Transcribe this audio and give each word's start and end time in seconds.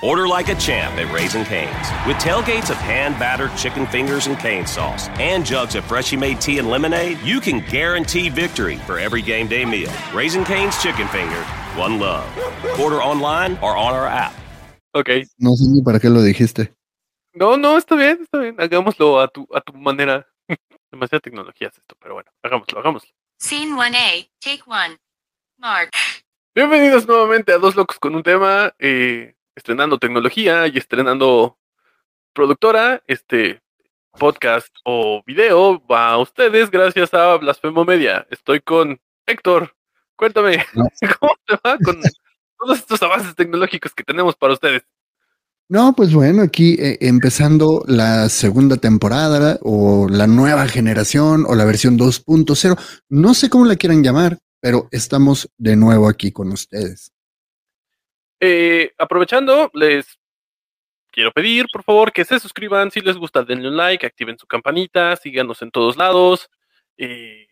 Order 0.00 0.28
like 0.28 0.48
a 0.48 0.54
champ 0.54 0.94
at 0.94 1.12
Raising 1.12 1.44
Cane's. 1.44 1.88
With 2.06 2.18
tailgates 2.18 2.70
of 2.70 2.76
hand 2.76 3.18
battered 3.18 3.50
chicken 3.56 3.84
fingers 3.84 4.28
and 4.28 4.38
cane 4.38 4.64
sauce 4.64 5.08
and 5.18 5.44
jugs 5.44 5.74
of 5.74 5.84
freshly 5.86 6.16
made 6.16 6.40
tea 6.40 6.58
and 6.58 6.70
lemonade, 6.70 7.18
you 7.24 7.40
can 7.40 7.64
guarantee 7.68 8.28
victory 8.28 8.76
for 8.86 9.00
every 9.00 9.22
game 9.22 9.48
day 9.48 9.64
meal. 9.64 9.90
Raising 10.14 10.44
Cane's 10.44 10.80
Chicken 10.80 11.08
Finger, 11.08 11.42
one 11.74 11.98
love. 11.98 12.24
Order 12.78 13.02
online 13.02 13.58
or 13.60 13.76
on 13.76 13.92
our 13.92 14.06
app. 14.06 14.32
Ok. 14.94 15.26
No 15.36 15.56
sé 15.56 15.68
ni 15.68 15.82
para 15.82 15.98
qué 15.98 16.08
lo 16.08 16.22
dijiste. 16.22 16.72
No, 17.34 17.56
no, 17.56 17.76
está 17.76 17.96
bien, 17.96 18.20
está 18.22 18.38
bien. 18.38 18.54
Hagámoslo 18.56 19.18
a 19.20 19.26
tu, 19.26 19.48
a 19.52 19.60
tu 19.60 19.72
manera. 19.72 20.24
Demasiada 20.92 21.18
tecnología 21.20 21.68
es 21.68 21.76
esto, 21.76 21.96
pero 21.98 22.14
bueno, 22.14 22.30
hagámoslo, 22.44 22.78
hagámoslo. 22.78 23.10
Scene 23.40 23.72
1A, 23.72 24.28
take 24.38 24.62
1. 24.64 24.96
Mark. 25.58 25.90
Bienvenidos 26.54 27.04
nuevamente 27.08 27.52
a 27.52 27.58
Dos 27.58 27.74
Locos 27.74 27.98
con 27.98 28.14
un 28.14 28.22
tema, 28.22 28.72
eh, 28.78 29.34
estrenando 29.58 29.98
tecnología 29.98 30.68
y 30.68 30.78
estrenando 30.78 31.58
productora, 32.32 33.02
este 33.08 33.60
podcast 34.16 34.68
o 34.84 35.20
video 35.26 35.84
va 35.84 36.10
a 36.10 36.18
ustedes 36.18 36.70
gracias 36.70 37.12
a 37.12 37.36
Blasfemo 37.36 37.84
Media. 37.84 38.24
Estoy 38.30 38.60
con 38.60 39.00
Héctor. 39.26 39.74
Cuéntame, 40.16 40.64
No. 40.74 40.84
¿cómo 41.20 41.32
te 41.44 41.54
va 41.56 41.76
con 41.84 42.00
todos 42.56 42.78
estos 42.78 43.02
avances 43.02 43.34
tecnológicos 43.34 43.92
que 43.94 44.04
tenemos 44.04 44.36
para 44.36 44.52
ustedes? 44.54 44.82
No, 45.68 45.92
pues 45.92 46.14
bueno, 46.14 46.42
aquí 46.42 46.76
eh, 46.78 46.96
empezando 47.00 47.82
la 47.88 48.28
segunda 48.28 48.76
temporada 48.76 49.58
o 49.62 50.06
la 50.08 50.28
nueva 50.28 50.66
generación 50.68 51.44
o 51.46 51.56
la 51.56 51.64
versión 51.64 51.98
2.0. 51.98 52.78
No 53.08 53.34
sé 53.34 53.50
cómo 53.50 53.66
la 53.66 53.76
quieran 53.76 54.04
llamar, 54.04 54.38
pero 54.60 54.88
estamos 54.92 55.50
de 55.58 55.74
nuevo 55.74 56.08
aquí 56.08 56.30
con 56.30 56.52
ustedes. 56.52 57.12
Eh, 58.40 58.92
aprovechando, 58.98 59.70
les 59.74 60.18
quiero 61.10 61.32
pedir, 61.32 61.66
por 61.72 61.82
favor, 61.82 62.12
que 62.12 62.24
se 62.24 62.38
suscriban. 62.38 62.90
Si 62.90 63.00
les 63.00 63.16
gusta, 63.16 63.42
denle 63.42 63.68
un 63.68 63.76
like, 63.76 64.06
activen 64.06 64.38
su 64.38 64.46
campanita, 64.46 65.16
síganos 65.16 65.62
en 65.62 65.70
todos 65.70 65.96
lados 65.96 66.48
eh, 66.96 67.46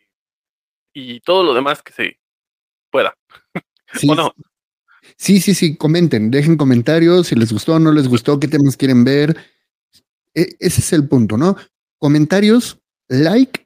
y 0.92 1.20
todo 1.20 1.42
lo 1.42 1.54
demás 1.54 1.82
que 1.82 1.92
se 1.92 2.20
pueda. 2.90 3.14
Sí, 3.92 4.08
¿O 4.10 4.16
no? 4.16 4.34
sí, 5.16 5.40
sí, 5.40 5.54
sí, 5.54 5.76
comenten, 5.76 6.28
dejen 6.32 6.56
comentarios 6.56 7.28
si 7.28 7.36
les 7.36 7.52
gustó, 7.52 7.78
no 7.78 7.92
les 7.92 8.08
gustó, 8.08 8.40
qué 8.40 8.48
temas 8.48 8.76
quieren 8.76 9.04
ver. 9.04 9.36
E- 10.34 10.56
ese 10.58 10.80
es 10.80 10.92
el 10.92 11.08
punto, 11.08 11.36
¿no? 11.36 11.56
Comentarios, 11.98 12.80
like, 13.06 13.65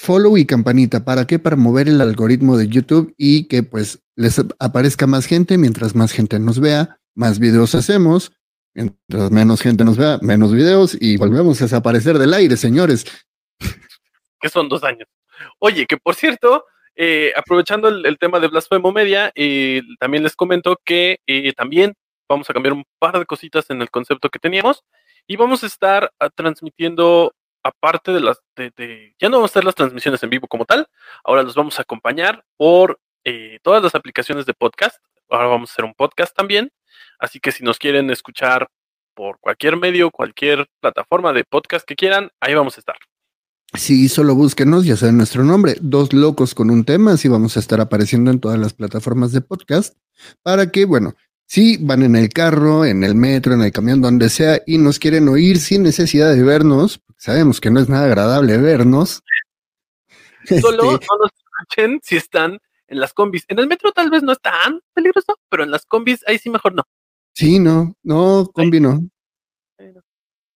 follow 0.00 0.36
y 0.36 0.46
campanita. 0.46 1.04
¿Para 1.04 1.26
qué? 1.26 1.38
Para 1.38 1.56
mover 1.56 1.88
el 1.88 2.00
algoritmo 2.00 2.56
de 2.56 2.68
YouTube 2.68 3.14
y 3.16 3.46
que 3.48 3.62
pues 3.62 4.02
les 4.16 4.40
aparezca 4.58 5.06
más 5.06 5.26
gente. 5.26 5.58
Mientras 5.58 5.94
más 5.94 6.12
gente 6.12 6.38
nos 6.38 6.58
vea, 6.58 6.98
más 7.14 7.38
videos 7.38 7.74
hacemos. 7.74 8.32
Mientras 8.74 9.30
menos 9.30 9.60
gente 9.60 9.84
nos 9.84 9.96
vea, 9.96 10.18
menos 10.22 10.52
videos 10.52 10.96
y 11.00 11.16
volvemos 11.16 11.60
a 11.60 11.64
desaparecer 11.64 12.18
del 12.18 12.34
aire, 12.34 12.56
señores. 12.56 13.04
que 14.40 14.48
son 14.48 14.68
dos 14.68 14.84
años. 14.84 15.08
Oye, 15.58 15.86
que 15.86 15.96
por 15.96 16.14
cierto, 16.14 16.64
eh, 16.94 17.32
aprovechando 17.36 17.88
el, 17.88 18.18
tema 18.18 18.40
de 18.40 18.48
Blasfemo 18.48 18.92
Media, 18.92 19.32
eh, 19.34 19.82
también 19.98 20.22
les 20.22 20.36
comento 20.36 20.78
que 20.84 21.18
eh, 21.26 21.52
también 21.54 21.94
vamos 22.28 22.48
a 22.48 22.52
cambiar 22.52 22.74
un 22.74 22.84
par 22.98 23.18
de 23.18 23.26
cositas 23.26 23.68
en 23.70 23.82
el 23.82 23.90
concepto 23.90 24.28
que 24.28 24.38
teníamos 24.38 24.84
y 25.26 25.36
vamos 25.36 25.62
a 25.62 25.66
estar 25.66 26.12
ah, 26.20 26.30
transmitiendo, 26.30 27.34
aparte 27.62 28.12
de 28.12 28.20
las, 28.20 28.38
de, 28.56 28.72
de- 28.76 29.14
ya 29.20 29.28
no 29.28 29.36
vamos 29.36 29.50
a 29.50 29.52
hacer 29.52 29.64
las 29.64 29.74
transmisiones 29.74 30.22
en 30.22 30.30
vivo 30.30 30.46
como 30.48 30.64
tal, 30.64 30.86
ahora 31.24 31.42
los 31.42 31.54
vamos 31.54 31.78
a 31.78 31.82
acompañar 31.82 32.44
por 32.56 32.98
eh, 33.24 33.58
todas 33.62 33.82
las 33.82 33.94
aplicaciones 33.94 34.46
de 34.46 34.54
podcast. 34.54 34.96
Ahora 35.28 35.46
vamos 35.46 35.70
a 35.70 35.72
hacer 35.74 35.84
un 35.84 35.94
podcast 35.94 36.34
también, 36.34 36.70
así 37.18 37.38
que 37.38 37.52
si 37.52 37.62
nos 37.62 37.78
quieren 37.78 38.10
escuchar 38.10 38.68
por 39.14 39.38
cualquier 39.40 39.76
medio, 39.76 40.10
cualquier 40.10 40.66
plataforma 40.80 41.32
de 41.32 41.44
podcast 41.44 41.86
que 41.86 41.96
quieran, 41.96 42.30
ahí 42.40 42.54
vamos 42.54 42.76
a 42.76 42.80
estar. 42.80 42.96
Si 43.74 44.08
solo 44.08 44.34
búsquenos, 44.34 44.84
ya 44.84 44.96
saben 44.96 45.16
nuestro 45.16 45.44
nombre, 45.44 45.76
Dos 45.80 46.12
Locos 46.12 46.54
con 46.54 46.70
un 46.70 46.84
tema, 46.84 47.12
así 47.12 47.28
vamos 47.28 47.56
a 47.56 47.60
estar 47.60 47.80
apareciendo 47.80 48.32
en 48.32 48.40
todas 48.40 48.58
las 48.58 48.72
plataformas 48.72 49.30
de 49.30 49.42
podcast, 49.42 49.96
para 50.42 50.72
que, 50.72 50.84
bueno, 50.84 51.14
si 51.46 51.76
van 51.76 52.02
en 52.02 52.16
el 52.16 52.30
carro, 52.30 52.84
en 52.84 53.04
el 53.04 53.14
metro, 53.14 53.54
en 53.54 53.62
el 53.62 53.70
camión, 53.70 54.00
donde 54.00 54.28
sea, 54.28 54.60
y 54.66 54.78
nos 54.78 54.98
quieren 54.98 55.28
oír 55.28 55.58
sin 55.58 55.84
necesidad 55.84 56.34
de 56.34 56.42
vernos, 56.42 57.00
sabemos 57.20 57.60
que 57.60 57.70
no 57.70 57.80
es 57.80 57.88
nada 57.88 58.06
agradable 58.06 58.56
vernos. 58.56 59.22
Solo 60.60 60.94
este, 60.94 61.06
no 61.10 61.18
nos 61.18 61.30
escuchen 61.32 62.00
si 62.02 62.16
están 62.16 62.58
en 62.88 63.00
las 63.00 63.12
combis. 63.12 63.44
En 63.48 63.58
el 63.58 63.68
metro 63.68 63.92
tal 63.92 64.10
vez 64.10 64.22
no 64.22 64.32
es 64.32 64.40
tan 64.40 64.80
peligroso, 64.94 65.38
pero 65.48 65.62
en 65.62 65.70
las 65.70 65.84
combis 65.84 66.24
ahí 66.26 66.38
sí 66.38 66.50
mejor 66.50 66.74
no. 66.74 66.82
sí, 67.34 67.58
no, 67.58 67.94
no, 68.02 68.50
combi 68.52 68.80
no. 68.80 69.00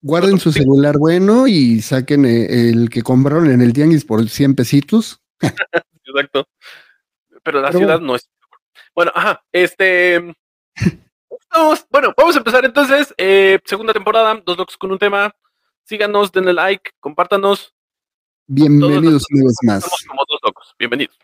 Guarden 0.00 0.38
su 0.38 0.52
celular 0.52 0.98
bueno 0.98 1.46
y 1.46 1.80
saquen 1.80 2.26
eh, 2.26 2.70
el 2.70 2.90
que 2.90 3.02
compraron 3.02 3.50
en 3.50 3.62
el 3.62 3.72
tianguis 3.72 4.04
por 4.04 4.28
100 4.28 4.54
pesitos. 4.54 5.22
Exacto. 6.04 6.46
Pero 7.42 7.60
la 7.60 7.68
Pero 7.68 7.78
ciudad 7.78 8.00
no 8.00 8.16
es. 8.16 8.28
Bueno, 8.94 9.12
ajá, 9.14 9.42
este. 9.52 10.34
Vamos, 11.54 11.86
bueno, 11.88 12.12
vamos 12.16 12.34
a 12.34 12.38
empezar 12.38 12.64
entonces. 12.64 13.14
eh, 13.16 13.60
segunda 13.64 13.92
temporada, 13.92 14.42
dos 14.44 14.58
locos 14.58 14.76
con 14.76 14.90
un 14.90 14.98
tema. 14.98 15.32
Síganos, 15.84 16.32
denle 16.32 16.54
like, 16.54 16.92
compártanos. 16.98 17.74
Bienvenidos 18.46 19.24
una 19.30 19.44
vez 19.44 19.56
más. 19.62 19.84
Somos 19.84 20.04
como 20.08 20.22
dos 20.26 20.40
locos. 20.42 20.74
Bienvenidos. 20.78 21.18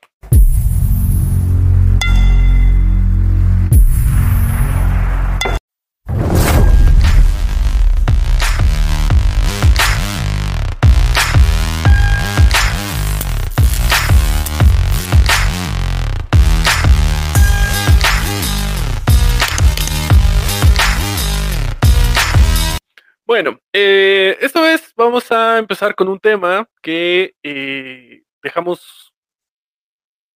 Bueno, 23.31 23.61
eh, 23.73 24.37
esta 24.41 24.61
vez 24.61 24.93
vamos 24.97 25.31
a 25.31 25.59
empezar 25.59 25.95
con 25.95 26.09
un 26.09 26.19
tema 26.19 26.69
que 26.83 27.33
eh, 27.45 28.25
dejamos, 28.43 29.13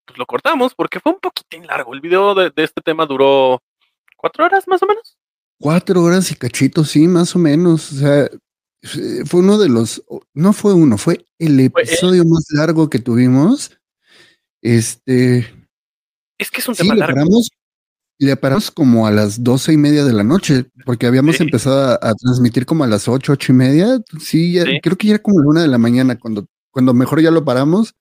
pues 0.06 0.16
lo 0.16 0.24
cortamos 0.26 0.76
porque 0.76 1.00
fue 1.00 1.10
un 1.10 1.18
poquitín 1.18 1.66
largo. 1.66 1.92
El 1.92 2.00
video 2.00 2.36
de, 2.36 2.50
de 2.54 2.62
este 2.62 2.80
tema 2.82 3.04
duró 3.04 3.60
cuatro 4.16 4.44
horas 4.44 4.68
más 4.68 4.80
o 4.84 4.86
menos. 4.86 5.18
Cuatro 5.60 6.02
horas 6.04 6.30
y 6.30 6.36
cachito, 6.36 6.84
sí, 6.84 7.08
más 7.08 7.34
o 7.34 7.40
menos. 7.40 7.90
O 7.90 7.96
sea, 7.96 8.30
f- 8.80 9.24
fue 9.26 9.40
uno 9.40 9.58
de 9.58 9.70
los, 9.70 10.04
no 10.32 10.52
fue 10.52 10.72
uno, 10.72 10.96
fue 10.96 11.14
el 11.40 11.68
Fue 11.72 11.82
el- 11.82 11.88
episodio 11.88 12.24
más 12.24 12.44
largo 12.50 12.88
que 12.88 13.00
tuvimos. 13.00 13.76
Este, 14.62 15.38
Es 16.38 16.48
que 16.52 16.60
es 16.60 16.68
un 16.68 16.76
sí, 16.76 16.82
tema 16.84 16.94
largo. 16.94 17.12
paramos, 17.16 17.50
le 18.18 18.36
paramos 18.36 18.70
como 18.70 19.06
a 19.06 19.10
las 19.10 19.42
doce 19.42 19.72
y 19.72 19.76
media 19.76 20.04
de 20.04 20.12
la 20.12 20.22
noche, 20.24 20.66
porque 20.84 21.06
habíamos 21.06 21.36
Sí. 21.36 21.42
empezado 21.42 21.90
a, 21.92 21.94
a 21.94 22.14
transmitir 22.14 22.64
como 22.66 22.84
a 22.84 22.86
las 22.86 23.08
ocho, 23.08 23.32
ocho 23.32 23.52
y 23.52 23.56
media. 23.56 23.98
Sí, 24.20 24.52
ya- 24.52 24.64
Sí. 24.64 24.80
creo 24.82 24.96
que 24.96 25.08
ya 25.08 25.14
era 25.14 25.22
como 25.22 25.40
la 25.40 25.46
una 25.48 25.62
de 25.62 25.68
la 25.68 25.78
mañana 25.78 26.18
cuando, 26.18 26.46
cuando 26.70 26.94
mejor 26.94 27.20
ya 27.20 27.30
lo 27.30 27.44
paramos, 27.44 27.94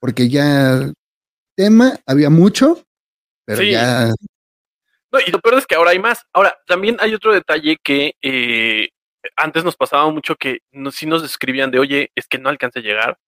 porque 0.00 0.28
ya 0.28 0.90
tema 1.56 1.98
había 2.06 2.30
mucho, 2.30 2.84
pero 3.44 3.62
Sí. 3.62 3.72
ya 3.72 4.12
No, 5.10 5.18
y 5.26 5.30
lo 5.30 5.40
peor 5.40 5.56
es 5.58 5.66
que 5.66 5.74
ahora 5.74 5.92
hay 5.92 5.98
más. 5.98 6.26
Ahora, 6.34 6.54
también 6.66 6.98
hay 7.00 7.14
otro 7.14 7.32
detalle 7.32 7.78
que 7.82 8.12
eh, 8.20 8.90
antes 9.36 9.64
nos 9.64 9.74
pasaba 9.74 10.10
mucho 10.10 10.36
que 10.36 10.58
no, 10.70 10.90
sí 10.92 11.06
nos 11.06 11.24
escribían 11.24 11.70
de, 11.70 11.78
oye, 11.78 12.12
es 12.14 12.28
que 12.28 12.38
no 12.38 12.50
alcancé 12.50 12.80
a 12.80 12.82
llegar, 12.82 13.18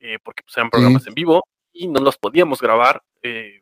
eh, 0.00 0.18
porque 0.24 0.42
pues, 0.44 0.56
eran 0.56 0.70
programas 0.70 1.06
en 1.06 1.12
vivo 1.14 1.44
y 1.72 1.88
no 1.88 2.00
los 2.00 2.16
podíamos 2.16 2.60
grabar 2.62 3.02
eh, 3.22 3.60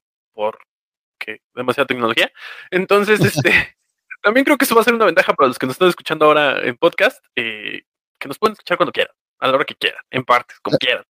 porque 1.25 1.41
demasiada 1.55 1.87
tecnología. 1.87 2.31
Entonces, 2.71 3.21
este, 3.21 3.51
también 4.23 4.45
creo 4.45 4.57
que 4.57 4.65
eso 4.65 4.75
va 4.75 4.83
a 4.83 4.85
ser 4.85 4.95
una 4.95 5.07
ventaja 5.07 5.33
para 5.35 5.49
los 5.49 5.59
que 5.59 5.67
nos 5.67 5.75
están 5.75 5.89
escuchando 5.89 6.27
ahora 6.27 6.63
en 6.63 6.77
podcast, 6.77 7.25
eh, 7.37 7.83
que 8.19 8.29
nos 8.29 8.39
pueden 8.39 8.53
escuchar 8.53 8.77
cuando 8.77 8.93
quieran, 8.93 9.15
a 9.41 9.49
la 9.49 9.55
hora 9.55 9.65
que 9.65 9.75
quieran, 9.75 10.01
en 10.11 10.25
partes, 10.25 10.59
como 10.61 10.79
quieran. 10.79 11.05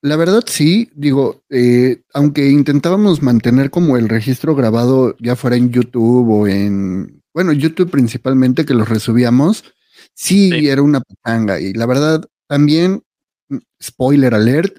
La 0.00 0.16
verdad 0.16 0.42
sí, 0.46 0.90
digo, 0.94 1.44
eh, 1.48 2.02
aunque 2.12 2.48
intentábamos 2.48 3.22
mantener 3.22 3.70
como 3.70 3.96
el 3.96 4.08
registro 4.08 4.56
grabado 4.56 5.14
ya 5.20 5.36
fuera 5.36 5.56
en 5.56 5.70
YouTube 5.70 6.28
o 6.28 6.48
en 6.48 7.22
bueno, 7.32 7.52
YouTube 7.52 7.90
principalmente, 7.90 8.66
que 8.66 8.74
los 8.74 8.88
resubíamos, 8.88 9.64
sí, 10.12 10.50
Sí. 10.50 10.68
era 10.68 10.82
una 10.82 11.00
pachanga. 11.00 11.60
Y 11.60 11.72
la 11.72 11.86
verdad, 11.86 12.24
también, 12.48 13.02
mm, 13.48 13.58
spoiler 13.80 14.34
alert, 14.34 14.76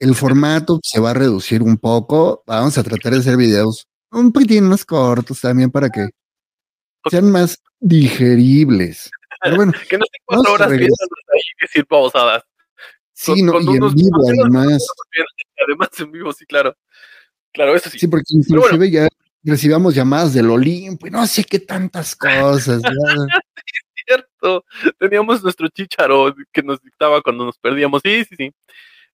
el 0.00 0.14
formato 0.14 0.80
se 0.82 0.98
va 0.98 1.10
a 1.10 1.14
reducir 1.14 1.62
un 1.62 1.76
poco. 1.76 2.42
Vamos 2.46 2.76
a 2.78 2.82
tratar 2.82 3.12
de 3.12 3.18
hacer 3.20 3.36
videos 3.36 3.86
un 4.14 4.32
poquitín 4.32 4.68
más 4.68 4.84
cortos 4.84 5.40
también 5.40 5.70
para 5.70 5.88
que 5.90 6.08
sean 7.10 7.30
más 7.30 7.60
digeribles. 7.80 9.10
Pero 9.42 9.56
bueno, 9.56 9.72
Que 9.88 9.98
no 9.98 10.04
estén 10.04 10.22
cuatro 10.24 10.52
horas 10.54 10.68
viéndonos 10.70 10.98
ahí 11.34 11.42
decir 11.60 11.86
babosadas. 11.88 12.42
sí, 13.12 13.32
Con- 13.32 13.46
no, 13.46 13.52
con 13.52 13.62
y 13.62 13.66
en 13.76 13.94
vivo 13.94 14.28
además. 14.28 14.86
Además 15.66 15.88
en 15.98 16.12
vivo, 16.12 16.32
sí, 16.32 16.44
claro. 16.46 16.76
Claro, 17.52 17.74
eso 17.76 17.88
sí. 17.88 17.98
Sí, 17.98 18.08
porque 18.08 18.24
Pero 18.48 18.60
bueno. 18.60 18.74
inclusive 18.76 18.90
ya 18.90 19.08
recibamos 19.44 19.94
llamadas 19.94 20.34
del 20.34 20.50
Olimpo 20.50 21.06
y 21.06 21.10
no 21.10 21.26
sé 21.26 21.44
qué 21.44 21.58
tantas 21.60 22.16
cosas. 22.16 22.82
ya. 22.82 23.40
cierto. 24.06 24.64
Teníamos 24.98 25.42
nuestro 25.42 25.68
chicharo 25.68 26.34
que 26.52 26.62
nos 26.62 26.82
dictaba 26.82 27.22
cuando 27.22 27.44
nos 27.46 27.56
perdíamos. 27.58 28.02
Sí, 28.04 28.24
sí, 28.24 28.34
sí. 28.36 28.52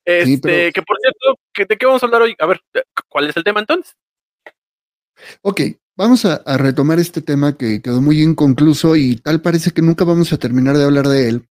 Este, 0.04 0.38
pero- 0.42 0.72
que 0.72 0.82
por 0.82 0.96
cierto, 0.98 1.38
¿de 1.68 1.76
qué 1.78 1.86
vamos 1.86 2.02
a 2.02 2.06
hablar 2.06 2.22
hoy? 2.22 2.34
A 2.38 2.46
ver, 2.46 2.60
¿cuál 3.08 3.28
es 3.28 3.36
el 3.36 3.44
tema 3.44 3.60
entonces? 3.60 3.94
Ok, 5.42 5.60
vamos 5.96 6.24
a, 6.24 6.36
a 6.36 6.56
retomar 6.56 6.98
este 6.98 7.22
tema 7.22 7.56
que 7.56 7.82
quedó 7.82 8.00
muy 8.00 8.22
inconcluso 8.22 8.96
y 8.96 9.16
tal 9.16 9.42
parece 9.42 9.70
que 9.70 9.82
nunca 9.82 10.04
vamos 10.04 10.32
a 10.32 10.38
terminar 10.38 10.76
de 10.76 10.84
hablar 10.84 11.08
de 11.08 11.28
él. 11.28 11.48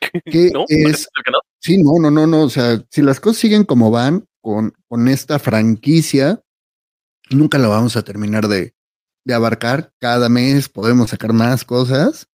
Que 0.24 0.50
¿No? 0.52 0.64
es, 0.68 1.08
¿El 1.16 1.24
que 1.24 1.30
no? 1.32 1.38
sí, 1.58 1.82
no, 1.82 1.92
no, 2.00 2.10
no, 2.10 2.26
no, 2.26 2.42
o 2.42 2.50
sea, 2.50 2.82
si 2.90 3.02
las 3.02 3.20
cosas 3.20 3.38
siguen 3.38 3.64
como 3.64 3.90
van 3.90 4.26
con, 4.40 4.72
con 4.88 5.08
esta 5.08 5.38
franquicia, 5.38 6.40
nunca 7.30 7.58
la 7.58 7.68
vamos 7.68 7.96
a 7.96 8.02
terminar 8.02 8.48
de, 8.48 8.74
de 9.24 9.34
abarcar. 9.34 9.92
Cada 9.98 10.28
mes 10.28 10.68
podemos 10.68 11.10
sacar 11.10 11.32
más 11.32 11.64
cosas. 11.64 12.28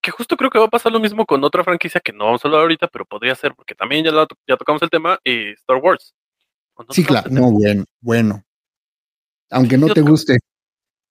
Que 0.00 0.10
justo 0.10 0.36
creo 0.36 0.50
que 0.50 0.58
va 0.58 0.64
a 0.64 0.70
pasar 0.70 0.90
lo 0.90 0.98
mismo 0.98 1.26
con 1.26 1.44
otra 1.44 1.62
franquicia 1.62 2.00
que 2.00 2.12
no 2.12 2.24
vamos 2.24 2.44
a 2.44 2.48
hablar 2.48 2.62
ahorita, 2.62 2.88
pero 2.88 3.04
podría 3.04 3.34
ser, 3.34 3.54
porque 3.54 3.74
también 3.74 4.04
ya, 4.04 4.10
la 4.10 4.26
ya 4.48 4.56
tocamos 4.56 4.82
el 4.82 4.90
tema, 4.90 5.18
eh, 5.24 5.52
Star 5.52 5.76
Wars. 5.76 6.14
¿O 6.74 6.82
no 6.82 6.92
Sí, 6.92 7.04
claro, 7.04 7.30
no, 7.30 7.50
bueno, 7.50 7.84
bueno. 8.00 8.44
Aunque 9.52 9.78
no 9.78 9.88
te 9.88 10.00
guste. 10.00 10.38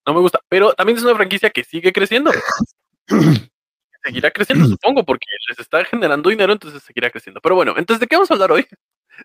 No 0.05 0.13
me 0.13 0.19
gusta, 0.19 0.39
pero 0.49 0.73
también 0.73 0.97
es 0.97 1.03
una 1.03 1.15
franquicia 1.15 1.49
que 1.49 1.63
sigue 1.63 1.93
creciendo. 1.93 2.31
seguirá 4.03 4.31
creciendo, 4.31 4.65
supongo, 4.67 5.05
porque 5.05 5.25
les 5.49 5.59
está 5.59 5.85
generando 5.85 6.29
dinero, 6.29 6.53
entonces 6.53 6.83
seguirá 6.83 7.09
creciendo. 7.09 7.39
Pero 7.41 7.55
bueno, 7.55 7.75
entonces, 7.77 7.99
¿de 8.01 8.07
qué 8.07 8.15
vamos 8.15 8.31
a 8.31 8.33
hablar 8.33 8.51
hoy? 8.51 8.65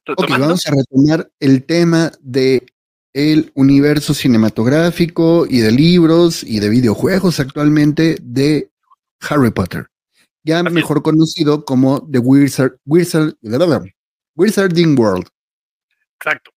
Ok, 0.08 0.20
Retomando. 0.20 0.46
vamos 0.48 0.66
a 0.66 0.70
retomar 0.72 1.30
el 1.40 1.64
tema 1.64 2.12
de 2.20 2.66
el 3.14 3.50
universo 3.54 4.12
cinematográfico 4.12 5.46
y 5.48 5.60
de 5.60 5.72
libros 5.72 6.42
y 6.42 6.60
de 6.60 6.68
videojuegos 6.68 7.40
actualmente 7.40 8.16
de 8.20 8.70
Harry 9.20 9.50
Potter, 9.50 9.86
ya 10.44 10.58
Así 10.58 10.66
es. 10.66 10.72
mejor 10.74 11.02
conocido 11.02 11.64
como 11.64 12.06
The 12.10 12.18
Wizard, 12.18 12.76
Wizard, 12.84 13.36
Wizarding 14.36 14.98
World. 14.98 15.26
Exacto. 16.20 16.50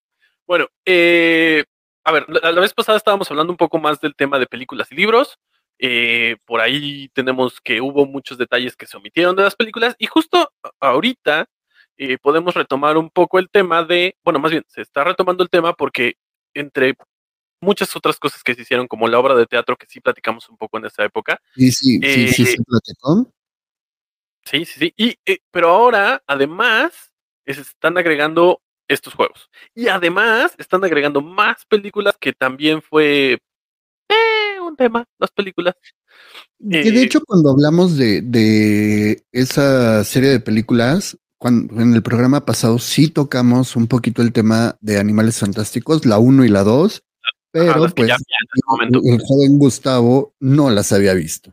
Bueno, 0.45 0.67
eh, 0.85 1.63
a 2.09 2.11
ver, 2.11 2.25
la, 2.27 2.51
la 2.51 2.61
vez 2.61 2.73
pasada 2.73 2.97
estábamos 2.97 3.29
hablando 3.29 3.53
un 3.53 3.57
poco 3.57 3.77
más 3.77 4.01
del 4.01 4.15
tema 4.15 4.39
de 4.39 4.47
películas 4.47 4.91
y 4.91 4.95
libros. 4.95 5.37
Eh, 5.77 6.37
por 6.43 6.59
ahí 6.59 7.07
tenemos 7.13 7.61
que 7.61 7.81
hubo 7.81 8.07
muchos 8.07 8.39
detalles 8.39 8.75
que 8.75 8.87
se 8.87 8.97
omitieron 8.97 9.35
de 9.35 9.43
las 9.43 9.55
películas 9.55 9.95
y 9.99 10.07
justo 10.07 10.51
ahorita 10.79 11.47
eh, 11.97 12.17
podemos 12.17 12.55
retomar 12.55 12.97
un 12.97 13.11
poco 13.11 13.37
el 13.37 13.49
tema 13.49 13.83
de, 13.83 14.15
bueno, 14.23 14.39
más 14.39 14.49
bien, 14.51 14.65
se 14.67 14.81
está 14.81 15.03
retomando 15.03 15.43
el 15.43 15.51
tema 15.51 15.73
porque 15.73 16.15
entre 16.55 16.95
muchas 17.61 17.95
otras 17.95 18.17
cosas 18.17 18.41
que 18.43 18.55
se 18.55 18.63
hicieron, 18.63 18.87
como 18.87 19.07
la 19.07 19.19
obra 19.19 19.35
de 19.35 19.45
teatro 19.45 19.77
que 19.77 19.85
sí 19.85 19.99
platicamos 19.99 20.49
un 20.49 20.57
poco 20.57 20.79
en 20.79 20.85
esa 20.85 21.05
época, 21.05 21.39
Sí, 21.55 21.71
sí, 21.71 21.99
sí, 22.01 22.27
sí, 22.29 22.43
Eh, 22.43 22.45
se 22.47 22.63
platicó. 22.63 23.31
Sí, 24.45 24.65
sí, 24.65 24.79
sí. 24.79 24.93
Y, 24.97 25.15
eh, 25.27 25.39
pero 25.51 25.69
ahora, 25.69 26.23
además, 26.25 27.11
eh, 27.45 27.53
se 27.53 27.61
están 27.61 27.99
agregando 27.99 28.61
estos 28.89 29.13
juegos. 29.13 29.49
Y 29.73 29.87
además, 29.87 30.53
están 30.57 30.83
agregando 30.83 31.21
más 31.21 31.65
películas 31.69 32.15
que 32.19 32.33
también 32.33 32.81
fue 32.81 33.39
eh, 34.09 34.59
un 34.61 34.75
tema, 34.75 35.05
las 35.17 35.31
películas. 35.31 35.75
Que 36.59 36.91
de 36.91 36.99
eh, 36.99 37.03
hecho, 37.03 37.21
cuando 37.25 37.51
hablamos 37.51 37.95
de, 37.95 38.21
de 38.21 39.23
esa 39.31 40.03
serie 40.03 40.29
de 40.29 40.39
películas, 40.39 41.17
cuando, 41.37 41.81
en 41.81 41.93
el 41.93 42.03
programa 42.03 42.45
pasado 42.45 42.79
sí 42.79 43.09
tocamos 43.09 43.75
un 43.75 43.87
poquito 43.87 44.21
el 44.21 44.33
tema 44.33 44.75
de 44.81 44.99
Animales 44.99 45.37
Fantásticos, 45.37 46.05
la 46.05 46.17
1 46.17 46.43
y 46.43 46.49
la 46.49 46.63
2, 46.63 47.03
pero 47.51 47.89
pues 47.95 48.07
ya 48.09 48.17
el 49.01 49.19
joven 49.21 49.57
Gustavo 49.57 50.33
no 50.39 50.69
las 50.69 50.91
había 50.91 51.13
visto. 51.13 51.51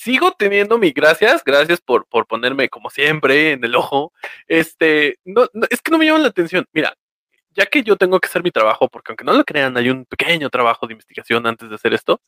Sigo 0.00 0.32
teniendo 0.32 0.78
mi 0.78 0.92
gracias, 0.92 1.44
gracias 1.44 1.78
por, 1.82 2.06
por 2.06 2.26
ponerme 2.26 2.70
como 2.70 2.88
siempre 2.88 3.52
en 3.52 3.62
el 3.62 3.74
ojo. 3.74 4.14
Este, 4.46 5.18
no, 5.26 5.46
no, 5.52 5.66
es 5.68 5.82
que 5.82 5.90
no 5.90 5.98
me 5.98 6.06
llaman 6.06 6.22
la 6.22 6.30
atención. 6.30 6.66
Mira, 6.72 6.96
ya 7.50 7.66
que 7.66 7.82
yo 7.82 7.96
tengo 7.96 8.18
que 8.18 8.26
hacer 8.26 8.42
mi 8.42 8.50
trabajo, 8.50 8.88
porque 8.88 9.12
aunque 9.12 9.24
no 9.24 9.34
lo 9.34 9.44
crean, 9.44 9.76
hay 9.76 9.90
un 9.90 10.06
pequeño 10.06 10.48
trabajo 10.48 10.86
de 10.86 10.94
investigación 10.94 11.46
antes 11.46 11.68
de 11.68 11.74
hacer 11.74 11.92
esto. 11.92 12.22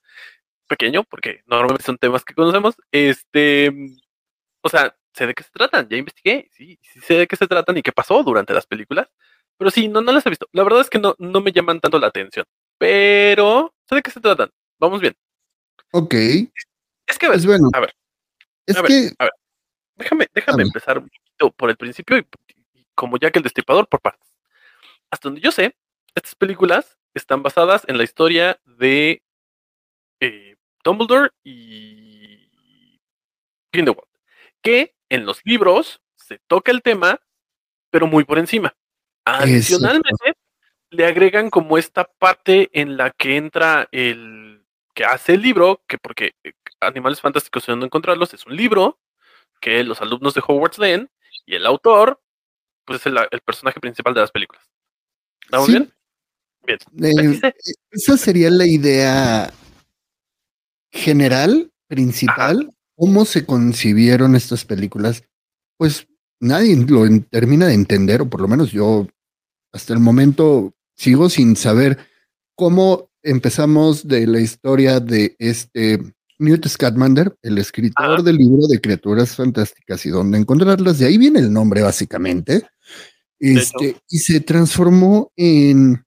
Pequeño, 0.69 1.04
porque 1.04 1.40
normalmente 1.46 1.84
son 1.84 1.96
temas 1.96 2.26
que 2.26 2.34
conocemos. 2.34 2.74
Este, 2.90 3.72
o 4.60 4.69
sea, 4.69 4.94
sé 5.14 5.26
de 5.26 5.32
qué 5.32 5.42
se 5.42 5.50
tratan, 5.50 5.88
ya 5.88 5.96
investigué, 5.96 6.50
sí, 6.52 6.78
sí 6.82 7.00
sé 7.00 7.14
de 7.14 7.26
qué 7.26 7.36
se 7.36 7.46
tratan 7.46 7.78
y 7.78 7.82
qué 7.82 7.92
pasó 7.92 8.22
durante 8.22 8.52
las 8.52 8.66
películas. 8.66 9.08
Pero 9.56 9.70
sí, 9.70 9.88
no, 9.88 10.02
no 10.02 10.12
las 10.12 10.26
he 10.26 10.28
visto. 10.28 10.46
La 10.52 10.62
verdad 10.62 10.82
es 10.82 10.90
que 10.90 10.98
no, 10.98 11.14
no 11.19 11.40
me 11.40 11.52
llaman 11.52 11.80
tanto 11.80 11.98
la 11.98 12.08
atención. 12.08 12.44
Pero 12.76 13.72
sé 13.88 13.94
de 13.94 14.02
qué 14.02 14.10
se 14.10 14.20
tratan. 14.20 14.50
Vamos 14.78 15.00
bien. 15.00 15.14
Ok, 15.92 16.14
Es 17.06 17.19
que, 17.19 17.26
a 17.26 17.31
ver, 17.31 17.37
pues 17.38 17.46
bueno, 17.46 17.69
a 17.72 17.81
ver, 17.81 17.94
es 18.66 18.76
a 18.76 18.82
ver, 18.82 18.88
que 18.88 19.10
a 19.19 19.25
ver. 19.25 19.32
Déjame, 19.96 20.26
déjame 20.34 20.62
empezar 20.62 20.99
un 20.99 21.08
poquito 21.08 21.50
por 21.52 21.70
el 21.70 21.76
principio 21.76 22.19
y, 22.19 22.26
y 22.75 22.87
como 22.94 23.19
ya 23.19 23.31
que 23.31 23.38
el 23.38 23.43
destripador 23.43 23.88
por 23.88 24.00
partes. 24.00 24.32
Hasta 25.10 25.28
donde 25.28 25.40
yo 25.40 25.50
sé, 25.50 25.76
estas 26.14 26.34
películas 26.34 26.99
están 27.14 27.43
basadas 27.43 27.84
en 27.88 27.99
la 27.99 28.04
historia 28.04 28.58
de 28.64 29.22
eh, 30.20 30.56
Dumbledore 30.84 31.31
y 31.44 33.00
Grindelwald, 33.72 34.08
que 34.62 34.94
en 35.08 35.26
los 35.26 35.40
libros 35.44 36.00
se 36.16 36.38
toca 36.46 36.70
el 36.70 36.82
tema, 36.82 37.20
pero 37.90 38.06
muy 38.06 38.25
por 38.25 38.38
encima. 38.38 38.75
Adicionalmente, 39.25 40.34
le 40.90 41.06
agregan 41.06 41.50
como 41.50 41.78
esta 41.78 42.05
parte 42.05 42.70
en 42.72 42.96
la 42.96 43.10
que 43.10 43.37
entra 43.37 43.88
el 43.93 44.51
que 44.94 45.04
hace 45.04 45.34
el 45.34 45.42
libro, 45.42 45.82
que 45.88 45.98
porque 45.98 46.32
eh, 46.44 46.52
Animales 46.80 47.20
Fantásticos 47.20 47.64
y 47.66 47.72
dónde 47.72 47.86
encontrarlos 47.86 48.34
es 48.34 48.44
un 48.46 48.56
libro 48.56 48.98
que 49.60 49.82
los 49.84 50.00
alumnos 50.00 50.34
de 50.34 50.43
Hogwarts 50.46 50.78
leen 50.78 51.10
y 51.46 51.55
el 51.55 51.67
autor, 51.67 52.20
pues 52.84 53.00
es 53.00 53.06
el, 53.06 53.19
el 53.31 53.40
personaje 53.40 53.81
principal 53.81 54.12
de 54.14 54.20
las 54.20 54.31
películas. 54.31 54.62
¿Estamos 55.44 55.67
Sí. 55.67 55.72
bien? 55.72 55.93
Bien. 56.64 56.78
eh, 57.02 57.28
Así 57.31 57.40
sé. 57.40 57.55
esa 57.90 58.17
sería 58.17 58.50
la 58.50 58.67
idea 58.67 59.52
general, 60.93 61.72
principal, 61.88 62.70
cómo 62.96 63.24
se 63.24 63.46
concibieron 63.46 64.34
estas 64.36 64.64
películas. 64.64 65.24
Pues 65.76 66.06
nadie 66.40 66.76
lo 66.88 67.02
termina 67.31 67.67
de 67.67 67.74
entender, 67.74 68.22
o 68.22 68.28
por 68.31 68.40
lo 68.40 68.48
menos 68.48 68.72
yo 68.72 69.06
hasta 69.72 69.93
el 69.93 70.00
momento 70.00 70.74
sigo 70.96 71.31
sin 71.31 71.56
saber 71.56 71.98
cómo 72.55 73.10
empezamos 73.22 74.06
de 74.06 74.26
la 74.26 74.41
historia 74.41 75.00
de 75.00 75.34
este 75.38 76.00
Newt 76.38 76.67
Scamander, 76.67 77.36
el 77.43 77.58
escritor 77.58 78.22
del 78.22 78.36
libro 78.36 78.67
de 78.67 78.81
criaturas 78.81 79.36
fantásticas 79.36 80.05
y 80.06 80.10
dónde 80.10 80.38
encontrarlas. 80.38 80.98
De 80.98 81.06
ahí 81.06 81.19
viene 81.19 81.38
el 81.38 81.52
nombre, 81.52 81.82
básicamente. 81.82 82.67
Este, 83.38 83.96
y 84.08 84.19
se 84.19 84.41
transformó 84.41 85.32
en 85.36 86.05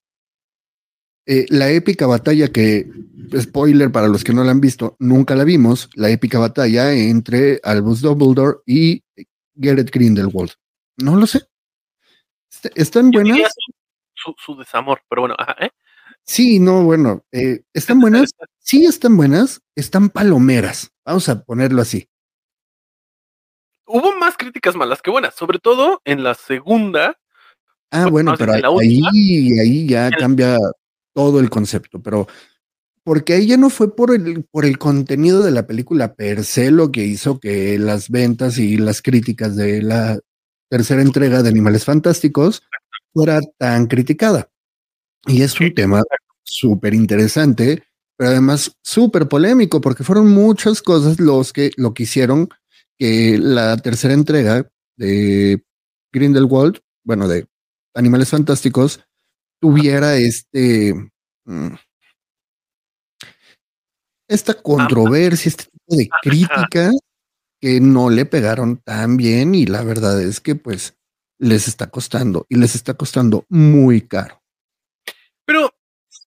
eh, 1.26 1.46
la 1.50 1.70
épica 1.72 2.08
batalla 2.08 2.50
que, 2.50 2.90
spoiler 3.40 3.92
para 3.92 4.08
los 4.08 4.24
que 4.24 4.34
no 4.34 4.44
la 4.44 4.52
han 4.52 4.62
visto, 4.62 4.96
nunca 5.00 5.36
la 5.36 5.44
vimos, 5.44 5.90
la 5.96 6.10
épica 6.10 6.40
batalla 6.40 6.94
entre 6.94 7.60
Albus 7.64 8.02
Dumbledore 8.02 8.60
y 8.66 9.04
Garrett 9.54 9.92
Grindelwald. 9.92 10.52
No 10.98 11.16
lo 11.16 11.28
sé. 11.28 11.42
Est- 12.52 12.78
¿Están 12.78 13.12
Yo 13.12 13.22
buenas? 13.22 13.54
Su- 14.14 14.36
su 14.38 14.56
desamor, 14.56 15.02
pero 15.10 15.24
bueno, 15.24 15.36
ajá, 15.38 15.56
¿eh? 15.60 15.72
Sí, 16.26 16.60
no, 16.60 16.84
bueno, 16.84 17.24
eh, 17.32 17.62
¿están 17.74 18.00
buenas? 18.00 18.32
Sí, 18.60 18.84
están 18.84 19.16
buenas, 19.16 19.62
están 19.76 20.10
palomeras. 20.10 20.92
Vamos 21.06 21.30
a 21.30 21.44
ponerlo 21.44 21.84
así. 21.84 22.10
Hubo 23.86 24.16
más 24.18 24.36
críticas 24.38 24.76
malas 24.76 25.04
que 25.04 25.12
buenas, 25.12 25.36
sobre 25.36 25.60
todo 25.60 26.02
en 26.04 26.24
la 26.24 26.34
segunda. 26.34 27.16
Ah, 27.92 28.08
Bueno, 28.08 28.12
bueno, 28.12 28.32
no, 28.32 28.38
pero 28.40 28.54
ahí, 28.54 28.64
última. 28.66 29.10
ahí, 29.14 29.60
ahí 29.60 29.88
ya 29.88 30.10
cambia 30.10 30.58
todo 31.14 31.40
el 31.40 31.52
concepto, 31.52 32.02
pero 32.02 32.28
porque 33.04 33.34
ahí 33.34 33.46
ya 33.46 33.58
no 33.58 33.70
fue 33.70 33.96
por 33.96 34.16
el, 34.16 34.46
por 34.46 34.66
el 34.66 34.80
contenido 34.80 35.44
de 35.44 35.52
la 35.52 35.68
película 35.68 36.16
per 36.16 36.44
se 36.44 36.72
lo 36.72 36.92
que 36.92 37.06
hizo 37.06 37.40
que 37.40 37.78
las 37.78 38.10
ventas 38.10 38.58
y 38.58 38.78
las 38.78 39.04
críticas 39.04 39.56
de 39.56 39.84
la 39.84 40.20
tercera 40.70 41.04
entrega 41.04 41.44
de 41.44 41.50
Animales 41.50 41.86
Fantásticos 41.86 42.64
fuera 43.14 43.40
tan 43.60 43.86
criticada. 43.86 44.50
Y 45.28 45.42
es 45.42 45.60
un 45.60 45.68
Sí, 45.68 45.74
tema 45.74 46.04
súper 46.44 46.94
interesante 46.94 47.84
pero 48.18 48.32
además 48.32 48.72
súper 48.84 49.28
polémico 49.28 49.82
porque 49.82 50.04
fueron 50.04 50.30
muchas 50.30 50.82
cosas 50.82 51.20
los 51.20 51.52
que 51.54 51.72
lo 51.78 51.94
que 51.94 52.04
hicieron 52.04 52.50
que 52.98 53.38
la 53.38 53.78
tercera 53.78 54.14
entrega 54.14 54.70
de 54.98 55.62
Grindelwald, 56.14 56.80
bueno, 57.04 57.28
de 57.28 57.46
Animales 57.94 58.30
Fantásticos, 58.30 59.02
tuviera 59.60 60.16
este 60.16 60.94
mm, 61.46 61.76
esta 64.30 64.54
controversia, 64.54 65.50
este 65.50 65.66
tipo 65.66 65.96
de 65.98 66.10
crítica 66.22 66.92
que 67.60 67.82
no 67.82 68.10
le 68.10 68.26
pegaron 68.26 68.78
tan 68.78 69.18
bien 69.18 69.56
y 69.56 69.66
la 69.66 69.84
verdad 69.84 70.22
es 70.22 70.40
que 70.40 70.56
pues 70.56 70.98
les 71.38 71.68
está 71.68 71.90
costando 71.90 72.46
y 72.48 72.56
les 72.56 72.76
está 72.76 72.94
costando 72.94 73.46
muy 73.50 74.02
caro. 74.02 74.42
Pero, 75.46 75.72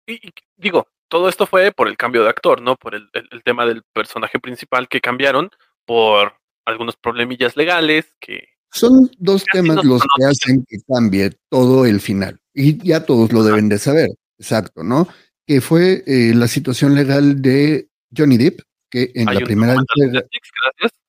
y- 0.07 0.29
y 0.29 0.33
digo, 0.57 0.89
todo 1.09 1.29
esto 1.29 1.47
fue 1.47 1.73
por 1.73 1.89
el 1.89 1.97
cambio 1.97 2.23
de 2.23 2.31
actor, 2.31 2.61
¿no? 2.61 2.77
Por 2.77 2.95
el, 2.95 3.09
el- 3.13 3.29
el 3.31 3.43
tema 3.43 3.67
del 3.67 3.83
personaje 3.93 4.39
principal 4.39 4.89
que 4.89 5.01
cambiaron, 5.01 5.51
por 5.85 6.35
algunos 6.67 6.97
problemillas 6.97 7.57
legales 7.57 8.15
que... 8.21 8.49
Son 8.71 9.11
dos 9.19 9.45
temas 9.51 9.83
los 9.85 10.03
que 10.03 10.25
hacen 10.27 10.65
que 10.69 10.77
cambie 10.87 11.31
todo 11.49 11.87
el 11.87 12.01
final. 12.01 12.39
Y 12.53 12.77
ya 12.87 13.07
todos 13.07 13.33
lo 13.33 13.43
deben 13.43 13.71
de 13.71 13.79
saber. 13.79 14.11
Exacto, 14.39 14.83
¿no? 14.83 15.09
Que 15.47 15.63
fue 15.63 16.05
eh, 16.07 16.33
la 16.35 16.47
situación 16.49 16.95
legal 16.95 17.41
de 17.41 17.89
Johnny 18.15 18.37
Depp, 18.37 18.61
que 18.91 19.11
en 19.15 19.27
hay 19.31 19.39
la 19.39 19.47
primera 19.47 19.73
entrega. 19.75 20.13
Netflix, 20.21 20.51
gracias. 20.63 21.01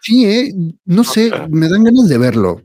Sí, 0.00 0.24
eh, 0.24 0.54
no 0.86 1.04
sé, 1.04 1.30
me 1.50 1.68
dan 1.68 1.84
ganas 1.84 2.08
de 2.08 2.16
verlo. 2.16 2.62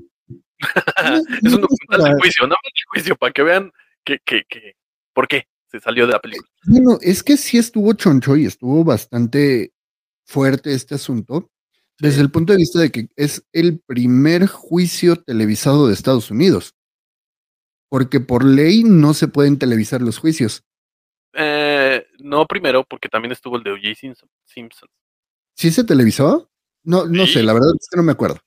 es 1.43 1.53
un 1.53 1.61
documental 1.61 2.13
de 2.15 2.19
juicio, 2.21 2.47
no 2.47 2.55
de 2.63 2.71
juicio, 2.93 3.15
para 3.17 3.33
que 3.33 3.43
vean 3.43 3.71
que, 4.05 4.19
que, 4.23 4.43
que, 4.47 4.75
por 5.13 5.27
qué 5.27 5.47
se 5.67 5.79
salió 5.79 6.05
de 6.07 6.13
la 6.13 6.19
película. 6.21 6.49
Bueno, 6.65 6.97
es 7.01 7.23
que 7.23 7.35
sí 7.37 7.57
estuvo 7.57 7.91
choncho 7.93 8.35
y 8.37 8.45
estuvo 8.45 8.83
bastante 8.83 9.73
fuerte 10.25 10.73
este 10.73 10.95
asunto, 10.95 11.51
desde 11.99 12.21
el 12.21 12.31
punto 12.31 12.53
de 12.53 12.57
vista 12.57 12.79
de 12.79 12.91
que 12.91 13.07
es 13.15 13.45
el 13.51 13.79
primer 13.79 14.47
juicio 14.47 15.15
televisado 15.17 15.87
de 15.87 15.93
Estados 15.93 16.31
Unidos. 16.31 16.75
Porque 17.89 18.19
por 18.19 18.43
ley 18.43 18.83
no 18.83 19.13
se 19.13 19.27
pueden 19.27 19.57
televisar 19.59 20.01
los 20.01 20.17
juicios. 20.17 20.63
Eh, 21.33 22.05
no 22.19 22.45
primero, 22.45 22.83
porque 22.83 23.09
también 23.09 23.31
estuvo 23.31 23.57
el 23.57 23.63
de 23.63 23.71
O.J. 23.71 23.95
Simpson. 23.95 24.29
Simpson. 24.45 24.89
¿Sí 25.55 25.71
se 25.71 25.83
televisó? 25.83 26.49
No, 26.83 27.05
no 27.05 27.25
Sí. 27.25 27.33
sé, 27.33 27.43
la 27.43 27.53
verdad 27.53 27.69
es 27.79 27.87
que 27.89 27.97
no 27.97 28.03
me 28.03 28.11
acuerdo. 28.11 28.39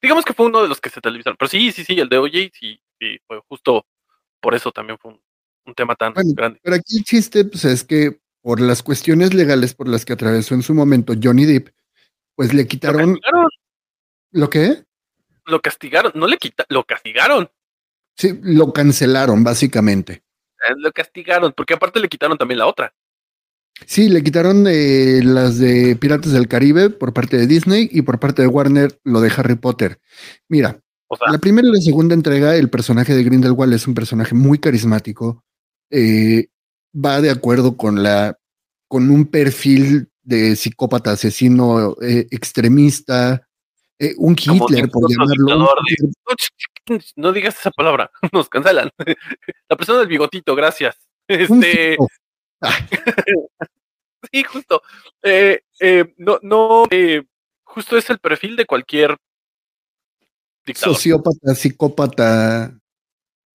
Digamos 0.00 0.24
que 0.24 0.32
fue 0.34 0.46
uno 0.46 0.62
de 0.62 0.68
los 0.68 0.80
que 0.80 0.90
se 0.90 1.00
televisaron. 1.00 1.36
Pero 1.38 1.48
sí, 1.48 1.70
sí, 1.72 1.84
sí, 1.84 1.98
el 1.98 2.08
de 2.08 2.18
O.J. 2.18 2.38
sí, 2.52 2.80
sí, 2.98 3.18
fue 3.26 3.40
justo 3.48 3.84
por 4.42 4.54
eso 4.56 4.72
también 4.72 4.98
fue 4.98 5.12
un, 5.12 5.22
un 5.66 5.74
tema 5.74 5.96
tan 5.96 6.14
Bueno, 6.14 6.32
grande. 6.36 6.60
Pero 6.62 6.76
aquí 6.76 6.98
el 6.98 7.04
chiste 7.04 7.44
pues, 7.44 7.64
es 7.64 7.84
que 7.84 8.20
por 8.42 8.60
las 8.60 8.82
cuestiones 8.82 9.34
legales 9.34 9.74
por 9.74 9.88
las 9.88 10.04
que 10.04 10.12
atravesó 10.14 10.54
en 10.54 10.62
su 10.62 10.74
momento 10.74 11.14
Johnny 11.22 11.46
Depp, 11.46 11.68
pues 12.36 12.54
le 12.54 12.66
Lo 12.66 12.68
quitaron 12.68 13.18
castigaron, 13.20 13.48
lo 14.32 14.50
que 14.50 14.84
lo 15.46 15.60
castigaron, 15.60 16.12
no 16.14 16.26
le 16.26 16.38
quita, 16.38 16.64
lo 16.68 16.84
castigaron. 16.84 17.50
sí, 18.16 18.38
lo 18.42 18.72
cancelaron 18.72 19.44
básicamente. 19.44 20.22
eh, 20.68 20.74
Lo 20.76 20.92
castigaron, 20.92 21.52
porque 21.56 21.74
aparte 21.74 22.00
le 22.00 22.08
quitaron 22.08 22.38
también 22.38 22.58
la 22.58 22.66
otra. 22.66 22.94
Sí, 23.86 24.08
le 24.08 24.22
quitaron 24.22 24.66
eh, 24.68 25.20
las 25.24 25.58
de 25.58 25.96
Piratas 25.96 26.32
del 26.32 26.46
Caribe 26.46 26.90
por 26.90 27.12
parte 27.12 27.36
de 27.36 27.46
Disney 27.46 27.88
y 27.90 28.02
por 28.02 28.20
parte 28.20 28.42
de 28.42 28.48
Warner 28.48 29.00
lo 29.04 29.20
de 29.20 29.32
Harry 29.36 29.56
Potter. 29.56 30.00
Mira, 30.48 30.81
O 31.12 31.16
sea, 31.16 31.30
la 31.30 31.38
primera 31.38 31.68
y 31.68 31.72
la 31.72 31.80
segunda 31.80 32.14
entrega, 32.14 32.56
el 32.56 32.70
personaje 32.70 33.14
de 33.14 33.22
Grindelwald 33.22 33.74
es 33.74 33.86
un 33.86 33.94
personaje 33.94 34.34
muy 34.34 34.58
carismático. 34.58 35.44
eh, 35.90 36.46
va 36.94 37.20
de 37.20 37.30
acuerdo 37.30 37.76
con 37.76 38.02
la 38.02 38.38
con 38.88 39.10
un 39.10 39.26
perfil 39.26 40.08
de 40.22 40.56
psicópata 40.56 41.12
asesino 41.12 41.96
eh, 42.00 42.26
extremista, 42.30 43.46
eh, 43.98 44.14
un 44.16 44.32
Hitler, 44.38 44.88
por 44.90 45.10
llamarlo. 45.10 45.68
de- 46.86 47.00
No 47.16 47.32
digas 47.32 47.58
esa 47.58 47.70
palabra, 47.70 48.10
nos 48.32 48.48
cancelan. 48.48 48.90
La 49.68 49.76
persona 49.76 49.98
del 50.00 50.08
bigotito, 50.08 50.54
gracias. 50.54 50.96
Este, 51.28 51.96
sí, 54.32 54.44
justo. 54.44 54.82
Eh, 55.22 55.60
no, 56.18 56.38
no, 56.42 56.84
justo 57.64 57.96
es 57.96 58.08
el 58.10 58.18
perfil 58.18 58.56
de 58.56 58.66
cualquier 58.66 59.16
dictador. 60.64 60.94
sociópata, 60.96 61.54
psicópata, 61.54 62.78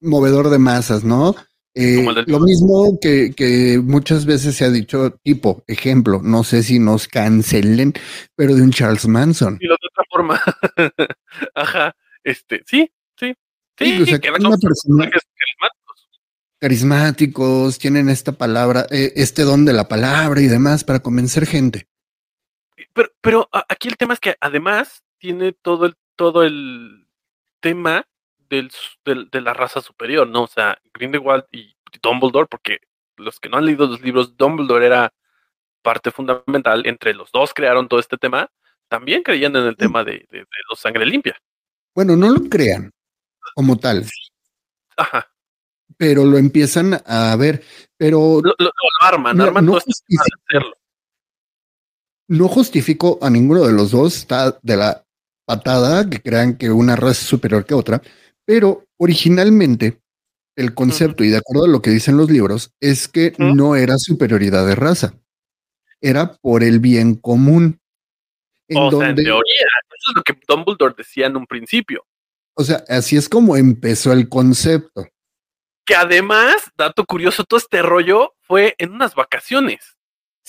movedor 0.01 0.49
de 0.49 0.59
masas, 0.59 1.03
¿no? 1.03 1.35
Eh, 1.79 2.03
lo 2.25 2.39
mismo 2.39 2.97
que, 2.99 3.33
que 3.35 3.79
muchas 3.83 4.25
veces 4.25 4.55
se 4.55 4.65
ha 4.65 4.71
dicho, 4.71 5.11
tipo, 5.23 5.63
ejemplo, 5.67 6.21
no 6.23 6.43
sé 6.43 6.63
si 6.63 6.79
nos 6.79 7.07
cancelen, 7.07 7.93
pero 8.35 8.55
de 8.55 8.63
un 8.63 8.71
Charles 8.71 9.07
Manson. 9.07 9.59
Y 9.61 9.67
lo 9.67 9.75
de 9.75 9.87
otra 9.91 10.03
forma. 10.09 10.41
Ajá. 11.55 11.95
Este, 12.23 12.63
sí, 12.65 12.91
sí. 13.19 13.35
Sí, 13.77 13.85
Sí, 13.85 14.01
o 14.01 14.05
sea, 14.07 14.17
que 14.19 14.29
una 14.29 14.37
persona- 14.39 14.57
personajes 14.59 15.21
carismáticos. 15.37 16.09
Carismáticos, 16.59 17.77
tienen 17.77 18.09
esta 18.09 18.31
palabra, 18.31 18.87
eh, 18.89 19.13
este 19.15 19.43
don 19.43 19.63
de 19.65 19.73
la 19.73 19.87
palabra 19.87 20.41
y 20.41 20.47
demás 20.47 20.83
para 20.83 20.99
convencer 20.99 21.45
gente. 21.45 21.87
Pero, 22.93 23.09
pero 23.21 23.49
aquí 23.69 23.87
el 23.87 23.97
tema 23.97 24.15
es 24.15 24.19
que 24.19 24.35
además 24.41 25.03
tiene 25.19 25.51
todo 25.53 25.85
el, 25.85 25.95
todo 26.17 26.43
el 26.43 27.07
tema 27.62 28.05
del, 28.50 28.69
de 29.31 29.41
la 29.41 29.53
raza 29.53 29.79
superior, 29.81 30.27
¿no? 30.27 30.43
O 30.43 30.47
sea, 30.47 30.77
Grindelwald 30.93 31.45
y 31.51 31.75
Dumbledore, 32.01 32.47
porque 32.50 32.79
los 33.15 33.39
que 33.39 33.47
no 33.50 33.57
han 33.57 33.65
leído 33.65 33.88
los 33.88 34.01
libros, 34.01 34.36
Dumbledore 34.36 34.86
era 34.86 35.13
parte 35.81 36.12
fundamental, 36.12 36.86
entre 36.86 37.13
los 37.13 37.31
dos 37.31 37.53
crearon 37.53 37.88
todo 37.88 38.00
este 38.01 38.17
tema, 38.17 38.50
también 38.89 39.24
creían 39.24 39.55
en 39.55 39.63
el 39.65 39.75
tema 39.77 40.03
de, 40.03 40.25
de, 40.29 40.39
de 40.39 40.45
los 40.69 40.79
sangre 40.79 41.05
limpia. 41.05 41.38
Bueno, 41.95 42.15
no 42.15 42.29
lo 42.29 42.50
crean 42.50 42.91
como 43.55 43.77
tal, 43.77 44.05
Ajá. 44.97 45.31
pero 45.97 46.25
lo 46.25 46.38
empiezan 46.38 47.01
a 47.05 47.36
ver, 47.38 47.63
pero 47.97 48.41
Lo, 48.43 48.53
lo- 48.59 48.65
lo 48.65 48.71
arman, 49.01 49.36
Mira, 49.36 49.47
arman 49.47 49.65
no 49.65 49.71
todo 49.74 49.79
este 49.88 49.93
tema 50.07 50.24
de 50.24 50.29
justifico. 50.31 50.43
hacerlo. 50.47 50.77
no 52.29 52.47
justifico 52.47 53.19
a 53.21 53.29
ninguno 53.29 53.63
de 53.65 53.74
los 53.74 53.91
dos, 53.91 54.15
está 54.17 54.57
de 54.62 54.77
la 54.77 55.03
patada 55.47 56.09
que 56.09 56.21
crean 56.21 56.57
que 56.57 56.69
una 56.69 56.97
raza 56.97 57.21
es 57.21 57.27
superior 57.27 57.65
que 57.65 57.73
otra, 57.73 58.01
pero 58.45 58.85
originalmente 58.97 60.01
el 60.57 60.73
concepto 60.73 61.23
y 61.23 61.29
de 61.29 61.37
acuerdo 61.37 61.65
a 61.65 61.69
lo 61.69 61.81
que 61.81 61.89
dicen 61.89 62.17
los 62.17 62.29
libros 62.29 62.73
es 62.81 63.07
que 63.07 63.33
no 63.37 63.75
era 63.75 63.97
superioridad 63.97 64.67
de 64.67 64.75
raza, 64.75 65.13
era 66.01 66.33
por 66.33 66.63
el 66.63 66.79
bien 66.79 67.15
común. 67.15 67.79
En 68.67 68.77
o 68.77 68.91
sea, 68.91 69.09
en 69.09 69.15
teoría, 69.15 69.65
eso 69.97 70.11
es 70.11 70.15
lo 70.15 70.23
que 70.23 70.37
Dumbledore 70.47 70.95
decía 70.97 71.27
en 71.27 71.37
un 71.37 71.47
principio. 71.47 72.03
o 72.55 72.63
sea, 72.63 72.83
así 72.89 73.15
es 73.15 73.29
como 73.29 73.55
empezó 73.55 74.11
el 74.11 74.27
concepto. 74.27 75.07
Que 75.85 75.95
además, 75.95 76.55
dato 76.75 77.05
curioso, 77.05 77.45
todo 77.45 77.59
este 77.59 77.81
rollo 77.81 78.33
fue 78.41 78.75
en 78.79 78.91
unas 78.91 79.15
vacaciones. 79.15 79.96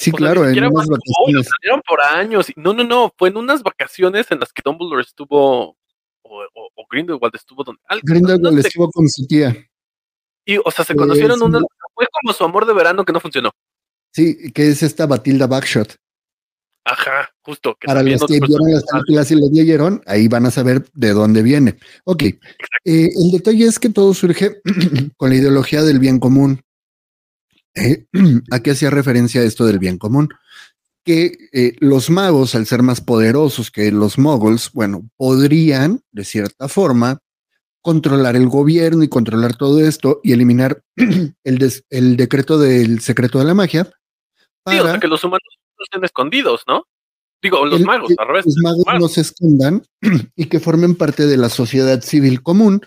Sí, 0.01 0.11
O 0.11 0.17
sea, 0.17 0.19
claro, 0.33 0.47
ni 0.47 0.57
en 0.59 0.65
unas 0.67 0.87
fue 0.87 0.97
como, 0.97 1.01
"Oh, 1.19 1.33
lo 1.33 1.39
vacaciones. 1.41 1.49
planearon 1.61 1.83
por 1.89 2.01
años. 2.03 2.47
No, 2.55 2.73
no, 2.73 2.85
no, 2.85 3.13
fue 3.19 3.31
en 3.31 3.37
unas 3.37 3.65
vacaciones 3.65 4.31
en 4.31 4.39
las 4.39 4.53
que 4.53 4.63
Dumbledore 4.65 5.03
estuvo, 5.03 5.71
o, 5.71 5.77
o- 6.23 6.71
o 6.77 6.87
Grindelwald 6.89 7.35
estuvo 7.35 7.65
donde. 7.65 7.81
Grindelwald 8.05 8.55
no 8.55 8.61
estuvo 8.61 8.89
con 8.93 9.09
su 9.09 9.27
tía. 9.27 9.57
y, 10.47 10.57
o 10.57 10.71
sea, 10.71 10.85
se 10.85 10.93
Eh, 10.93 10.97
conocieron 10.97 11.39
sí. 11.39 11.45
unas. 11.45 11.63
Fue 11.95 12.07
como 12.13 12.33
su 12.33 12.45
amor 12.45 12.65
de 12.65 12.75
verano 12.75 13.05
que 13.05 13.13
no 13.13 13.19
funcionó. 13.19 13.51
Sí, 14.13 14.53
que 14.53 14.69
es 14.69 14.83
esta 14.85 15.05
Batilda 15.07 15.47
Backshot. 15.49 15.97
Ajá, 16.85 17.29
justo. 17.43 17.77
Que 17.79 17.87
Para 17.87 18.03
los 18.03 18.25
que 18.25 18.39
vieron 18.41 18.71
las 18.73 18.85
películas 18.85 19.31
y 19.31 19.35
las 19.35 19.51
leyeron, 19.51 20.03
ahí 20.07 20.27
van 20.29 20.47
a 20.47 20.51
saber 20.53 20.89
de 20.95 21.11
dónde 21.13 21.43
viene. 21.43 21.77
Ok, 22.05 22.23
eh, 22.23 22.39
el 22.85 23.31
detalle 23.33 23.67
es 23.67 23.79
que 23.81 23.91
todo 23.91 24.15
surge 24.15 24.61
con 25.19 25.29
la 25.31 25.37
ideología 25.37 25.83
del 25.83 25.99
bien 25.99 26.19
común. 26.21 26.63
Eh, 27.75 28.07
¿A 28.51 28.61
qué 28.61 28.73
hacía 28.73 28.91
referencia 28.91 29.43
esto 29.43 29.67
del 29.67 29.79
bien 29.79 29.99
común? 29.99 30.29
Que 31.05 31.37
eh, 31.53 31.75
los 31.81 32.11
magos, 32.11 32.55
al 32.55 32.67
ser 32.67 32.83
más 32.83 33.01
poderosos 33.01 33.71
que 33.71 33.91
los 33.93 34.19
moguls, 34.19 34.71
bueno, 34.73 35.09
podrían, 35.17 36.03
de 36.13 36.25
cierta 36.25 36.69
forma, 36.69 37.19
controlar 37.81 38.37
el 38.37 38.49
gobierno 38.49 39.03
y 39.03 39.09
controlar 39.09 39.57
todo 39.57 39.81
esto 39.81 40.21
y 40.23 40.33
eliminar 40.33 40.83
el, 40.97 41.59
des- 41.59 41.85
el 41.91 42.17
decreto 42.17 42.59
del 42.59 43.01
secreto 43.01 43.39
de 43.39 43.45
la 43.47 43.55
magia. 43.55 43.85
Sí, 43.85 44.43
Para 44.65 44.83
o 44.83 44.87
sea, 44.87 45.01
que 45.01 45.09
los 45.09 45.25
humanos 45.25 45.43
no 45.79 45.85
estén 45.85 46.05
escondidos, 46.05 46.63
¿no? 46.67 46.85
Digo, 47.41 47.65
los 47.65 47.81
el- 47.81 47.87
magos, 47.87 48.13
al 48.19 48.27
revés. 48.27 48.45
Los 48.47 48.57
magos 48.59 48.83
magos. 48.85 49.01
no 49.01 49.09
se 49.09 49.21
escondan 49.23 49.83
y 50.37 50.47
que 50.47 50.61
formen 50.61 50.95
parte 50.97 51.27
de 51.27 51.37
la 51.37 51.49
sociedad 51.49 52.03
civil 52.03 52.43
común 52.43 52.83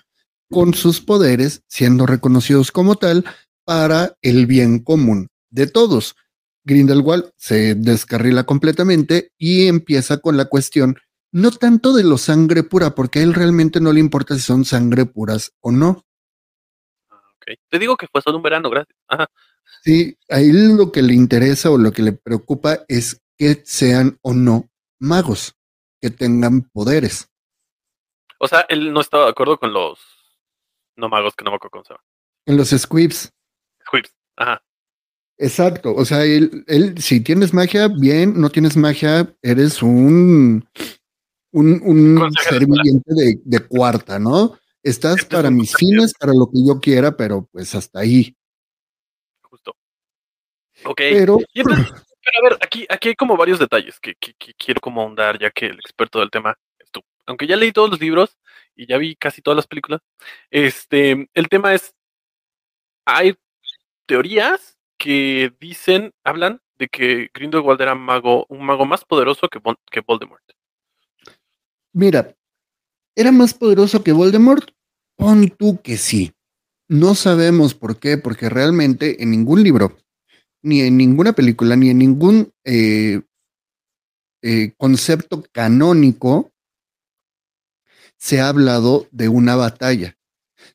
con 0.51 0.73
sus 0.73 0.99
poderes 0.99 1.63
siendo 1.67 2.05
reconocidos 2.05 2.71
como 2.73 2.95
tal 2.95 3.23
para 3.65 4.17
el 4.21 4.45
bien 4.45 4.79
común 4.79 5.27
de 5.49 5.67
todos. 5.67 6.15
Grindelwald 6.63 7.31
se 7.37 7.75
descarrila 7.75 8.43
completamente 8.43 9.31
y 9.37 9.67
empieza 9.67 10.17
con 10.17 10.37
la 10.37 10.45
cuestión 10.45 10.97
no 11.31 11.51
tanto 11.51 11.93
de 11.93 12.03
lo 12.03 12.17
sangre 12.17 12.63
pura, 12.63 12.93
porque 12.93 13.19
a 13.19 13.23
él 13.23 13.33
realmente 13.33 13.79
no 13.79 13.93
le 13.93 13.99
importa 13.99 14.35
si 14.35 14.41
son 14.41 14.65
sangre 14.65 15.05
puras 15.05 15.53
o 15.61 15.71
no. 15.71 16.03
Ah. 17.09 17.21
Te 17.69 17.79
digo 17.79 17.95
que 17.95 18.07
fue 18.07 18.21
solo 18.21 18.37
un 18.37 18.43
verano, 18.43 18.69
gracias. 18.69 18.97
Ajá. 19.07 19.27
Sí, 19.83 20.17
ahí 20.29 20.51
lo 20.51 20.91
que 20.91 21.01
le 21.01 21.13
interesa 21.13 21.71
o 21.71 21.77
lo 21.77 21.91
que 21.91 22.01
le 22.01 22.11
preocupa 22.11 22.79
es 22.87 23.21
que 23.37 23.61
sean 23.65 24.19
o 24.21 24.33
no 24.33 24.69
magos, 24.99 25.55
que 26.01 26.09
tengan 26.09 26.61
poderes. 26.61 27.29
O 28.37 28.47
sea, 28.47 28.61
él 28.69 28.91
no 28.91 29.01
estaba 29.01 29.25
de 29.25 29.31
acuerdo 29.31 29.57
con 29.57 29.73
los 29.73 29.99
no 30.95 31.09
magos 31.09 31.35
que 31.35 31.43
no 31.43 31.51
me 31.51 31.55
acuerdo. 31.55 31.83
En 32.45 32.57
los 32.57 32.69
squibs. 32.69 33.31
Squibs. 33.91 34.13
Ajá. 34.37 34.63
Exacto. 35.37 35.93
O 35.95 36.05
sea, 36.05 36.23
él, 36.23 36.63
él, 36.67 36.97
si 37.01 37.19
tienes 37.21 37.53
magia, 37.53 37.87
bien, 37.87 38.39
no 38.39 38.49
tienes 38.49 38.77
magia, 38.77 39.35
eres 39.41 39.81
un, 39.81 40.63
un, 41.51 41.81
un 41.83 42.31
ser 42.33 42.65
viviente 42.65 43.13
de, 43.13 43.39
de 43.43 43.59
cuarta, 43.67 44.19
¿no? 44.19 44.57
Estás 44.83 45.17
Este 45.17 45.23
es 45.23 45.29
para 45.41 45.51
mis 45.51 45.75
fines, 45.75 46.13
para 46.19 46.33
lo 46.33 46.45
que 46.47 46.65
yo 46.65 46.79
quiera, 46.79 47.15
pero 47.15 47.47
pues 47.51 47.73
hasta 47.75 47.99
ahí. 47.99 48.35
Justo. 49.41 49.75
Ok. 50.85 50.97
Pero 50.97 51.39
pero 51.53 51.69
a 52.39 52.49
ver, 52.49 52.57
aquí, 52.61 52.85
aquí 52.89 53.09
hay 53.09 53.15
como 53.15 53.35
varios 53.35 53.57
detalles 53.59 53.99
que, 53.99 54.13
que- 54.15 54.33
que 54.35 54.53
quiero 54.53 54.79
como 54.79 55.01
ahondar, 55.01 55.39
ya 55.39 55.49
que 55.51 55.67
el 55.67 55.79
experto 55.79 56.19
del 56.19 56.29
tema 56.29 56.55
es 56.79 56.89
tú. 56.91 57.01
Aunque 57.25 57.47
ya 57.47 57.55
leí 57.55 57.71
todos 57.71 57.89
los 57.89 57.99
libros 57.99 58.37
y 58.75 58.85
ya 58.87 58.97
vi 58.97 59.15
casi 59.15 59.41
todas 59.41 59.55
las 59.55 59.67
películas, 59.67 60.01
este, 60.51 61.27
el 61.33 61.49
tema 61.49 61.73
es, 61.73 61.93
hay 63.05 63.35
teorías 64.11 64.77
que 64.97 65.53
dicen, 65.61 66.11
hablan 66.25 66.59
de 66.77 66.89
que 66.89 67.29
Grindelwald 67.33 67.79
era 67.79 67.95
mago, 67.95 68.45
un 68.49 68.65
mago 68.65 68.85
más 68.85 69.05
poderoso 69.05 69.47
que, 69.47 69.61
que 69.89 70.01
Voldemort. 70.05 70.43
Mira, 71.93 72.35
¿era 73.15 73.31
más 73.31 73.53
poderoso 73.53 74.03
que 74.03 74.11
Voldemort? 74.11 74.69
Pon 75.15 75.47
tú 75.57 75.81
que 75.81 75.95
sí. 75.95 76.33
No 76.89 77.15
sabemos 77.15 77.73
por 77.73 77.99
qué, 77.99 78.17
porque 78.17 78.49
realmente 78.49 79.23
en 79.23 79.31
ningún 79.31 79.63
libro, 79.63 79.97
ni 80.61 80.81
en 80.81 80.97
ninguna 80.97 81.31
película, 81.31 81.77
ni 81.77 81.89
en 81.89 81.99
ningún 81.99 82.51
eh, 82.65 83.21
eh, 84.41 84.73
concepto 84.75 85.41
canónico 85.53 86.51
se 88.17 88.41
ha 88.41 88.49
hablado 88.49 89.07
de 89.11 89.29
una 89.29 89.55
batalla. 89.55 90.17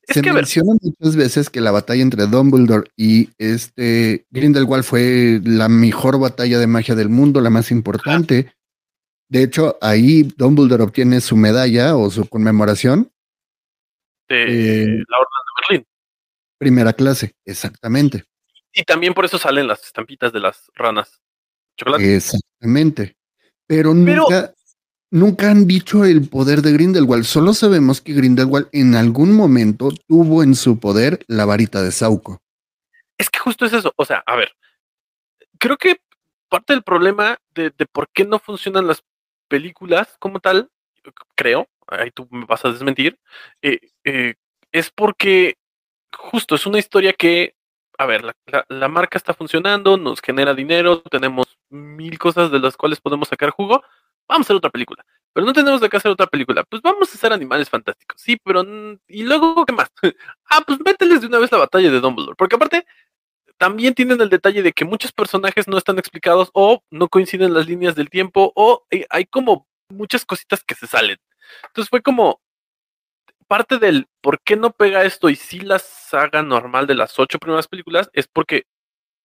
Es 0.07 0.13
se 0.15 0.21
menciona 0.21 0.73
muchas 0.81 1.15
veces 1.17 1.49
que 1.49 1.59
la 1.61 1.71
batalla 1.71 2.01
entre 2.01 2.27
Dumbledore 2.27 2.89
y 2.95 3.29
este 3.37 4.25
Grindelwald 4.31 4.83
fue 4.85 5.41
la 5.43 5.67
mejor 5.67 6.17
batalla 6.19 6.59
de 6.59 6.67
magia 6.67 6.95
del 6.95 7.09
mundo, 7.09 7.41
la 7.41 7.49
más 7.49 7.71
importante. 7.71 8.53
De 9.29 9.43
hecho, 9.43 9.77
ahí 9.81 10.23
Dumbledore 10.23 10.83
obtiene 10.83 11.19
su 11.19 11.35
medalla 11.35 11.97
o 11.97 12.09
su 12.09 12.27
conmemoración, 12.29 13.11
de 14.29 14.43
Eh, 14.43 14.85
la 14.85 15.17
Orden 15.19 15.43
de 15.45 15.67
Berlín. 15.69 15.87
primera 16.57 16.93
clase, 16.93 17.33
exactamente. 17.45 18.23
Y 18.73 18.83
también 18.83 19.13
por 19.13 19.25
eso 19.25 19.37
salen 19.37 19.67
las 19.67 19.83
estampitas 19.83 20.31
de 20.31 20.39
las 20.39 20.71
ranas. 20.75 21.19
Chocolate. 21.77 22.15
Exactamente. 22.15 23.17
Pero 23.67 23.93
Pero- 24.05 24.21
nunca, 24.23 24.53
nunca 25.11 25.49
han 25.51 25.67
dicho 25.67 26.05
el 26.05 26.29
poder 26.29 26.61
de 26.61 26.73
Grindelwald. 26.73 27.23
Solo 27.23 27.53
sabemos 27.53 28.01
que 28.01 28.13
Grindelwald 28.13 28.69
en 28.71 28.95
algún 28.95 29.35
momento 29.35 29.89
tuvo 30.07 30.43
en 30.43 30.55
su 30.55 30.79
poder 30.79 31.23
la 31.27 31.45
varita 31.45 31.81
de 31.81 31.91
Sauco. 31.91 32.41
Es 33.17 33.29
que 33.29 33.39
justo 33.39 33.65
es 33.65 33.73
eso. 33.73 33.93
O 33.95 34.05
sea, 34.05 34.23
a 34.25 34.35
ver, 34.35 34.51
creo 35.57 35.77
que 35.77 36.01
parte 36.49 36.73
del 36.73 36.83
problema 36.83 37.37
de, 37.53 37.71
por 37.91 38.09
qué 38.09 38.25
no 38.25 38.39
funcionan 38.39 38.87
las 38.87 39.03
películas 39.47 40.15
como 40.19 40.39
tal, 40.39 40.69
creo, 41.35 41.67
ahí 41.87 42.11
tú 42.11 42.27
me 42.31 42.45
vas 42.45 42.63
a 42.65 42.71
desmentir, 42.71 43.17
eh, 43.61 43.79
eh, 44.03 44.35
es 44.71 44.91
porque 44.91 45.55
justo 46.15 46.55
es 46.55 46.65
una 46.65 46.79
historia 46.79 47.13
que, 47.13 47.55
a 47.97 48.05
ver, 48.05 48.35
la 48.69 48.87
marca 48.87 49.17
está 49.17 49.33
funcionando, 49.33 49.97
nos 49.97 50.21
genera 50.21 50.53
dinero, 50.53 51.01
tenemos 51.01 51.57
mil 51.69 52.17
cosas 52.19 52.51
de 52.51 52.59
las 52.59 52.77
cuales 52.77 53.01
podemos 53.01 53.27
sacar 53.27 53.49
jugo, 53.49 53.83
vamos 54.27 54.45
a 54.45 54.47
hacer 54.47 54.55
otra 54.55 54.69
película. 54.69 55.05
Pero 55.33 55.45
no 55.45 55.53
tenemos 55.53 55.81
de 55.81 55.89
qué 55.89 55.97
hacer 55.97 56.11
otra 56.11 56.27
película. 56.27 56.63
Pues 56.63 56.81
vamos 56.81 57.09
a 57.09 57.13
hacer 57.13 57.31
animales 57.31 57.69
fantásticos. 57.69 58.19
Sí, 58.19 58.37
pero... 58.43 58.63
mm, 58.63 58.99
¿Y 59.07 59.23
luego 59.23 59.65
qué 59.65 59.73
más? 59.73 59.89
ah, 60.49 60.61
pues 60.65 60.79
mételes 60.83 61.21
de 61.21 61.27
una 61.27 61.39
vez 61.39 61.51
la 61.51 61.59
batalla 61.59 61.91
de 61.91 61.99
Dumbledore. 61.99 62.35
Porque 62.35 62.55
aparte, 62.55 62.85
también 63.57 63.93
tienen 63.93 64.21
el 64.21 64.29
detalle 64.29 64.61
de 64.63 64.71
que 64.73 64.85
muchos 64.85 65.11
personajes 65.11 65.67
no 65.67 65.77
están 65.77 65.99
explicados 65.99 66.49
o 66.53 66.83
no 66.91 67.07
coinciden 67.09 67.53
las 67.53 67.67
líneas 67.67 67.95
del 67.95 68.09
tiempo 68.09 68.51
o 68.55 68.85
hay, 68.91 69.05
hay 69.09 69.25
como 69.25 69.67
muchas 69.89 70.25
cositas 70.25 70.63
que 70.63 70.75
se 70.75 70.87
salen. 70.87 71.17
Entonces 71.67 71.89
fue 71.89 72.01
como 72.01 72.41
parte 73.47 73.79
del 73.79 74.07
por 74.21 74.41
qué 74.41 74.55
no 74.57 74.71
pega 74.71 75.03
esto 75.03 75.29
y 75.29 75.35
si 75.35 75.59
la 75.61 75.79
saga 75.79 76.43
normal 76.43 76.85
de 76.85 76.95
las 76.95 77.17
ocho 77.17 77.39
primeras 77.39 77.67
películas 77.67 78.09
es 78.13 78.27
porque 78.27 78.63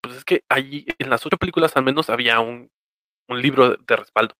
pues 0.01 0.17
es 0.17 0.25
que 0.25 0.45
allí 0.49 0.87
en 0.99 1.11
las 1.11 1.25
ocho 1.27 1.37
películas 1.37 1.77
al 1.77 1.85
menos 1.85 2.11
había 2.11 2.41
un, 2.41 2.71
un 3.29 3.43
libro 3.43 3.77
de 3.77 3.97
respaldo. 3.97 4.35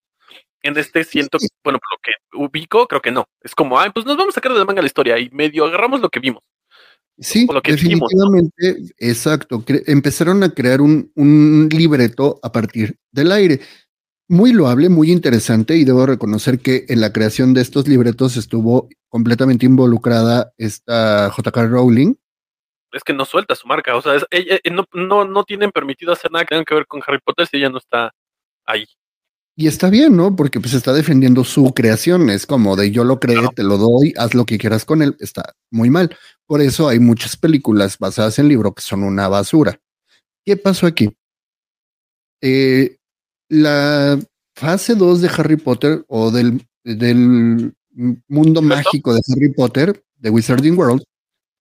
En 0.63 0.77
este 0.79 1.03
siento, 1.05 1.39
bueno, 1.65 1.79
por 1.81 1.91
lo 1.91 1.99
que 2.03 2.13
ubico, 2.47 2.87
creo 2.87 3.03
que 3.03 3.11
no. 3.11 3.27
Es 3.41 3.55
como, 3.55 3.79
ay, 3.81 3.91
pues 3.93 4.07
nos 4.07 4.17
vamos 4.17 4.35
a 4.35 4.37
sacar 4.37 4.53
de 4.53 4.59
la 4.59 4.65
manga 4.65 4.81
la 4.81 4.87
historia 4.87 5.19
y 5.19 5.29
medio 5.31 5.65
agarramos 5.65 6.01
lo 6.01 6.09
que 6.09 6.21
vimos. 6.21 6.43
Sí, 7.19 7.47
lo 7.53 7.61
que 7.61 7.73
dijimos, 7.73 8.11
¿no? 8.15 8.31
definitivamente, 8.31 8.95
exacto. 8.99 9.65
Empezaron 9.87 10.43
a 10.45 10.51
crear 10.55 10.81
un, 10.81 11.11
un 11.15 11.69
libreto 11.71 12.39
a 12.43 12.51
partir 12.53 12.97
del 13.11 13.33
aire. 13.33 13.61
Muy 14.29 14.53
loable, 14.53 14.89
muy 14.89 15.11
interesante, 15.13 15.77
y 15.77 15.85
debo 15.85 16.07
reconocer 16.07 16.61
que 16.61 16.87
en 16.89 17.01
la 17.01 17.13
creación 17.13 17.53
de 17.55 17.61
estos 17.61 17.87
libretos 17.87 18.37
estuvo 18.37 18.89
completamente 19.09 19.67
involucrada 19.67 20.53
esta 20.57 21.29
J.K. 21.31 21.67
Rowling. 21.67 22.15
es 22.93 23.03
que 23.05 23.13
no 23.13 23.25
suelta 23.25 23.55
su 23.55 23.67
marca. 23.67 23.95
O 23.97 24.01
sea, 24.03 24.15
es- 24.15 24.27
ella- 24.31 24.61
eh, 24.63 24.71
no, 24.71 24.87
no, 24.95 25.25
no 25.27 25.45
tienen 25.45 25.71
permitido 25.73 26.13
hacer 26.13 26.31
nada 26.31 26.45
que 26.45 26.55
tenga 26.55 26.65
que 26.65 26.75
ver 26.75 26.87
con 26.87 27.03
Harry 27.07 27.19
Potter 27.25 27.47
si 27.47 27.57
ella 27.59 27.69
no 27.69 27.79
está 27.79 28.15
ahí. 28.65 28.87
Y 29.55 29.67
está 29.67 29.91
bien, 29.91 30.17
¿no? 30.17 30.35
Porque 30.35 30.61
pues 30.61 30.73
está 30.73 30.93
defendiendo 30.93 31.45
su 31.45 31.75
creación. 31.75 32.31
Es 32.31 32.47
como 32.47 32.75
de 32.75 32.91
yo 32.91 33.05
lo 33.05 33.21
creé, 33.21 33.49
te 33.55 33.63
lo 33.63 33.77
doy, 33.77 34.15
haz 34.17 34.35
lo 34.35 34.47
que 34.47 34.59
quieras 34.59 34.85
con 34.85 35.03
él. 35.03 35.17
Está 35.21 35.55
muy 35.71 35.91
mal. 35.91 36.17
Por 36.47 36.63
eso 36.63 36.89
hay 36.89 36.99
muchas 36.99 37.37
películas 37.37 37.99
basadas 37.99 38.39
en 38.39 38.49
libro 38.49 38.75
que 38.75 38.83
son 38.83 39.03
una 39.03 39.29
basura. 39.29 39.79
¿Qué 40.45 40.57
pasó 40.57 40.87
aquí? 40.87 41.15
Eh, 42.41 42.97
la 43.49 44.19
fase 44.57 44.95
2 44.95 45.21
de 45.21 45.29
Harry 45.29 45.57
Potter 45.57 46.05
o 46.09 46.31
del, 46.31 46.67
del 46.83 47.75
mundo 48.29 48.63
mágico 48.63 49.15
de 49.15 49.21
Harry 49.31 49.53
Potter, 49.53 50.03
de 50.17 50.31
Wizarding 50.31 50.77
World, 50.79 51.05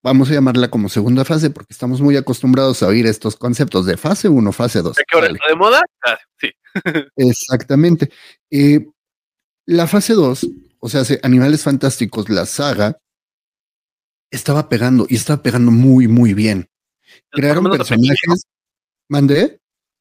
vamos 0.03 0.29
a 0.29 0.33
llamarla 0.33 0.69
como 0.69 0.89
segunda 0.89 1.25
fase 1.25 1.49
porque 1.49 1.73
estamos 1.73 2.01
muy 2.01 2.15
acostumbrados 2.17 2.81
a 2.83 2.87
oír 2.87 3.05
estos 3.05 3.35
conceptos 3.35 3.85
de 3.85 3.97
fase 3.97 4.29
1, 4.29 4.51
fase 4.51 4.81
2. 4.81 4.95
¿De 4.95 5.03
qué 5.07 5.17
hora 5.17 5.27
está 5.27 5.47
de 5.49 5.55
moda? 5.55 5.81
Ah, 6.05 6.17
sí. 6.39 6.49
Exactamente. 7.15 8.11
Eh, 8.49 8.85
la 9.67 9.87
fase 9.87 10.13
2, 10.13 10.47
o 10.79 10.89
sea, 10.89 11.03
se- 11.05 11.19
Animales 11.23 11.63
Fantásticos, 11.63 12.29
la 12.29 12.45
saga, 12.45 12.97
estaba 14.31 14.69
pegando 14.69 15.05
y 15.09 15.15
estaba 15.15 15.43
pegando 15.43 15.71
muy, 15.71 16.07
muy 16.07 16.33
bien. 16.33 16.69
Crearon 17.31 17.69
personajes. 17.69 18.45
¿Mandé? 19.09 19.59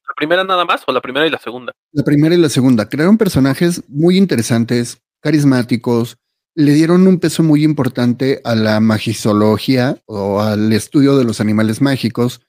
¿La 0.08 0.14
primera 0.16 0.44
nada 0.44 0.64
más 0.64 0.82
o 0.86 0.92
la 0.92 1.00
primera 1.00 1.26
y 1.26 1.30
la 1.30 1.38
segunda? 1.38 1.72
La 1.92 2.04
primera 2.04 2.34
y 2.34 2.38
la 2.38 2.48
segunda. 2.48 2.88
Crearon 2.88 3.18
personajes 3.18 3.82
muy 3.88 4.16
interesantes, 4.16 5.02
carismáticos. 5.20 6.16
Le 6.54 6.72
dieron 6.72 7.06
un 7.06 7.20
peso 7.20 7.42
muy 7.42 7.64
importante 7.64 8.40
a 8.44 8.54
la 8.54 8.80
magisología 8.80 9.96
o 10.06 10.40
al 10.40 10.72
estudio 10.72 11.16
de 11.16 11.24
los 11.24 11.40
animales 11.40 11.80
mágicos. 11.80 12.40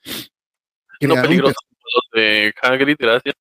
No 1.02 1.16
los 1.16 1.56
de 2.14 2.54
Hagrid, 2.62 2.96
gracias. 2.98 3.36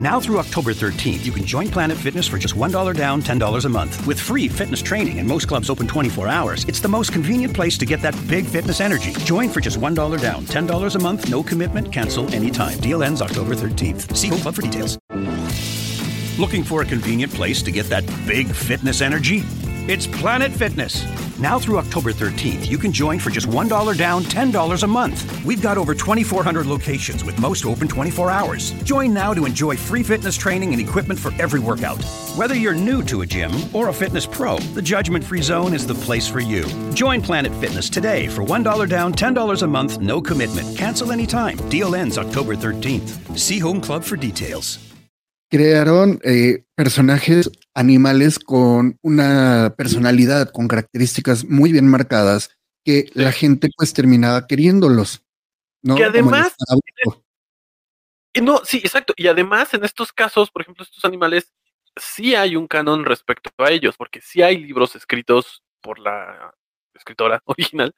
Now 0.00 0.18
through 0.18 0.38
October 0.38 0.72
13th, 0.72 1.24
you 1.24 1.32
can 1.32 1.44
join 1.44 1.68
Planet 1.68 1.96
Fitness 1.96 2.26
for 2.26 2.36
just 2.36 2.56
$1 2.56 2.96
down, 2.96 3.22
$10 3.22 3.64
a 3.64 3.68
month. 3.68 4.04
With 4.06 4.18
free 4.18 4.48
fitness 4.48 4.82
training 4.82 5.20
and 5.20 5.28
most 5.28 5.46
clubs 5.46 5.70
open 5.70 5.86
24 5.86 6.28
hours, 6.28 6.64
it's 6.64 6.80
the 6.80 6.88
most 6.88 7.12
convenient 7.12 7.54
place 7.54 7.78
to 7.78 7.86
get 7.86 8.02
that 8.02 8.14
big 8.28 8.44
fitness 8.44 8.80
energy. 8.80 9.12
Join 9.24 9.48
for 9.48 9.60
just 9.60 9.78
$1 9.78 10.20
down, 10.20 10.44
$10 10.46 10.94
a 10.94 10.98
month, 10.98 11.30
no 11.30 11.42
commitment, 11.42 11.92
cancel 11.92 12.28
anytime. 12.34 12.78
Deal 12.80 13.04
ends 13.04 13.22
October 13.22 13.54
13th. 13.54 14.16
See 14.16 14.28
Home 14.28 14.40
Club 14.40 14.56
for 14.56 14.62
details. 14.62 14.98
Looking 16.36 16.64
for 16.64 16.82
a 16.82 16.84
convenient 16.84 17.32
place 17.32 17.62
to 17.62 17.70
get 17.70 17.88
that 17.90 18.04
big 18.26 18.48
fitness 18.48 19.02
energy? 19.02 19.44
It's 19.86 20.08
Planet 20.08 20.50
Fitness. 20.50 21.04
Now 21.38 21.60
through 21.60 21.78
October 21.78 22.12
13th, 22.12 22.68
you 22.68 22.76
can 22.76 22.90
join 22.90 23.20
for 23.20 23.30
just 23.30 23.46
$1 23.46 23.96
down, 23.96 24.24
$10 24.24 24.82
a 24.82 24.86
month. 24.88 25.44
We've 25.44 25.62
got 25.62 25.78
over 25.78 25.94
2,400 25.94 26.66
locations 26.66 27.24
with 27.24 27.38
most 27.38 27.64
open 27.64 27.86
24 27.86 28.30
hours. 28.30 28.72
Join 28.82 29.14
now 29.14 29.32
to 29.32 29.44
enjoy 29.44 29.76
free 29.76 30.02
fitness 30.02 30.36
training 30.36 30.72
and 30.72 30.82
equipment 30.82 31.20
for 31.20 31.30
every 31.40 31.60
workout. 31.60 32.02
Whether 32.34 32.56
you're 32.56 32.74
new 32.74 33.04
to 33.04 33.20
a 33.20 33.26
gym 33.26 33.52
or 33.72 33.90
a 33.90 33.92
fitness 33.92 34.26
pro, 34.26 34.58
the 34.74 34.82
Judgment 34.82 35.22
Free 35.24 35.42
Zone 35.42 35.72
is 35.72 35.86
the 35.86 35.94
place 35.94 36.26
for 36.26 36.40
you. 36.40 36.64
Join 36.94 37.22
Planet 37.22 37.54
Fitness 37.60 37.88
today 37.88 38.26
for 38.26 38.42
$1 38.42 38.88
down, 38.88 39.12
$10 39.12 39.62
a 39.62 39.66
month, 39.68 40.00
no 40.00 40.20
commitment. 40.20 40.76
Cancel 40.76 41.12
anytime. 41.12 41.58
Deal 41.68 41.94
ends 41.94 42.18
October 42.18 42.56
13th. 42.56 43.38
See 43.38 43.60
Home 43.60 43.80
Club 43.80 44.02
for 44.02 44.16
details. 44.16 44.93
Crearon 45.54 46.18
eh, 46.24 46.64
personajes 46.74 47.48
animales 47.74 48.40
con 48.40 48.98
una 49.02 49.72
personalidad, 49.78 50.50
con 50.50 50.66
características 50.66 51.44
muy 51.44 51.70
bien 51.70 51.86
marcadas, 51.86 52.50
que 52.84 53.08
la 53.14 53.30
gente 53.30 53.68
pues 53.76 53.94
terminaba 53.94 54.48
queriéndolos. 54.48 55.22
¿no? 55.80 55.94
Que 55.94 56.02
además- 56.02 56.56
no, 58.42 58.62
sí, 58.64 58.78
exacto. 58.78 59.14
Y 59.16 59.28
además, 59.28 59.72
en 59.74 59.84
estos 59.84 60.12
casos, 60.12 60.50
por 60.50 60.62
ejemplo, 60.62 60.82
estos 60.82 61.04
animales, 61.04 61.52
sí 61.94 62.34
hay 62.34 62.56
un 62.56 62.66
canon 62.66 63.04
respecto 63.04 63.50
a 63.58 63.70
ellos, 63.70 63.96
porque 63.96 64.20
sí 64.20 64.42
hay 64.42 64.56
libros 64.58 64.96
escritos 64.96 65.62
por 65.80 66.00
la 66.00 66.52
escritora 66.94 67.40
original 67.44 67.94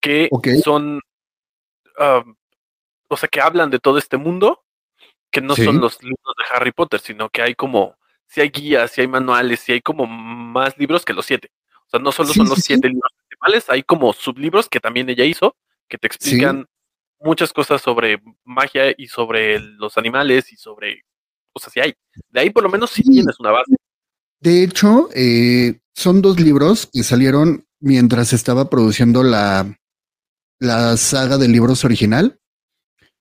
que 0.00 0.28
son, 0.64 1.00
um, 2.00 2.34
o 3.06 3.16
sea, 3.16 3.28
que 3.28 3.40
hablan 3.40 3.70
de 3.70 3.78
todo 3.78 3.96
este 3.96 4.16
mundo, 4.16 4.65
que 5.36 5.42
no 5.42 5.54
Sí. 5.54 5.64
son 5.64 5.80
los 5.80 6.02
libros 6.02 6.34
de 6.38 6.44
Harry 6.56 6.72
Potter, 6.72 6.98
sino 6.98 7.28
que 7.28 7.42
hay 7.42 7.54
como, 7.54 7.94
sí 8.26 8.40
hay 8.40 8.48
guías, 8.48 8.90
sí 8.90 9.02
hay 9.02 9.06
manuales, 9.08 9.60
sí 9.60 9.72
hay 9.72 9.82
como 9.82 10.06
más 10.06 10.76
libros 10.78 11.04
que 11.04 11.12
los 11.12 11.26
siete. 11.26 11.50
O 11.86 11.88
sea, 11.90 12.00
no 12.00 12.10
solo 12.10 12.32
son 12.32 12.48
los 12.48 12.58
siete 12.60 12.88
libros 12.88 13.12
principales, 13.18 13.68
hay 13.68 13.82
como 13.82 14.12
sublibros 14.14 14.68
que 14.70 14.80
también 14.80 15.08
ella 15.10 15.24
hizo, 15.24 15.54
que 15.88 15.98
te 15.98 16.06
explican 16.06 16.66
muchas 17.20 17.52
cosas 17.52 17.82
sobre 17.82 18.20
magia 18.44 18.94
y 18.96 19.08
sobre 19.08 19.58
los 19.60 19.98
animales 19.98 20.52
y 20.52 20.56
sobre, 20.56 21.02
sea, 21.60 21.70
sí 21.70 21.80
hay. 21.80 21.94
De 22.30 22.40
ahí 22.40 22.50
por 22.50 22.62
lo 22.62 22.68
menos 22.70 22.90
sí 22.90 23.02
Sí. 23.02 23.10
tienes 23.10 23.38
una 23.38 23.50
base. 23.52 23.76
De 24.40 24.62
hecho, 24.64 25.08
eh, 25.14 25.80
son 25.94 26.22
dos 26.22 26.40
libros 26.40 26.88
que 26.92 27.02
salieron 27.02 27.66
mientras 27.80 28.32
estaba 28.32 28.68
produciendo 28.70 29.22
la, 29.22 29.66
la 30.60 30.96
saga 30.96 31.36
de 31.38 31.48
libros 31.48 31.84
original. 31.84 32.40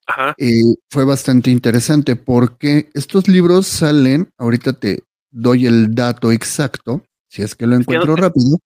Ajá. 0.07 0.35
Eh, 0.37 0.61
fue 0.89 1.03
bastante 1.05 1.49
interesante 1.51 2.15
porque 2.15 2.89
estos 2.93 3.27
libros 3.27 3.67
salen, 3.67 4.29
ahorita 4.37 4.73
te 4.73 5.03
doy 5.31 5.65
el 5.65 5.93
dato 5.95 6.31
exacto, 6.31 7.03
si 7.27 7.41
es 7.41 7.55
que 7.55 7.65
lo 7.67 7.75
encuentro 7.75 8.15
rápido. 8.15 8.59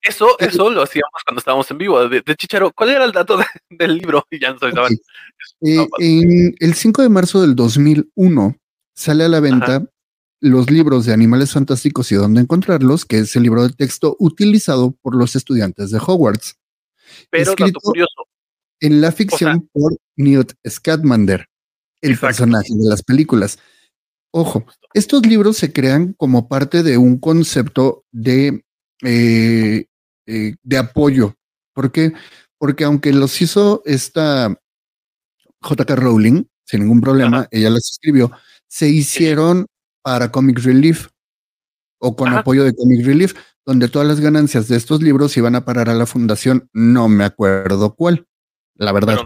Eso, 0.00 0.28
Eh, 0.38 0.46
eso 0.46 0.70
lo 0.70 0.82
hacíamos 0.82 1.10
cuando 1.26 1.40
estábamos 1.40 1.70
en 1.70 1.78
vivo. 1.78 2.08
De, 2.08 2.22
de 2.22 2.34
Chicharo, 2.36 2.72
¿cuál 2.72 2.90
era 2.90 3.04
el 3.04 3.12
dato 3.12 3.36
de- 3.36 3.44
del 3.70 3.98
libro? 3.98 4.24
Y 4.30 4.40
ya 4.40 4.52
nos 4.52 4.62
avisaban. 4.62 4.92
Ok. 4.92 4.98
Eh, 5.62 5.86
en 5.98 6.54
el 6.60 6.74
5 6.74 7.02
de 7.02 7.08
marzo 7.08 7.40
del 7.42 7.54
2001 7.56 8.56
sale 8.94 9.24
a 9.24 9.28
la 9.28 9.40
venta 9.40 9.84
los 10.40 10.70
libros 10.70 11.04
de 11.04 11.12
Animales 11.12 11.52
Fantásticos 11.52 12.12
y 12.12 12.14
dónde 12.14 12.40
encontrarlos, 12.40 13.04
que 13.04 13.18
es 13.18 13.34
el 13.34 13.42
libro 13.42 13.66
de 13.66 13.74
texto 13.74 14.14
utilizado 14.20 14.92
por 15.02 15.16
los 15.16 15.34
estudiantes 15.34 15.90
de 15.90 15.98
Hogwarts. 15.98 16.56
Pero 17.30 17.54
dato 17.58 17.80
curioso, 17.80 18.27
En 18.80 19.00
la 19.00 19.12
ficción 19.12 19.68
por 19.72 19.96
Newt 20.16 20.52
Scamander, 20.68 21.46
el 22.00 22.12
Exacto. 22.12 22.26
personaje 22.26 22.68
de 22.74 22.88
las 22.88 23.02
películas. 23.02 23.58
Ojo, 24.32 24.66
estos 24.94 25.26
libros 25.26 25.56
se 25.56 25.72
crean 25.72 26.12
como 26.14 26.48
parte 26.48 26.82
de 26.82 26.98
un 26.98 27.18
concepto 27.18 28.04
de, 28.12 28.64
eh, 29.02 29.86
eh, 30.26 30.54
de 30.62 30.78
apoyo. 30.78 31.34
¿Por 31.74 31.90
qué? 31.90 32.12
Porque 32.58 32.84
aunque 32.84 33.12
los 33.12 33.40
hizo 33.40 33.82
esta 33.84 34.54
J.K. 35.62 35.96
Rowling, 35.96 36.44
sin 36.64 36.80
ningún 36.80 37.00
problema, 37.00 37.40
Ajá. 37.40 37.48
ella 37.50 37.70
las 37.70 37.90
escribió, 37.90 38.30
se 38.68 38.88
hicieron 38.88 39.66
para 40.02 40.30
Comic 40.30 40.58
Relief 40.60 41.08
o 42.00 42.14
con 42.14 42.28
Ajá. 42.28 42.40
apoyo 42.40 42.64
de 42.64 42.74
Comic 42.74 43.04
Relief, 43.04 43.34
donde 43.66 43.88
todas 43.88 44.06
las 44.06 44.20
ganancias 44.20 44.68
de 44.68 44.76
estos 44.76 45.02
libros 45.02 45.36
iban 45.36 45.54
a 45.54 45.64
parar 45.64 45.88
a 45.88 45.94
la 45.94 46.06
fundación, 46.06 46.68
no 46.72 47.08
me 47.08 47.24
acuerdo 47.24 47.94
cuál, 47.94 48.26
la 48.78 48.92
verdad. 48.92 49.16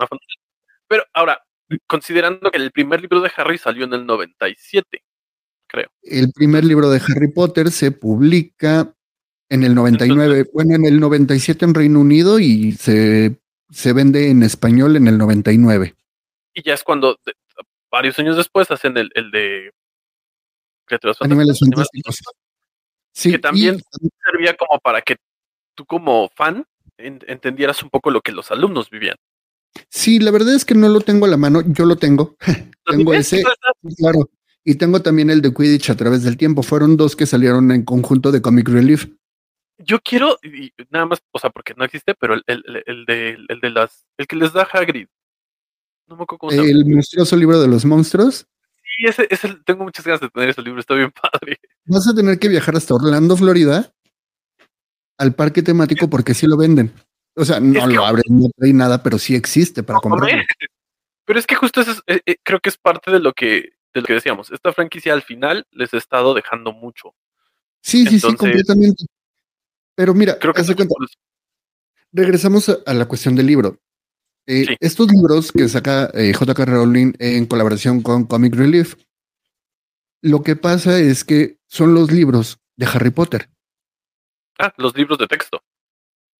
pero, 0.88 1.04
ahora, 1.14 1.42
considerando 1.86 2.50
que 2.50 2.58
el 2.58 2.70
primer 2.72 3.00
libro 3.00 3.20
de 3.20 3.30
Harry 3.36 3.56
salió 3.58 3.84
en 3.84 3.94
el 3.94 4.04
97, 4.06 5.02
El 6.02 6.32
primer 6.32 6.64
libro 6.64 6.90
de 6.90 6.98
Harry 7.00 7.32
Potter 7.32 7.70
se 7.70 7.92
publica 7.92 8.94
en 9.48 9.64
el 9.64 9.74
99, 9.74 10.50
bueno, 10.52 10.74
en 10.74 10.84
el 10.86 10.98
97 11.00 11.64
en 11.64 11.74
Reino 11.74 12.00
Unido 12.00 12.38
y 12.38 12.72
se, 12.72 13.38
se 13.70 13.92
vende 13.92 14.30
en 14.30 14.42
español 14.42 14.96
en 14.96 15.08
el 15.08 15.16
99. 15.18 15.94
y 16.54 16.62
ya 16.62 16.74
es 16.74 16.82
cuando 16.84 17.18
de- 17.24 17.32
varios 17.90 18.18
años 18.18 18.36
después 18.36 18.70
hacen 18.70 18.96
el, 18.96 19.10
el 19.14 19.30
de 19.30 19.70
criaturas 20.86 21.16
Animales 21.20 21.58
fantásticos. 21.60 22.20
Sí, 23.12 23.32
que 23.32 23.38
también 23.38 23.76
y- 24.00 24.08
servía 24.24 24.54
como 24.56 24.78
para 24.80 25.02
que 25.02 25.16
tú 25.74 25.84
como 25.86 26.30
fan 26.34 26.64
en- 26.98 27.20
entendieras 27.26 27.82
un 27.82 27.90
poco 27.90 28.10
lo 28.10 28.20
que 28.22 28.32
los 28.32 28.50
alumnos 28.50 28.88
vivían. 28.90 29.16
Sí, 29.88 30.18
la 30.18 30.30
verdad 30.30 30.54
es 30.54 30.64
que 30.64 30.74
no 30.74 30.88
lo 30.88 31.00
tengo 31.00 31.26
a 31.26 31.28
la 31.28 31.36
mano, 31.36 31.60
yo 31.66 31.84
lo 31.84 31.96
tengo. 31.96 32.36
¿Lo 32.86 32.96
Tengo 32.96 33.14
ese, 33.14 33.42
claro. 33.96 34.28
Y 34.64 34.74
tengo 34.76 35.00
también 35.02 35.30
el 35.30 35.40
de 35.40 35.52
Quidditch 35.54 35.90
a 35.90 35.96
través 35.96 36.22
del 36.24 36.36
tiempo. 36.36 36.62
Fueron 36.62 36.96
dos 36.96 37.14
que 37.16 37.26
salieron 37.26 37.70
en 37.70 37.84
conjunto 37.84 38.32
de 38.32 38.42
Comic 38.42 38.68
Relief. 38.68 39.06
Yo 39.78 40.00
quiero, 40.00 40.38
y 40.42 40.72
nada 40.90 41.06
más, 41.06 41.20
o 41.32 41.38
sea, 41.38 41.50
porque 41.50 41.74
no 41.76 41.84
existe, 41.84 42.14
pero 42.14 42.34
el, 42.34 42.42
el, 42.46 42.62
el- 42.66 42.82
el 42.86 43.04
de, 43.06 43.36
el 43.48 43.60
de 43.60 43.70
las, 43.70 44.04
el 44.18 44.26
que 44.26 44.36
les 44.36 44.52
da 44.52 44.62
Hagrid. 44.72 45.06
No 46.08 46.16
me 46.16 46.22
acuerdo 46.24 46.38
cómo 46.38 46.50
se 46.52 46.58
llama. 46.58 46.68
El 46.70 46.84
monstruoso 46.86 47.36
libro 47.36 47.60
de 47.60 47.68
los 47.68 47.84
monstruos. 47.84 48.46
Sí, 48.82 49.06
ese, 49.06 49.26
ese, 49.30 49.56
tengo 49.64 49.84
muchas 49.84 50.04
ganas 50.04 50.20
de 50.20 50.28
tener 50.28 50.50
ese 50.50 50.62
libro, 50.62 50.80
está 50.80 50.94
bien 50.94 51.12
padre. 51.22 51.58
Vas 51.86 52.06
a 52.08 52.14
tener 52.14 52.38
que 52.38 52.48
viajar 52.48 52.76
hasta 52.76 52.94
Orlando, 52.94 53.36
Florida, 53.36 53.92
al 55.18 55.34
parque 55.34 55.62
temático 55.62 56.08
porque 56.10 56.34
sí 56.34 56.46
lo 56.46 56.56
venden. 56.56 56.92
O 57.34 57.44
sea, 57.44 57.60
no 57.60 57.78
Es 57.78 57.86
que- 57.86 57.94
lo 57.94 58.04
abren, 58.04 58.24
no 58.28 58.48
trae 58.56 58.72
nada, 58.72 59.02
pero 59.02 59.18
sí 59.18 59.34
existe 59.34 59.82
para 59.82 60.00
comprarlo. 60.00 60.26
Pero 61.24 61.38
es 61.38 61.46
que 61.46 61.54
justo 61.54 61.80
eso 61.80 61.92
es- 61.92 62.02
eh, 62.08 62.20
eh, 62.26 62.36
creo 62.42 62.58
que 62.58 62.68
es 62.68 62.76
parte 62.76 63.10
de 63.12 63.20
lo 63.20 63.32
que, 63.32 63.74
de 63.94 64.00
lo 64.00 64.02
que 64.02 64.14
decíamos. 64.14 64.50
Esta 64.50 64.72
franquicia 64.72 65.12
al 65.12 65.22
final 65.22 65.66
les 65.70 65.94
ha 65.94 65.96
estado 65.96 66.34
dejando 66.34 66.72
mucho. 66.72 67.14
Sí, 67.80 68.04
sí, 68.06 68.18
sí, 68.18 68.34
completamente. 68.34 69.06
Pero 69.94 70.14
mira, 70.14 70.36
Creo 70.40 70.52
que 70.52 70.64
cuenta, 70.64 70.94
regresamos 72.12 72.68
a, 72.68 72.76
a 72.86 72.92
la 72.94 73.06
cuestión 73.06 73.36
del 73.36 73.46
libro. 73.46 73.78
Eh, 74.46 74.64
Sí. 74.66 74.76
Estos 74.80 75.12
libros 75.12 75.52
que 75.52 75.68
saca 75.68 76.10
eh, 76.12 76.32
J.K. 76.34 76.64
Rowling 76.64 77.12
en 77.20 77.46
colaboración 77.46 78.02
con 78.02 78.24
Comic 78.24 78.56
Relief, 78.56 78.96
lo 80.22 80.42
que 80.42 80.56
pasa 80.56 80.98
es 80.98 81.24
que 81.24 81.58
son 81.68 81.94
los 81.94 82.10
libros 82.10 82.58
de 82.76 82.86
Harry 82.86 83.10
Potter. 83.10 83.48
ah, 84.58 84.72
los 84.76 84.96
libros 84.96 85.18
de 85.18 85.28
texto. 85.28 85.62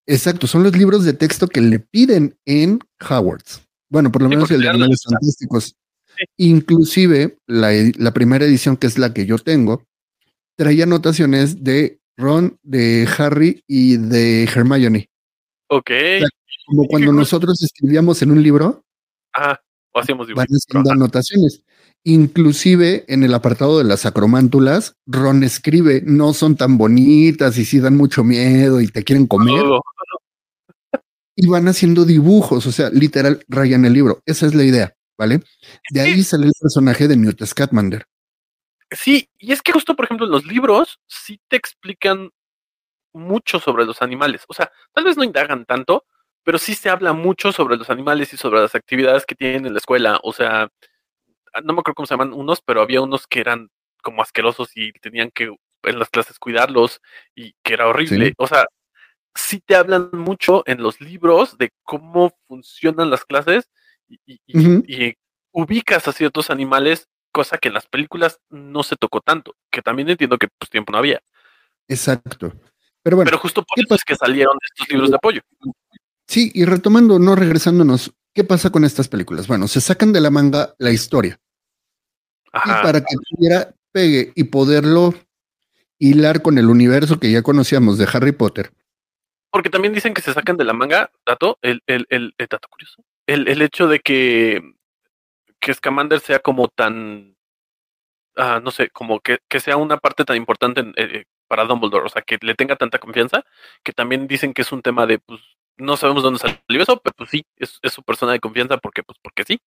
Exacto, 0.07 0.47
son 0.47 0.63
los 0.65 0.77
libros 0.77 1.05
de 1.05 1.13
texto 1.13 1.47
que 1.47 1.61
le 1.61 1.79
piden 1.79 2.37
en 2.45 2.81
Hogwarts. 3.09 3.63
Bueno, 3.89 4.11
por 4.11 4.23
lo 4.23 4.29
menos 4.29 4.51
el 4.51 4.63
de 4.63 4.69
Animales 4.69 5.03
Fantásticos. 5.05 5.77
Sí. 6.17 6.25
Inclusive 6.39 7.39
la, 7.47 7.71
la 7.97 8.13
primera 8.13 8.45
edición, 8.45 8.77
que 8.77 8.87
es 8.87 8.99
la 8.99 9.13
que 9.15 9.27
yo 9.27 9.39
tengo, 9.39 9.85
traía 10.57 10.85
anotaciones 10.85 11.63
de 11.63 12.01
Ron, 12.17 12.59
de 12.63 13.09
Harry 13.19 13.63
y 13.67 13.97
de 13.97 14.45
Hermione. 14.45 15.09
Ok. 15.69 15.91
Como 16.67 16.87
cuando 16.87 17.13
nosotros 17.13 17.63
escribíamos 17.63 18.23
en 18.23 18.31
un 18.33 18.43
libro, 18.43 18.85
Ah, 19.35 19.59
o 19.95 20.01
hacíamos 20.01 20.27
van 20.29 20.47
dibujos. 20.47 20.65
haciendo 20.69 20.91
Ajá. 20.91 20.97
anotaciones. 20.97 21.63
Inclusive 22.05 23.05
en 23.09 23.23
el 23.25 23.33
apartado 23.33 23.79
de 23.79 23.85
las 23.85 24.05
acromántulas, 24.07 24.97
Ron 25.07 25.43
escribe, 25.45 26.03
no 26.05 26.35
son 26.35 26.57
tan 26.57 26.77
bonitas 26.77 27.57
y 27.59 27.65
sí 27.65 27.79
dan 27.81 27.97
mucho 27.97 28.25
miedo 28.25 28.81
y 28.81 28.89
te 28.89 29.05
quieren 29.05 29.27
comer. 29.27 29.63
Y 31.35 31.47
van 31.49 31.69
haciendo 31.69 32.05
dibujos, 32.05 32.67
o 32.67 32.73
sea, 32.73 32.91
literal 32.91 33.45
rayan 33.49 33.85
el 33.85 33.93
libro. 33.93 34.23
Esa 34.27 34.47
es 34.47 34.55
la 34.55 34.65
idea, 34.65 34.95
¿vale? 35.17 35.41
De 35.91 36.01
ahí 36.01 36.23
sale 36.23 36.47
el 36.47 36.53
personaje 36.61 37.09
de 37.09 37.17
Newt 37.17 37.45
Scamander. 37.45 38.05
Sí, 38.91 39.31
y 39.39 39.53
es 39.53 39.63
que 39.63 39.73
justo, 39.73 39.97
por 39.97 40.05
ejemplo, 40.05 40.27
en 40.27 40.33
los 40.33 40.45
libros 40.45 41.01
sí 41.07 41.41
te 41.49 41.57
explican 41.57 42.31
mucho 43.15 43.59
sobre 43.59 43.85
los 43.85 44.03
animales. 44.03 44.45
O 44.49 44.55
sea, 44.55 44.71
tal 44.93 45.05
vez 45.05 45.17
no 45.17 45.25
indagan 45.25 45.65
tanto, 45.65 46.05
pero 46.45 46.59
sí 46.59 46.75
se 46.75 46.91
habla 46.91 47.13
mucho 47.13 47.53
sobre 47.53 47.77
los 47.77 47.89
animales 47.91 48.33
y 48.33 48.37
sobre 48.37 48.61
las 48.61 48.75
actividades 48.75 49.25
que 49.25 49.35
tienen 49.35 49.67
en 49.67 49.73
la 49.73 49.79
escuela. 49.79 50.21
O 50.23 50.33
sea, 50.33 50.69
ah, 51.55 51.61
no 51.63 51.73
me 51.73 51.81
acuerdo 51.81 51.95
cómo 51.95 52.07
se 52.07 52.15
llaman 52.15 52.33
unos, 52.33 52.61
pero 52.61 52.83
había 52.83 53.01
unos 53.01 53.27
que 53.27 53.41
eran 53.41 53.71
como 54.03 54.23
asquerosos 54.23 54.71
y 54.75 54.93
tenían 54.93 55.31
que 55.31 55.55
en 55.85 55.99
las 55.99 56.11
clases 56.11 56.39
cuidarlos 56.39 57.01
y 57.35 57.55
que 57.63 57.75
era 57.75 57.89
horrible. 57.89 58.29
Sí. 58.29 58.35
O 58.39 58.47
sea, 58.47 58.67
sí 59.35 59.61
te 59.65 59.75
hablan 59.77 60.11
mucho 60.13 60.63
en 60.67 60.83
los 60.83 61.01
libros 61.01 61.57
de 61.59 61.71
cómo 61.83 62.33
funcionan 62.49 63.11
las 63.11 63.25
clases 63.25 63.69
y, 64.09 64.19
y- 64.27 64.41
y- 64.47 65.05
y 65.09 65.17
ubicas 65.53 66.07
a 66.09 66.13
ciertos 66.13 66.51
animales, 66.51 67.09
cosa 67.33 67.59
que 67.59 67.69
en 67.69 67.75
las 67.75 67.87
películas 67.87 68.39
no 68.51 68.83
se 68.83 68.97
tocó 68.97 69.21
tanto, 69.21 69.55
que 69.71 69.83
también 69.83 70.09
entiendo 70.11 70.39
que 70.39 70.49
pues 70.59 70.71
tiempo 70.71 70.93
no 70.93 70.99
había. 70.99 71.21
Exacto. 71.89 72.53
Pero 73.03 73.17
bueno, 73.17 73.29
Pero 73.31 73.39
justo 73.39 73.63
por 73.63 73.75
¿qué 73.77 73.83
eso 73.83 73.95
es 73.95 74.05
que 74.05 74.15
salieron 74.17 74.57
estos 74.63 74.89
libros 74.89 75.11
de 75.11 75.17
apoyo. 75.17 75.41
sí, 76.27 76.51
y 76.55 76.65
retomando, 76.65 77.19
no 77.19 77.35
regresándonos, 77.35 78.13
¿qué 78.35 78.45
pasa 78.45 78.71
con 78.71 78.85
estas 78.85 79.09
películas? 79.09 79.47
Bueno, 79.49 79.67
se 79.69 79.81
sacan 79.81 80.13
de 80.13 80.21
la 80.21 80.31
manga 80.31 80.75
la 80.79 80.91
historia 80.91 81.39
y 82.47 82.51
Ajá. 82.53 82.83
para 82.83 83.01
que 83.01 83.15
tuviera 83.31 83.75
pegue 83.93 84.33
y 84.35 84.45
poderlo 84.45 85.15
hilar 85.99 86.43
con 86.43 86.59
el 86.59 86.69
universo 86.69 87.19
que 87.21 87.31
ya 87.31 87.43
conocíamos 87.43 87.99
de 87.99 88.09
Harry 88.13 88.33
Potter. 88.33 88.73
Porque 89.53 89.71
también 89.71 89.93
dicen 89.93 90.15
que 90.15 90.23
se 90.23 90.33
sacan 90.33 90.57
de 90.57 90.65
la 90.65 90.73
manga, 90.73 91.13
dato, 91.27 91.59
el, 91.63 91.83
el, 91.87 92.07
el, 92.09 92.35
el 92.39 92.47
dato 92.49 92.69
curioso, 92.69 93.05
el, 93.27 93.47
el 93.49 93.63
hecho 93.63 93.87
de 93.87 94.01
que, 94.01 94.63
que 95.61 95.75
Scamander 95.75 96.21
sea 96.21 96.39
como 96.39 96.69
tan, 96.69 97.37
ah, 98.37 98.61
no 98.65 98.71
sé, 98.71 98.89
como 98.89 99.21
que, 99.21 99.39
que 99.49 99.61
sea 99.61 99.77
una 99.77 99.99
parte 99.99 100.25
tan 100.25 100.37
importante 100.37 100.81
en, 100.81 100.95
eh, 100.97 101.27
para 101.49 101.67
Dumbledore, 101.67 102.07
o 102.07 102.09
sea, 102.09 102.23
que 102.23 102.39
le 102.41 102.55
tenga 102.55 102.77
tanta 102.77 102.99
confianza, 102.99 103.45
que 103.85 103.93
también 103.93 104.27
dicen 104.27 104.55
que 104.55 104.63
es 104.63 104.73
un 104.73 104.81
tema 104.81 105.05
de, 105.05 105.19
pues, 105.19 105.41
no 105.77 105.99
sabemos 105.99 106.23
dónde 106.23 106.39
salió 106.39 106.83
eso, 106.83 106.99
pero 107.03 107.15
pues 107.15 107.29
sí, 107.29 107.45
es, 107.57 107.79
es 107.83 107.93
su 107.93 108.03
persona 108.03 108.33
de 108.33 108.41
confianza 108.41 108.79
porque, 108.79 109.03
pues, 109.03 109.19
porque 109.23 109.45
sí. 109.45 109.61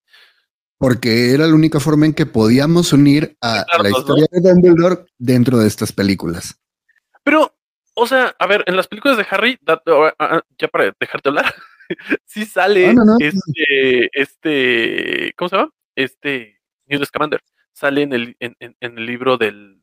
Porque 0.80 1.32
era 1.32 1.45
la 1.45 1.54
única 1.54 1.80
forma 1.80 2.08
en 2.08 2.13
que 2.13 2.26
podíamos 2.26 2.91
unir 2.91 3.38
a 3.39 3.63
la 3.82 3.89
historia 3.89 4.26
de 4.32 4.41
Dumbledore 4.41 5.06
dentro 5.17 5.60
de 5.60 5.67
estas 5.67 5.93
películas. 5.93 6.60
Pero, 7.24 7.55
o 7.96 8.08
sea, 8.08 8.36
a 8.40 8.48
ver, 8.48 8.64
en 8.68 8.76
las 8.78 8.88
películas 8.88 9.18
de 9.18 9.26
Harry, 9.30 9.58
ah, 9.68 9.82
ah, 10.20 10.42
ya 10.58 10.68
para 10.68 10.94
dejarte 11.00 11.30
hablar, 11.30 11.54
sí 12.26 12.46
sale 12.46 12.88
Ah, 12.90 12.94
No, 12.94 13.06
no, 13.06 13.14
no. 13.14 13.18
este, 13.20 14.10
este, 14.22 15.34
¿cómo 15.38 15.50
se 15.50 15.56
llama? 15.58 15.72
Este, 15.96 16.60
Newt 16.88 17.06
Scamander. 17.06 17.42
Sale 17.74 18.04
en 18.04 18.14
el, 18.14 18.36
en, 18.40 18.56
en- 18.60 18.76
en 18.80 18.98
el 18.98 19.06
libro 19.06 19.38
del, 19.38 19.82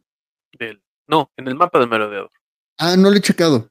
del, 0.59 0.83
no, 1.07 1.31
en 1.37 1.48
el 1.48 1.55
mapa 1.55 1.79
del 1.79 1.88
merodeador. 1.88 2.31
Ah, 2.79 2.96
no 2.96 3.11
lo 3.11 3.16
he 3.16 3.20
checado. 3.20 3.68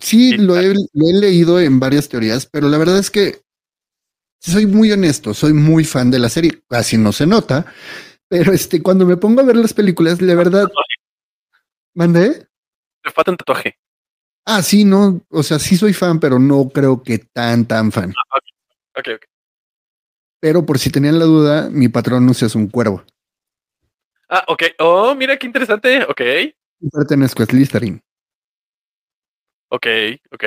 Sí, 0.00 0.30
Sí, 0.30 0.36
lo 0.38 0.58
he, 0.58 0.74
lo 0.74 1.08
he 1.08 1.20
leído 1.20 1.60
en 1.60 1.78
varias 1.78 2.08
teorías, 2.08 2.46
pero 2.46 2.68
la 2.68 2.78
verdad 2.78 2.98
es 2.98 3.10
que 3.12 3.42
soy 4.40 4.66
muy 4.66 4.90
honesto, 4.90 5.32
soy 5.34 5.52
muy 5.52 5.84
fan 5.84 6.10
de 6.10 6.18
la 6.18 6.28
serie. 6.28 6.62
Casi 6.68 6.98
no 6.98 7.12
se 7.12 7.26
nota, 7.26 7.64
pero 8.28 8.52
este, 8.52 8.82
cuando 8.82 9.06
me 9.06 9.16
pongo 9.16 9.40
a 9.40 9.44
ver 9.44 9.56
las 9.56 9.72
películas, 9.72 10.20
la 10.20 10.34
verdad, 10.34 10.68
¿mandé? 11.94 12.46
Le 13.04 13.10
falta 13.10 13.30
un 13.30 13.36
tatuaje. 13.36 13.78
Ah, 14.46 14.62
sí, 14.62 14.84
no, 14.84 15.20
o 15.30 15.42
sea, 15.42 15.58
sí 15.58 15.76
soy 15.76 15.92
fan, 15.92 16.20
pero 16.20 16.38
no 16.38 16.68
creo 16.68 17.02
que 17.02 17.18
tan, 17.18 17.64
tan 17.66 17.92
fan. 17.92 18.10
Ok, 18.96 19.08
ok. 19.16 19.24
Pero 20.40 20.66
por 20.66 20.78
si 20.78 20.90
tenían 20.90 21.18
la 21.18 21.24
duda, 21.24 21.70
mi 21.70 21.88
patrón 21.88 22.26
no 22.26 22.32
es 22.32 22.54
un 22.54 22.68
cuervo. 22.68 23.02
Ah, 24.28 24.44
ok. 24.48 24.62
Oh, 24.78 25.14
mira 25.14 25.38
qué 25.38 25.46
interesante. 25.46 26.04
Ok, 26.04 26.20
Pertenezco 26.92 27.42
a 27.42 27.46
Slytherin. 27.46 28.02
ok, 29.68 29.86
ok. 30.32 30.44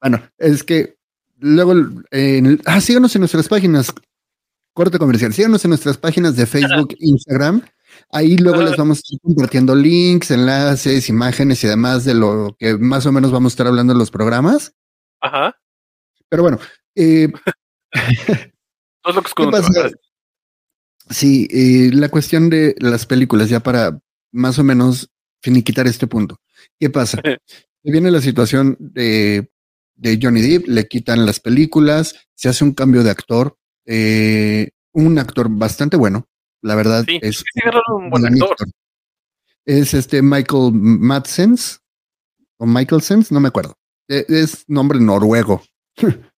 Bueno, 0.00 0.22
es 0.36 0.62
que 0.62 0.96
luego, 1.38 1.72
ah, 2.66 2.80
síganos 2.80 3.14
en 3.14 3.20
nuestras 3.20 3.48
páginas, 3.48 3.92
corte 4.74 4.98
comercial, 4.98 5.32
síganos 5.32 5.64
en 5.64 5.70
nuestras 5.70 5.96
páginas 5.96 6.36
de 6.36 6.46
Facebook, 6.46 6.94
Instagram. 6.98 7.62
Ahí 8.14 8.36
luego 8.36 8.60
les 8.60 8.76
vamos 8.76 8.98
a 8.98 9.00
estar 9.00 9.18
compartiendo 9.22 9.74
links, 9.74 10.30
enlaces, 10.30 11.08
imágenes 11.08 11.64
y 11.64 11.66
demás 11.66 12.04
de 12.04 12.12
lo 12.12 12.54
que 12.58 12.76
más 12.76 13.06
o 13.06 13.12
menos 13.12 13.32
vamos 13.32 13.52
a 13.52 13.54
estar 13.54 13.66
hablando 13.66 13.94
en 13.94 13.98
los 13.98 14.10
programas. 14.10 14.74
Ajá. 15.22 15.56
Pero 16.28 16.42
bueno, 16.42 16.58
eh. 16.94 17.32
Sí, 21.08 21.48
eh, 21.50 21.90
la 21.92 22.10
cuestión 22.10 22.50
de 22.50 22.74
las 22.78 23.06
películas, 23.06 23.48
ya 23.48 23.60
para 23.60 23.98
más 24.30 24.58
o 24.58 24.64
menos 24.64 25.10
finiquitar 25.42 25.86
este 25.86 26.06
punto. 26.06 26.38
¿Qué 26.78 26.90
pasa? 26.90 27.20
Viene 27.82 28.10
la 28.10 28.20
situación 28.20 28.76
de, 28.78 29.50
de 29.94 30.18
Johnny 30.22 30.40
Depp, 30.42 30.68
le 30.68 30.86
quitan 30.86 31.26
las 31.26 31.40
películas, 31.40 32.14
se 32.34 32.48
hace 32.48 32.62
un 32.62 32.72
cambio 32.72 33.02
de 33.02 33.10
actor, 33.10 33.56
eh, 33.86 34.70
un 34.92 35.18
actor 35.18 35.48
bastante 35.48 35.96
bueno, 35.96 36.28
la 36.62 36.74
verdad 36.74 37.04
Sí, 37.06 37.18
es 37.22 37.44
agarraron 37.62 38.04
un 38.04 38.10
buen 38.10 38.26
actor. 38.26 38.56
Es 39.64 39.94
este 39.94 40.22
Michael 40.22 40.72
Madsen 40.72 41.56
o 42.58 42.66
Michaelsens, 42.66 43.30
no 43.32 43.40
me 43.40 43.48
acuerdo. 43.48 43.74
E- 44.08 44.24
Es 44.28 44.64
nombre 44.68 44.98
noruego. 45.00 45.62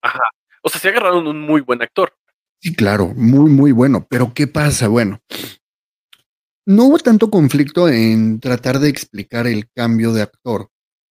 O 0.65 0.69
sea, 0.69 0.81
se 0.81 0.89
agarraron 0.91 1.27
un 1.27 1.41
muy 1.41 1.61
buen 1.61 1.83
actor. 1.83 2.13
Sí, 2.61 2.73
claro, 2.73 3.13
muy, 3.17 3.51
muy 3.51 3.73
bueno. 3.73 4.07
Pero 4.09 4.33
¿qué 4.33 4.47
pasa? 4.47 4.87
Bueno, 4.87 5.19
no 6.67 6.85
hubo 6.85 6.99
tanto 6.99 7.31
conflicto 7.31 7.89
en 7.89 8.39
tratar 8.39 8.79
de 8.79 8.89
explicar 8.89 9.49
el 9.49 9.69
cambio 9.75 10.13
de 10.13 10.23
actor. 10.23 10.69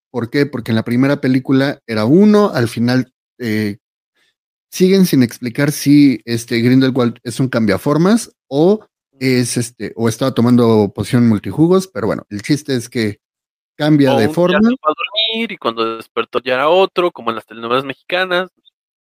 ¿Por 0.10 0.30
qué? 0.30 0.45
Porque 0.45 0.71
en 0.71 0.78
la 0.78 0.84
primera 0.86 1.19
película 1.19 1.80
era 1.86 2.06
uno, 2.06 2.50
al 2.54 2.69
final 2.69 3.12
eh, 3.39 3.78
siguen 4.71 5.06
sin 5.06 5.21
explicar 5.24 5.74
si 5.74 6.21
este 6.24 6.60
Grindelwald 6.62 7.17
es 7.24 7.41
un 7.41 7.50
cambiaformas 7.50 8.32
o 8.50 8.86
es 9.21 9.55
este, 9.55 9.93
o 9.95 10.10
estaba 10.10 10.34
tomando 10.34 10.91
poción 10.95 11.29
multijugos, 11.29 11.88
pero 11.88 12.07
bueno, 12.07 12.25
el 12.31 12.41
chiste 12.41 12.75
es 12.75 12.89
que 12.89 13.21
cambia 13.77 14.15
O 14.15 14.19
de 14.19 14.29
forma. 14.29 14.57
se 14.57 14.63
fue 14.63 14.91
a 14.91 14.95
dormir 14.97 15.51
y 15.51 15.57
cuando 15.57 15.97
despertó 15.97 16.39
ya 16.43 16.55
era 16.55 16.69
otro, 16.69 17.12
como 17.12 17.29
en 17.29 17.36
las 17.36 17.45
telenovelas 17.45 17.86
mexicanas. 17.86 18.49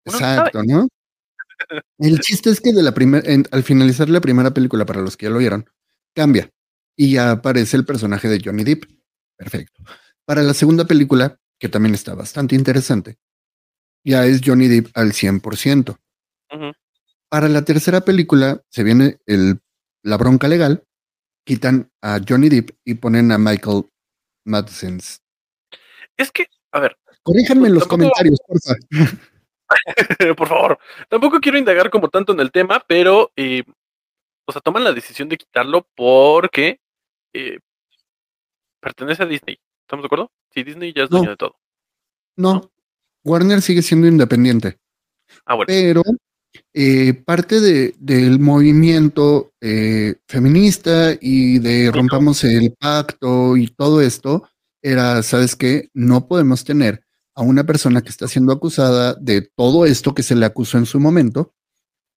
Uno. 0.05 0.17
Exacto, 0.17 0.63
¿no? 0.65 0.89
El 1.99 2.19
chiste 2.19 2.51
es 2.51 2.61
que 2.61 2.73
de 2.73 2.83
la 2.83 2.93
primera, 2.93 3.23
al 3.53 3.63
finalizar 3.63 4.09
la 4.09 4.21
primera 4.21 4.53
película, 4.53 4.85
para 4.85 5.01
los 5.01 5.17
que 5.17 5.27
ya 5.27 5.31
lo 5.31 5.39
vieron, 5.39 5.71
cambia 6.13 6.51
y 6.97 7.13
ya 7.13 7.31
aparece 7.31 7.77
el 7.77 7.87
personaje 7.87 8.29
de 8.29 8.43
Johnny 8.45 8.65
Depp. 8.65 8.85
Perfecto. 9.37 9.85
Para 10.25 10.43
la 10.43 10.53
segunda 10.53 10.85
película, 10.85 11.39
que 11.61 11.69
también 11.69 11.95
está 11.95 12.17
bastante 12.17 12.57
interesante, 12.57 13.19
ya 14.03 14.27
es 14.27 14.41
Johnny 14.45 14.67
Depp 14.67 14.89
al 14.95 15.13
100%. 15.13 15.97
Ujú. 16.51 16.73
Para 17.29 17.49
la 17.49 17.63
tercera 17.65 18.01
película 18.01 18.61
se 18.69 18.83
viene 18.83 19.19
el, 19.27 19.61
la 20.03 20.17
bronca 20.17 20.49
legal, 20.49 20.85
quitan 21.45 21.91
a 22.03 22.21
Johnny 22.27 22.49
Depp 22.49 22.71
y 22.85 22.95
ponen 22.95 23.33
a 23.33 23.39
Michael 23.39 23.85
Madsen. 24.45 24.99
Es 26.17 26.31
que, 26.33 26.47
a 26.73 26.81
ver, 26.81 26.97
Corríjanme 27.23 27.69
en 27.69 27.75
los 27.75 27.87
comentarios, 27.87 28.41
porfa. 28.47 28.75
por 30.37 30.49
favor, 30.49 30.79
tampoco 31.09 31.41
quiero 31.41 31.57
indagar 31.57 31.89
como 31.91 32.09
tanto 32.09 32.33
en 32.33 32.41
el 32.41 32.51
tema, 32.51 32.83
pero, 32.87 33.31
eh, 33.37 33.63
o 34.45 34.53
sea, 34.53 34.61
toman 34.61 34.83
la 34.85 34.93
decisión 34.93 35.29
de 35.29 35.37
quitarlo 35.37 35.87
porque 35.95 36.81
eh, 37.33 37.59
pertenece 38.81 39.23
a 39.23 39.27
Disney. 39.27 39.59
¿Estamos 39.83 40.03
de 40.03 40.07
acuerdo? 40.07 40.33
Sí, 40.51 40.65
Disney 40.65 40.93
ya 40.93 41.05
es 41.05 41.11
No. 41.11 41.19
dueño 41.19 41.31
de 41.31 41.37
todo. 41.37 41.57
No, 42.37 42.73
Warner 43.25 43.63
sigue 43.63 43.83
siendo 43.83 44.09
independiente. 44.09 44.79
Ah, 45.47 45.55
bueno. 45.55 45.67
pero 45.69 46.03
eh, 46.75 47.15
parte 47.15 47.61
de, 47.61 47.95
del 47.99 48.39
movimiento 48.39 49.53
eh, 49.61 50.17
feminista 50.27 51.13
y 51.21 51.59
de 51.59 51.91
rompamos 51.91 52.45
el 52.45 52.75
pacto 52.79 53.57
y 53.57 53.69
todo 53.69 54.01
esto 54.01 54.49
era, 54.83 55.23
¿sabes 55.23 55.55
qué? 55.57 55.91
No 55.95 56.27
podemos 56.27 56.65
tener 56.65 57.05
a 57.35 57.43
una 57.43 57.65
persona 57.65 58.03
que 58.03 58.11
está 58.11 58.29
siendo 58.29 58.53
acusada 58.53 59.15
de 59.15 59.43
todo 59.43 59.87
esto 59.87 60.15
que 60.15 60.23
se 60.23 60.35
le 60.35 60.47
acusó 60.47 60.79
en 60.79 60.87
su 60.87 61.01
momento, 61.01 61.55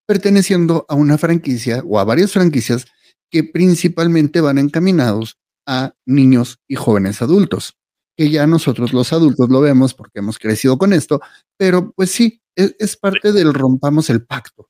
perteneciendo 0.08 0.86
a 0.90 0.96
una 0.96 1.18
franquicia 1.18 1.82
o 1.86 2.00
a 2.00 2.04
varias 2.04 2.32
franquicias 2.32 2.86
que 3.30 3.44
principalmente 3.44 4.42
van 4.42 4.58
encaminados 4.58 5.38
a 5.66 5.94
niños 6.06 6.60
y 6.68 6.76
jóvenes 6.76 7.22
adultos, 7.22 7.78
que 8.18 8.30
ya 8.30 8.48
nosotros 8.48 8.94
los 8.94 9.12
adultos 9.14 9.50
lo 9.50 9.62
vemos 9.62 9.94
porque 9.94 10.20
hemos 10.20 10.40
crecido 10.40 10.78
con 10.78 10.94
esto, 10.94 11.20
pero 11.58 11.92
pues 11.96 12.12
sí, 12.12 12.42
es, 12.56 12.76
es 12.80 12.96
parte 12.98 13.32
del 13.34 13.54
rompamos 13.54 14.10
el 14.10 14.24
pacto. 14.26 14.70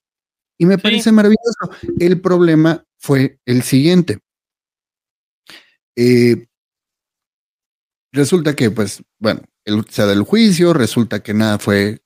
Y 0.59 0.65
me 0.65 0.75
Sí. 0.75 0.81
parece 0.81 1.11
maravilloso. 1.11 1.69
El 1.99 2.21
problema 2.21 2.83
fue 2.97 3.39
el 3.45 3.61
siguiente. 3.61 4.19
Eh, 5.97 6.47
resulta 8.13 8.55
que, 8.55 8.71
pues, 8.71 9.03
bueno, 9.19 9.41
el, 9.65 9.85
se 9.89 10.05
da 10.05 10.13
el 10.13 10.23
juicio, 10.23 10.73
resulta 10.73 11.21
que 11.21 11.33
nada 11.33 11.59
fue, 11.59 12.01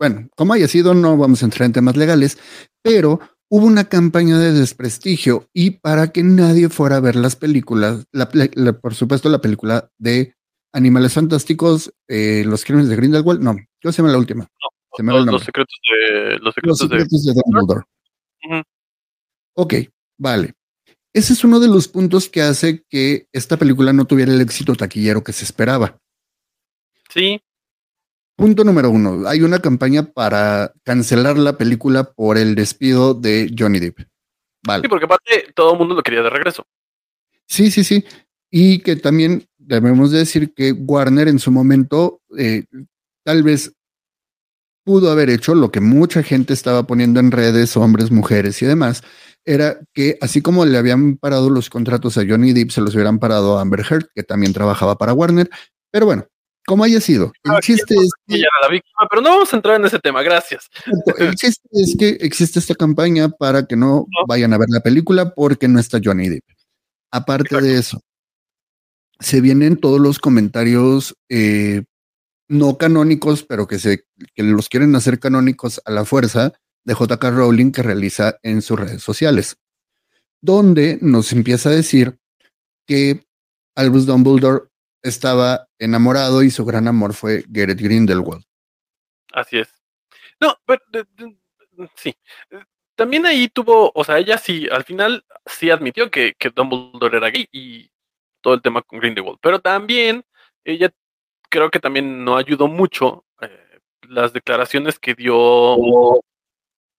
bueno, 0.00 0.28
como 0.36 0.52
haya 0.52 0.68
sido, 0.68 0.94
no 0.94 1.16
vamos 1.16 1.42
a 1.42 1.46
entrar 1.46 1.66
en 1.66 1.72
temas 1.72 1.96
legales, 1.96 2.38
pero 2.82 3.20
hubo 3.50 3.66
una 3.66 3.88
campaña 3.88 4.38
de 4.38 4.52
desprestigio 4.52 5.48
y 5.52 5.72
para 5.72 6.08
que 6.12 6.22
nadie 6.22 6.68
fuera 6.68 6.96
a 6.96 7.00
ver 7.00 7.16
las 7.16 7.34
películas, 7.36 8.04
la- 8.12 8.28
la- 8.32 8.50
la- 8.54 8.72
por 8.80 8.94
supuesto 8.94 9.28
la 9.28 9.40
película 9.40 9.90
de 9.98 10.34
Animales 10.78 11.12
Fantásticos, 11.12 11.92
eh, 12.08 12.42
Los 12.46 12.64
Crímenes 12.64 12.88
de 12.88 12.96
Grindelwald, 12.96 13.42
no, 13.42 13.56
¿cómo 13.82 13.92
se 13.92 13.98
llama 13.98 14.12
la 14.12 14.18
última? 14.18 14.48
Se 14.96 15.02
me 15.02 15.16
el 15.16 15.26
Los, 15.26 15.44
secretos 15.44 15.74
de 15.90 16.38
los 16.38 16.54
Los 16.62 16.78
secretos 16.78 17.24
de 17.24 17.34
de 17.34 17.40
Dumbledore. 17.44 17.84
Ujú. 18.44 18.62
Ok, 19.54 19.74
vale. 20.16 20.54
Ese 21.12 21.32
es 21.32 21.44
uno 21.44 21.60
de 21.60 21.68
los 21.68 21.88
puntos 21.88 22.28
que 22.28 22.42
hace 22.42 22.84
que 22.88 23.26
esta 23.32 23.56
película 23.56 23.92
no 23.92 24.06
tuviera 24.06 24.32
el 24.32 24.40
éxito 24.40 24.74
taquillero 24.74 25.22
que 25.22 25.32
se 25.32 25.44
esperaba. 25.44 25.98
Sí, 27.10 27.40
Punto 28.38 28.62
número 28.62 28.88
uno. 28.88 29.26
Hay 29.26 29.42
una 29.42 29.58
campaña 29.58 30.12
para 30.12 30.72
cancelar 30.84 31.36
la 31.36 31.58
película 31.58 32.04
por 32.12 32.38
el 32.38 32.54
despido 32.54 33.12
de 33.12 33.52
Johnny 33.58 33.80
Depp. 33.80 33.98
Vale. 34.64 34.82
sí, 34.82 34.88
porque 34.88 35.06
aparte 35.06 35.52
todo 35.56 35.72
el 35.72 35.78
mundo 35.80 35.96
lo 35.96 36.02
quería 36.04 36.22
de 36.22 36.30
regreso. 36.30 36.64
Sí, 37.46 37.72
sí, 37.72 37.82
sí. 37.82 38.04
Y 38.48 38.78
que 38.78 38.94
también 38.94 39.44
debemos 39.68 40.10
decir 40.10 40.54
que 40.54 40.72
Warner 40.72 41.28
en 41.28 41.38
su 41.38 41.50
momento 41.50 42.20
eh, 42.36 42.64
tal 43.24 43.42
vez 43.42 43.72
pudo 44.84 45.10
haber 45.10 45.28
hecho 45.28 45.54
lo 45.54 45.70
que 45.70 45.80
mucha 45.80 46.22
gente 46.22 46.54
estaba 46.54 46.86
poniendo 46.86 47.20
en 47.20 47.30
redes, 47.30 47.76
hombres, 47.76 48.10
mujeres 48.10 48.62
y 48.62 48.66
demás, 48.66 49.02
era 49.44 49.78
que 49.92 50.16
así 50.22 50.40
como 50.40 50.64
le 50.64 50.78
habían 50.78 51.16
parado 51.16 51.50
los 51.50 51.68
contratos 51.68 52.16
a 52.16 52.24
Johnny 52.26 52.54
Depp, 52.54 52.70
se 52.70 52.80
los 52.80 52.94
hubieran 52.94 53.18
parado 53.18 53.58
a 53.58 53.60
Amber 53.60 53.84
Heard, 53.88 54.06
que 54.14 54.22
también 54.22 54.54
trabajaba 54.54 54.96
para 54.96 55.12
Warner. 55.12 55.50
Pero 55.90 56.06
bueno, 56.06 56.26
como 56.66 56.84
haya 56.84 57.00
sido, 57.00 57.32
el 57.44 57.50
Ah, 57.52 57.60
chiste 57.60 57.94
es 57.94 58.10
que 58.26 58.38
la 58.38 58.68
víctima, 58.68 59.06
pero 59.10 59.20
no 59.20 59.30
vamos 59.30 59.52
a 59.52 59.56
entrar 59.56 59.76
en 59.78 59.86
ese 59.86 59.98
tema, 59.98 60.22
gracias. 60.22 60.68
El 61.18 61.34
chiste 61.34 61.68
es 61.72 61.94
que 61.98 62.08
existe 62.20 62.58
esta 62.58 62.74
campaña 62.74 63.28
para 63.28 63.66
que 63.66 63.76
no 63.76 64.06
vayan 64.26 64.54
a 64.54 64.58
ver 64.58 64.68
la 64.70 64.80
película 64.80 65.34
porque 65.34 65.68
no 65.68 65.78
está 65.78 65.98
Johnny 66.02 66.30
Depp. 66.30 66.44
Aparte 67.10 67.60
de 67.60 67.78
eso, 67.78 68.00
se 69.18 69.40
vienen 69.40 69.76
todos 69.76 70.00
los 70.00 70.18
comentarios 70.18 71.16
eh, 71.28 71.84
no 72.48 72.78
canónicos, 72.78 73.44
pero 73.44 73.66
que, 73.66 73.78
se, 73.78 74.04
que 74.34 74.42
los 74.42 74.68
quieren 74.68 74.94
hacer 74.96 75.18
canónicos 75.18 75.82
a 75.84 75.90
la 75.90 76.04
fuerza 76.04 76.52
de 76.84 76.94
JK 76.94 77.22
Rowling 77.24 77.72
que 77.72 77.82
realiza 77.82 78.38
en 78.42 78.62
sus 78.62 78.78
redes 78.78 79.02
sociales, 79.02 79.58
donde 80.40 80.98
nos 81.02 81.32
empieza 81.32 81.68
a 81.68 81.72
decir 81.72 82.18
que 82.86 83.26
Albus 83.74 84.06
Dumbledore 84.06 84.68
estaba 85.02 85.68
enamorado 85.78 86.42
y 86.42 86.50
su 86.50 86.64
gran 86.64 86.88
amor 86.88 87.14
fue 87.14 87.44
Garrett 87.48 87.80
Grindelwald. 87.80 88.44
Así 89.32 89.58
es. 89.58 89.68
No, 90.40 90.54
pero 90.64 90.80
sí. 91.96 92.16
También 92.94 93.26
ahí 93.26 93.48
tuvo, 93.48 93.92
o 93.94 94.04
sea, 94.04 94.18
ella 94.18 94.38
sí, 94.38 94.66
al 94.72 94.84
final 94.84 95.24
sí 95.46 95.70
admitió 95.70 96.10
que, 96.10 96.34
que 96.36 96.50
Dumbledore 96.50 97.18
era 97.18 97.30
gay 97.30 97.46
y 97.52 97.90
todo 98.40 98.54
el 98.54 98.62
tema 98.62 98.82
con 98.82 98.98
Grindelwald, 99.00 99.38
pero 99.40 99.60
también 99.60 100.24
ella 100.64 100.90
creo 101.48 101.70
que 101.70 101.80
también 101.80 102.24
no 102.24 102.36
ayudó 102.36 102.68
mucho 102.68 103.24
eh, 103.40 103.80
las 104.08 104.32
declaraciones 104.32 104.98
que 104.98 105.14
dio 105.14 106.20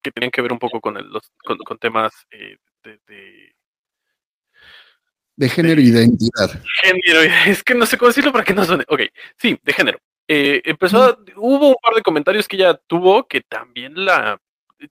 que 0.01 0.11
tenían 0.11 0.31
que 0.31 0.41
ver 0.41 0.53
un 0.53 0.59
poco 0.59 0.79
con, 0.79 0.97
el, 0.97 1.07
los, 1.07 1.31
con, 1.43 1.77
temas 1.77 2.13
eh, 2.31 2.57
de, 2.83 3.53
de, 5.35 5.49
género 5.49 5.81
y 5.81 5.91
de 5.91 6.03
identidad. 6.03 6.61
Género, 6.81 7.21
es 7.47 7.63
que 7.63 7.75
no 7.75 7.85
sé 7.85 7.97
cómo 7.97 8.07
decirlo 8.07 8.31
para 8.31 8.45
que 8.45 8.53
no 8.53 8.63
suene. 8.63 8.85
Ok, 8.87 9.01
sí, 9.37 9.59
de 9.61 9.73
género. 9.73 9.99
Eh, 10.27 10.61
empezó, 10.63 11.17
hubo 11.37 11.69
un 11.69 11.75
par 11.81 11.95
de 11.95 12.01
comentarios 12.01 12.47
que 12.47 12.55
ella 12.55 12.75
tuvo 12.75 13.27
que 13.27 13.41
también 13.41 13.93
la 14.05 14.39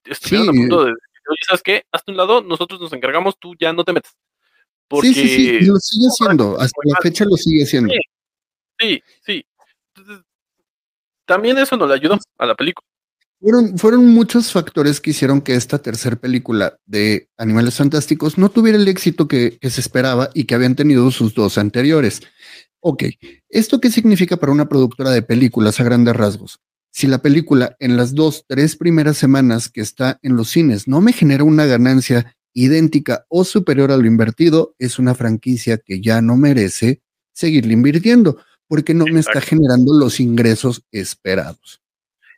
estuvieron 0.04 0.48
a 0.50 0.52
punto 0.52 0.84
de 0.84 0.90
oye, 1.28 1.40
¿sabes 1.46 1.62
qué? 1.62 1.84
Hazte 1.92 2.10
un 2.10 2.16
lado, 2.16 2.42
nosotros 2.42 2.80
nos 2.80 2.92
encargamos, 2.92 3.38
tú 3.38 3.54
ya 3.58 3.72
no 3.72 3.84
te 3.84 3.92
metes. 3.92 4.16
Porque... 4.88 5.12
Sí, 5.12 5.14
sí, 5.14 5.28
sí, 5.28 5.60
lo 5.66 5.76
sigue 5.76 6.06
haciendo, 6.06 6.58
hasta 6.58 6.80
la 6.84 7.00
fecha 7.02 7.24
lo 7.24 7.36
sigue 7.36 7.64
haciendo. 7.64 7.92
Sí, 8.78 9.02
sí. 9.24 9.44
también 11.26 11.58
eso 11.58 11.76
no 11.76 11.86
le 11.86 11.94
ayudó 11.94 12.18
a 12.38 12.46
la 12.46 12.54
película. 12.54 12.86
Fueron, 13.40 13.78
fueron 13.78 14.06
muchos 14.06 14.50
factores 14.50 15.00
que 15.00 15.10
hicieron 15.10 15.40
que 15.40 15.54
esta 15.54 15.78
tercera 15.78 16.16
película 16.16 16.76
de 16.86 17.28
Animales 17.36 17.76
Fantásticos 17.76 18.36
no 18.36 18.48
tuviera 18.48 18.76
el 18.76 18.88
éxito 18.88 19.28
que, 19.28 19.58
se 19.62 19.80
esperaba 19.80 20.30
y 20.34 20.44
que 20.44 20.56
habían 20.56 20.74
tenido 20.74 21.08
sus 21.12 21.34
dos 21.34 21.56
anteriores. 21.56 22.20
Ok, 22.80 23.04
¿esto 23.48 23.80
qué 23.80 23.90
significa 23.90 24.38
para 24.38 24.50
una 24.50 24.68
productora 24.68 25.10
de 25.10 25.22
películas 25.22 25.78
a 25.78 25.84
grandes 25.84 26.16
rasgos? 26.16 26.58
Si 26.90 27.06
la 27.06 27.18
película 27.18 27.76
en 27.78 27.96
las 27.96 28.14
dos, 28.14 28.44
tres 28.48 28.74
primeras 28.74 29.16
semanas 29.16 29.68
que 29.68 29.82
está 29.82 30.18
en 30.22 30.34
los 30.34 30.48
cines 30.48 30.88
no 30.88 31.00
me 31.00 31.12
genera 31.12 31.44
una 31.44 31.66
ganancia 31.66 32.36
idéntica 32.64 33.24
o 33.28 33.44
superior 33.44 33.92
a 33.92 33.96
lo 33.96 34.06
invertido, 34.06 34.74
es 34.78 34.98
una 34.98 35.14
franquicia 35.14 35.78
que 35.78 36.00
ya 36.00 36.20
no 36.20 36.36
merece 36.36 37.02
seguirle 37.32 37.72
invirtiendo 37.72 38.38
porque 38.66 38.94
no 38.94 39.04
me 39.06 39.20
está 39.20 39.40
generando 39.40 39.98
los 39.98 40.20
ingresos 40.20 40.82
esperados. 40.92 41.80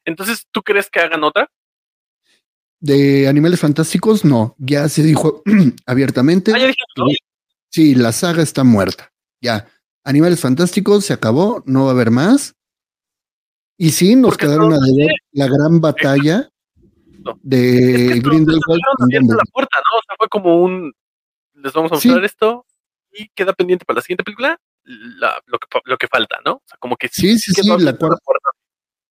Entonces, 0.04 0.46
¿tú 0.50 0.62
crees 0.62 0.88
que 0.90 1.00
hagan 1.00 1.24
otra? 1.24 1.50
De 2.78 3.28
Animales 3.28 3.60
Fantásticos, 3.60 4.24
no. 4.24 4.54
Ya 4.58 4.88
se 4.88 5.02
dijo 5.02 5.42
abiertamente. 5.86 6.52
Ah, 6.54 6.72
sí, 7.68 7.94
la 7.94 8.12
saga 8.12 8.42
está 8.42 8.62
muerta. 8.62 9.12
Ya. 9.40 9.66
Animales 10.04 10.40
Fantásticos 10.40 11.04
se 11.04 11.12
acabó, 11.12 11.62
no 11.66 11.84
va 11.84 11.90
a 11.90 11.94
haber 11.94 12.10
más. 12.10 12.54
Y 13.76 13.90
sí, 13.90 14.16
nos 14.16 14.36
quedaron 14.36 14.72
a 14.74 14.78
ver 14.78 15.10
la 15.32 15.46
gran 15.46 15.80
batalla 15.80 16.50
de 17.42 18.20
Grindelwald. 18.22 18.82
la 19.28 19.44
puerta, 19.52 19.78
¿no? 19.78 19.98
O 19.98 20.02
sea, 20.06 20.16
fue 20.18 20.28
como 20.28 20.62
un. 20.62 20.92
Les 21.54 21.72
vamos 21.72 21.92
a 21.92 21.94
mostrar 21.96 22.24
esto 22.24 22.66
y 23.12 23.28
queda 23.30 23.52
pendiente 23.52 23.84
para 23.84 23.96
la 23.96 24.02
siguiente 24.02 24.24
película 24.24 24.58
lo, 24.84 25.58
que, 25.58 25.80
lo 25.84 25.96
que 25.98 26.06
falta, 26.06 26.38
¿no? 26.44 26.52
O 26.52 26.62
sea, 26.66 26.78
como 26.78 26.96
que 26.96 27.08
sí, 27.08 27.38
sí, 27.38 27.52
sí, 27.52 27.68
la 27.68 27.96
cuarta. 27.96 28.18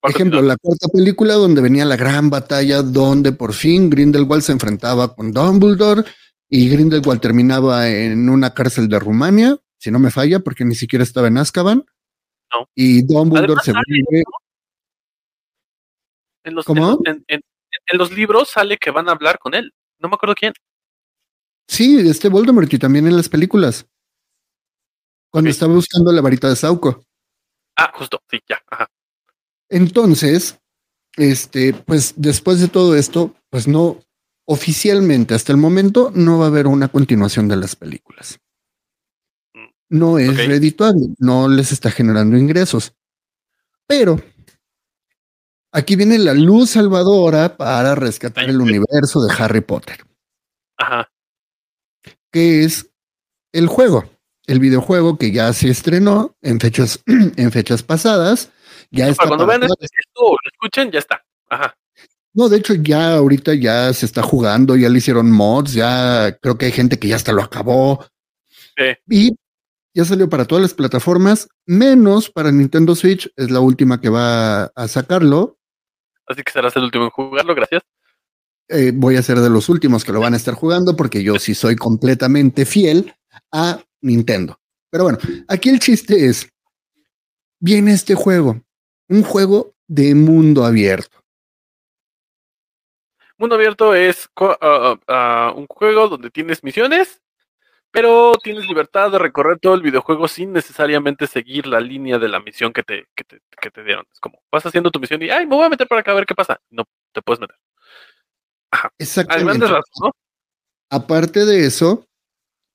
Por 0.02 0.12
ejemplo, 0.12 0.42
la 0.42 0.56
cuarta 0.58 0.88
película 0.88 1.34
donde 1.34 1.62
venía 1.62 1.84
la 1.84 1.98
gran 1.98 2.30
batalla 2.30 2.82
donde 2.82 3.34
por 3.34 3.54
fin 3.54 3.90
Grindelwald 3.90 4.42
se 4.42 4.54
enfrentaba 4.54 5.14
con 5.14 5.34
Dumbledore 5.34 6.04
y 6.50 6.70
Grindelwald 6.70 7.20
terminaba 7.20 7.90
en 7.90 8.30
una 8.30 8.54
cárcel 8.54 8.88
de 8.88 8.98
Rumania, 8.98 9.58
si 9.78 9.92
no 9.92 10.00
me 10.00 10.10
falla, 10.10 10.40
porque 10.40 10.64
ni 10.64 10.76
siquiera 10.76 11.04
estaba 11.04 11.28
en 11.28 11.38
Azkaban. 11.38 11.86
No. 12.52 12.70
Y 12.74 13.04
Dumbledore 13.04 13.62
se 13.62 13.74
vuelve... 13.74 14.24
En 16.46 16.56
los, 16.56 16.66
¿Cómo? 16.66 17.00
En, 17.06 17.42
los 17.94 18.12
libros 18.12 18.50
sale 18.50 18.78
que 18.78 18.92
van 18.92 19.10
a 19.10 19.14
hablar 19.14 19.40
con 19.40 19.54
él. 19.54 19.74
No 20.00 20.10
me 20.10 20.16
acuerdo 20.16 20.36
quién. 20.36 20.54
Sí, 21.68 22.00
este 22.10 22.30
Voldemort 22.30 22.72
y 22.74 22.80
también 22.80 23.08
en 23.08 23.16
las 23.16 23.30
películas. 23.30 23.88
Cuando 25.32 25.50
estaba 25.50 25.74
buscando 25.74 26.12
la 26.12 26.22
varita 26.22 26.50
de 26.50 26.56
Sauco. 26.56 27.04
Ah, 27.76 27.92
justo, 27.96 28.22
sí, 28.30 28.40
ya. 28.50 28.60
Ajá. 28.68 28.88
Entonces, 29.70 30.60
este, 31.16 31.74
pues 31.74 32.14
después 32.18 32.60
de 32.60 32.68
todo 32.68 32.96
esto, 32.96 33.36
pues 33.50 33.68
no, 33.68 34.00
oficialmente 34.46 35.36
hasta 35.36 35.52
el 35.52 35.60
momento 35.60 36.12
no 36.16 36.40
va 36.40 36.46
a 36.46 36.48
haber 36.48 36.66
una 36.66 36.88
continuación 36.88 37.48
de 37.48 37.56
las 37.56 37.76
películas. 37.76 38.40
No 39.90 40.18
es 40.20 40.36
redituable, 40.38 41.08
no 41.18 41.48
les 41.48 41.72
está 41.72 41.92
generando 41.92 42.38
ingresos. 42.38 42.94
Pero 43.88 44.22
aquí 45.72 45.96
viene 45.96 46.18
la 46.18 46.34
luz 46.34 46.72
salvadora 46.72 47.58
para 47.58 47.96
rescatar 47.96 48.50
el 48.50 48.62
universo 48.62 49.22
de 49.24 49.34
Harry 49.38 49.62
Potter. 49.62 50.06
Ajá. 50.78 51.10
Que 52.32 52.64
es 52.64 52.90
el 53.52 53.68
juego, 53.68 54.10
el 54.48 54.60
videojuego 54.60 55.18
que 55.18 55.32
ya 55.32 55.52
se 55.54 55.70
estrenó 55.70 56.36
en 56.42 56.60
fechas, 56.60 57.02
en 57.06 57.52
fechas 57.52 57.84
pasadas 57.84 58.52
ya 58.92 59.10
está. 59.10 59.28
Cuando 59.28 59.46
vean 59.46 59.64
esto, 59.64 59.78
lo 60.20 60.38
escuchen, 60.52 60.92
ya 60.92 61.00
está. 61.00 61.24
Ajá. 61.50 61.76
No, 62.34 62.48
de 62.48 62.58
hecho, 62.58 62.74
ya 62.76 63.16
ahorita 63.16 63.54
ya 63.56 63.92
se 63.94 64.06
está 64.06 64.22
jugando, 64.22 64.76
ya 64.76 64.90
le 64.90 65.00
hicieron 65.00 65.32
mods, 65.32 65.74
ya 65.74 66.38
creo 66.42 66.58
que 66.58 66.68
hay 66.68 66.72
gente 66.72 67.00
que 67.00 67.08
ya 67.08 67.16
hasta 67.16 67.32
lo 67.32 67.42
acabó. 67.42 68.06
Sí. 68.78 68.96
Y 69.10 69.36
ya 69.94 70.06
salió 70.06 70.30
para 70.30 70.46
todas 70.46 70.62
las 70.62 70.74
plataformas, 70.74 71.50
menos 71.66 72.30
para 72.30 72.52
Nintendo 72.52 72.96
Switch, 72.96 73.32
es 73.36 73.52
la 73.52 73.60
última 73.60 74.00
que 74.00 74.10
va 74.10 74.66
a 74.66 74.88
sacarlo. 74.88 75.59
Así 76.30 76.44
que 76.44 76.52
serás 76.52 76.76
el 76.78 76.84
último 76.84 77.06
en 77.06 77.10
jugarlo, 77.10 77.56
gracias. 77.56 77.82
Eh, 78.70 78.92
voy 78.94 79.18
a 79.18 79.24
ser 79.24 79.40
de 79.40 79.50
los 79.50 79.68
últimos 79.68 80.06
que 80.06 80.14
lo 80.14 80.20
van 80.20 80.36
a 80.36 80.38
estar 80.38 80.54
jugando 80.54 80.96
porque 80.96 81.24
yo 81.24 81.40
sí 81.40 81.56
soy 81.56 81.76
completamente 81.76 82.66
fiel 82.66 83.16
a 83.52 83.82
Nintendo. 84.02 84.60
Pero 84.92 85.06
bueno, 85.06 85.18
aquí 85.48 85.70
el 85.70 85.80
chiste 85.80 86.28
es, 86.28 86.48
viene 87.60 87.94
este 87.94 88.14
juego, 88.14 88.62
un 89.08 89.24
juego 89.24 89.74
de 89.88 90.14
mundo 90.14 90.66
abierto. 90.66 91.18
Mundo 93.38 93.56
abierto 93.56 93.96
es 93.96 94.30
ah, 94.36 94.58
ah, 94.62 95.00
ah, 95.08 95.54
un 95.56 95.66
juego 95.66 96.10
donde 96.10 96.30
tienes 96.30 96.64
misiones, 96.64 97.22
pero 97.92 98.34
tienes 98.44 98.68
libertad 98.68 99.12
de 99.12 99.20
recorrer 99.20 99.60
todo 99.60 99.74
el 99.74 99.82
videojuego 99.82 100.28
sin 100.28 100.54
necesariamente 100.54 101.28
seguir 101.28 101.68
la 101.68 101.80
línea 101.80 102.20
de 102.20 102.30
la 102.30 102.40
misión 102.40 102.74
que 102.74 102.84
te, 102.84 103.08
que 103.16 103.24
te, 103.24 103.42
que 103.62 103.72
te 103.72 103.84
dieron. 103.84 104.06
Es 104.12 104.20
como, 104.20 104.42
vas 104.52 104.66
haciendo 104.66 104.92
tu 104.92 105.00
misión 105.00 105.22
y, 105.22 105.30
ay, 105.30 105.46
me 105.46 105.56
voy 105.56 105.66
a 105.66 105.70
meter 105.70 105.88
para 105.88 106.02
acá 106.02 106.12
a 106.12 106.16
ver 106.16 106.26
qué 106.26 106.36
pasa. 106.36 106.60
No 106.70 106.84
te 107.12 107.22
puedes 107.22 107.40
meter. 107.40 107.58
Ajá. 108.72 108.92
Exactamente. 108.98 109.66
Aparte 110.92 111.46
de 111.46 111.66
eso, 111.66 112.08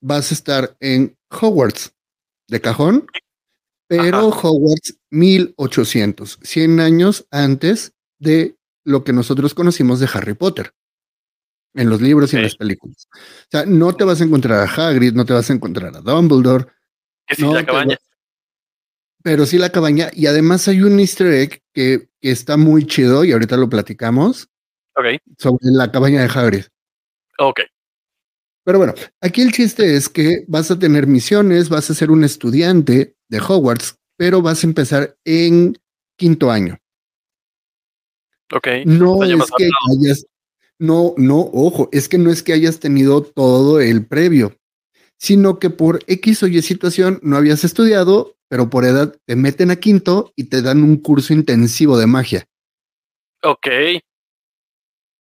vas 0.01 0.31
a 0.31 0.35
estar 0.35 0.77
en 0.81 1.17
Hogwarts 1.31 1.95
de 2.49 2.61
cajón 2.61 3.07
pero 3.87 4.29
Hogwarts 4.29 4.99
1800, 5.11 6.39
100 6.43 6.81
años 6.81 7.27
antes 7.31 7.93
de 8.19 8.57
lo 8.85 9.05
que 9.05 9.13
nosotros 9.13 9.55
conocimos 9.55 10.01
de 10.01 10.09
Harry 10.13 10.35
Potter, 10.35 10.73
en 11.75 11.91
los 11.91 12.01
libros 12.01 12.33
y 12.33 12.37
en 12.37 12.43
las 12.43 12.57
películas. 12.57 13.09
O 13.13 13.51
sea, 13.51 13.67
no 13.67 13.95
te 13.95 14.05
vas 14.05 14.21
a 14.21 14.25
encontrar 14.25 14.61
a 14.61 14.73
Hagrid, 14.73 15.13
no 15.13 15.25
te 15.25 15.33
vas 15.33 15.51
a 15.51 15.53
encontrar 15.53 15.95
a 15.97 16.01
Dumbledore. 16.01 16.67
Que 17.27 17.35
sí, 17.35 17.43
la 17.43 17.65
cabaña. 17.65 17.97
pero 19.23 19.47
sí 19.47 19.59
la 19.59 19.71
cabaña, 19.71 20.11
y 20.13 20.27
además 20.27 20.69
hay 20.69 20.83
un 20.83 21.01
easter 21.01 21.27
egg 21.29 21.63
que, 21.73 22.09
que 22.21 22.31
está 22.31 22.57
muy 22.57 22.87
chido, 22.87 23.25
y 23.25 23.33
ahorita 23.33 23.57
lo 23.57 23.69
platicamos. 23.69 24.49
Ok. 24.97 25.21
Sobre 25.39 25.65
la 25.73 25.91
cabaña 25.91 26.21
de 26.21 26.29
Hagrid. 26.29 26.65
Ok. 27.39 27.61
Pero 28.65 28.79
bueno, 28.79 28.95
aquí 29.21 29.43
el 29.43 29.53
chiste 29.53 29.97
es 29.97 30.09
que 30.09 30.45
vas 30.49 30.71
a 30.71 30.79
tener 30.79 31.07
misiones, 31.07 31.69
vas 31.69 31.91
a 31.91 31.95
ser 31.95 32.11
un 32.11 32.25
estudiante 32.25 33.17
de 33.29 33.39
Hogwarts, 33.39 33.99
pero 34.17 34.41
vas 34.41 34.65
a 34.65 34.67
empezar 34.67 35.17
en 35.25 35.77
quinto 36.17 36.51
año. 36.51 36.79
Ok. 38.53 38.69
No 38.87 39.23
es 39.25 39.51
que 39.57 39.69
hayas, 39.91 40.27
no, 40.79 41.15
no, 41.17 41.39
ojo, 41.53 41.89
es 41.93 42.09
que 42.09 42.19
no 42.19 42.31
es 42.31 42.43
que 42.43 42.53
hayas 42.53 42.81
tenido 42.81 43.23
todo 43.23 43.81
el 43.81 44.07
previo, 44.07 44.57
sino 45.19 45.59
que 45.59 45.71
por 45.71 46.01
X 46.07 46.43
o 46.43 46.47
Y 46.47 46.61
situación 46.63 47.21
no 47.23 47.37
habías 47.37 47.65
estudiado, 47.65 48.37
pero 48.49 48.71
por 48.71 48.85
edad 48.85 49.17
te 49.27 49.37
meten 49.37 49.71
a 49.71 49.77
quinto 49.77 50.33
y 50.37 50.45
te 50.45 50.63
dan 50.63 50.83
un 50.83 50.97
curso 50.97 51.33
intensivo 51.33 51.97
de 51.99 52.07
magia. 52.07 52.47
Ok. 53.43 53.67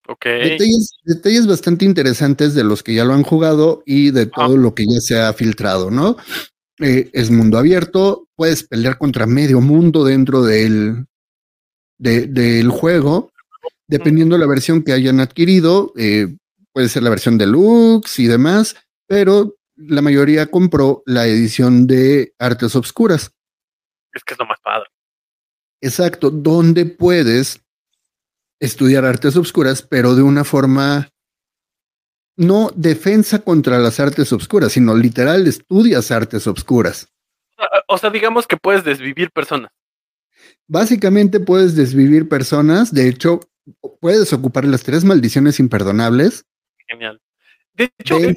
Ok. 0.06 0.26
Detalles, 1.04 1.46
bastante 1.46 1.84
interesantes 1.84 2.54
de 2.54 2.64
los 2.64 2.82
que 2.82 2.94
ya 2.94 3.04
lo 3.04 3.14
han 3.14 3.22
jugado 3.22 3.82
y 3.86 4.10
de 4.10 4.26
todo 4.26 4.56
lo 4.58 4.74
que 4.74 4.84
ya 4.86 5.00
se 5.00 5.18
ha 5.18 5.32
filtrado, 5.32 5.90
¿no? 5.90 6.16
eh, 6.80 7.08
es 7.12 7.30
mundo 7.30 7.56
abierto, 7.56 8.26
puedes 8.36 8.64
pelear 8.64 8.98
contra 8.98 9.26
medio 9.26 9.60
mundo 9.60 10.04
dentro 10.04 10.42
del, 10.42 11.06
de- 11.98 12.26
del 12.26 12.68
juego, 12.68 13.30
dependiendo 13.86 14.36
de 14.36 14.40
la 14.40 14.46
versión 14.46 14.82
que 14.82 14.92
hayan 14.92 15.20
adquirido, 15.20 15.92
eh, 15.96 16.36
puede 16.72 16.88
ser 16.88 17.02
la 17.02 17.10
versión 17.10 17.38
deluxe 17.38 18.18
y 18.18 18.26
demás, 18.26 18.76
pero 19.06 19.56
la 19.76 20.02
mayoría 20.02 20.46
compró 20.46 21.02
la 21.06 21.26
edición 21.26 21.86
de 21.86 22.34
Artes 22.38 22.76
Obscuras. 22.76 23.32
Es 24.12 24.22
que 24.24 24.34
es 24.34 24.40
lo 24.40 24.46
más 24.46 24.60
padre. 24.60 24.88
Exacto, 25.80 26.30
donde 26.30 26.86
puedes 26.86 27.60
estudiar 28.58 29.04
artes 29.04 29.36
obscuras, 29.36 29.82
pero 29.82 30.14
de 30.14 30.22
una 30.22 30.44
forma 30.44 31.10
no 32.36 32.70
defensa 32.74 33.40
contra 33.40 33.78
las 33.78 34.00
artes 34.00 34.32
obscuras, 34.32 34.72
sino 34.72 34.96
literal 34.96 35.46
estudias 35.46 36.10
artes 36.10 36.46
obscuras. 36.46 37.08
O 37.86 37.98
sea, 37.98 38.10
digamos 38.10 38.46
que 38.46 38.56
puedes 38.56 38.82
desvivir 38.84 39.30
personas. 39.30 39.70
Básicamente 40.66 41.38
puedes 41.38 41.76
desvivir 41.76 42.28
personas, 42.28 42.92
de 42.92 43.08
hecho, 43.08 43.40
puedes 44.00 44.32
ocupar 44.32 44.64
las 44.64 44.82
tres 44.82 45.04
maldiciones 45.04 45.60
imperdonables. 45.60 46.44
Genial. 46.88 47.20
De 47.74 47.90
hecho, 47.98 48.18
de 48.18 48.34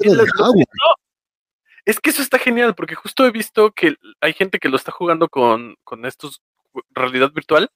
es 1.85 1.99
que 2.01 2.09
eso 2.09 2.21
está 2.21 2.37
genial, 2.37 2.75
porque 2.75 2.95
justo 2.95 3.25
he 3.25 3.31
visto 3.31 3.71
que 3.71 3.95
hay 4.19 4.33
gente 4.33 4.59
que 4.59 4.67
lo 4.69 4.75
está 4.75 4.91
jugando 4.91 5.29
con, 5.29 5.75
con 5.83 6.05
estos 6.05 6.41
realidad 6.89 7.31
virtual 7.31 7.69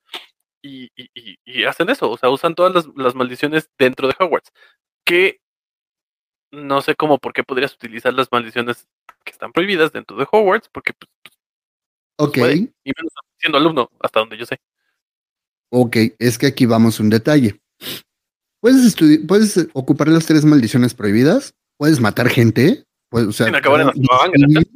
y, 0.61 0.91
y- 0.95 1.09
y- 1.13 1.37
y 1.45 1.63
hacen 1.63 1.89
eso, 1.89 2.09
o 2.11 2.17
sea, 2.17 2.29
usan 2.29 2.53
todas 2.53 2.73
las, 2.73 2.87
las 2.95 3.15
maldiciones 3.15 3.69
dentro 3.77 4.07
de 4.07 4.15
Hogwarts. 4.19 4.51
Que 5.05 5.39
no 6.51 6.81
sé 6.81 6.95
cómo, 6.95 7.19
por 7.19 7.31
qué 7.33 7.43
podrías 7.43 7.73
utilizar 7.73 8.13
las 8.13 8.29
maldiciones 8.31 8.87
que 9.23 9.31
están 9.31 9.53
prohibidas 9.53 9.93
dentro 9.93 10.17
de 10.17 10.27
Hogwarts, 10.29 10.67
porque 10.69 10.93
pues, 10.93 11.09
Ok, 12.17 12.37
puede. 12.37 12.53
y 12.55 12.91
menos 12.97 13.13
siendo 13.37 13.57
alumno, 13.57 13.89
hasta 14.01 14.19
donde 14.19 14.37
yo 14.37 14.45
sé. 14.45 14.59
Ok, 15.71 15.97
es 16.19 16.37
que 16.37 16.47
aquí 16.47 16.65
vamos 16.65 16.99
a 16.99 17.03
un 17.03 17.09
detalle. 17.09 17.59
Puedes, 18.59 18.95
puedes 19.27 19.67
ocupar 19.73 20.09
las 20.09 20.25
tres 20.27 20.45
maldiciones 20.45 20.93
prohibidas, 20.93 21.55
puedes 21.77 21.99
matar 21.99 22.29
gente, 22.29 22.85
puedes, 23.09 23.29
o 23.29 23.31
sea, 23.31 23.47
Sin 23.47 23.55
acabar 23.55 23.81
en 23.81 23.87
Azkaban, 23.89 24.31
desvivir, 24.31 24.67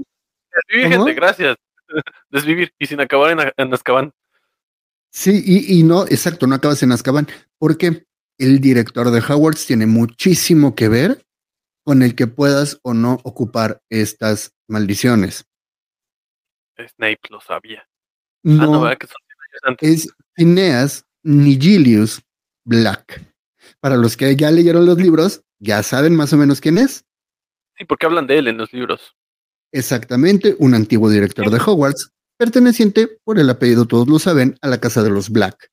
Desvivir, 0.67 0.97
gente, 0.97 1.13
gracias. 1.13 1.57
Desvivir 2.29 2.73
y 2.79 2.85
sin 2.87 2.99
acabar 2.99 3.31
en, 3.31 3.53
en 3.55 3.73
Azkaban. 3.73 4.11
Sí, 5.11 5.43
y, 5.45 5.79
y 5.79 5.83
no, 5.83 6.03
exacto, 6.05 6.47
no 6.47 6.55
acabas 6.55 6.81
en 6.81 6.91
Azkaban, 6.91 7.27
porque 7.59 8.05
el 8.37 8.59
director 8.59 9.11
de 9.11 9.19
Hogwarts 9.19 9.65
tiene 9.65 9.85
muchísimo 9.85 10.75
que 10.75 10.89
ver 10.89 11.25
con 11.83 12.01
el 12.01 12.15
que 12.15 12.27
puedas 12.27 12.79
o 12.81 12.93
no 12.93 13.19
ocupar 13.23 13.81
estas 13.89 14.53
maldiciones. 14.67 15.45
Snape 16.77 17.21
lo 17.29 17.39
sabía. 17.39 17.81
Ah, 17.81 17.87
no, 18.43 18.71
No 18.71 18.81
¿verdad? 18.81 18.97
Que 18.97 19.07
son. 19.07 19.24
Es 19.81 20.09
Phineas 20.33 21.05
Nigilius 21.23 22.21
Black. 22.65 23.21
Para 23.79 23.97
los 23.97 24.15
que 24.17 24.35
ya 24.35 24.51
leyeron 24.51 24.85
los 24.85 24.97
libros, 24.97 25.43
ya 25.59 25.83
saben 25.83 26.15
más 26.15 26.33
o 26.33 26.37
menos 26.37 26.61
quién 26.61 26.77
es. 26.77 27.05
Sí, 27.77 27.85
porque 27.85 28.05
hablan 28.05 28.27
de 28.27 28.37
él 28.37 28.47
en 28.47 28.57
los 28.57 28.71
libros. 28.73 29.15
Exactamente, 29.71 30.55
un 30.59 30.73
antiguo 30.73 31.09
director 31.09 31.49
de 31.49 31.57
Hogwarts, 31.59 32.11
perteneciente, 32.37 33.19
por 33.23 33.39
el 33.39 33.49
apellido 33.49 33.85
todos 33.85 34.07
lo 34.07 34.19
saben, 34.19 34.57
a 34.61 34.67
la 34.67 34.79
casa 34.79 35.03
de 35.03 35.09
los 35.09 35.29
Black. 35.29 35.69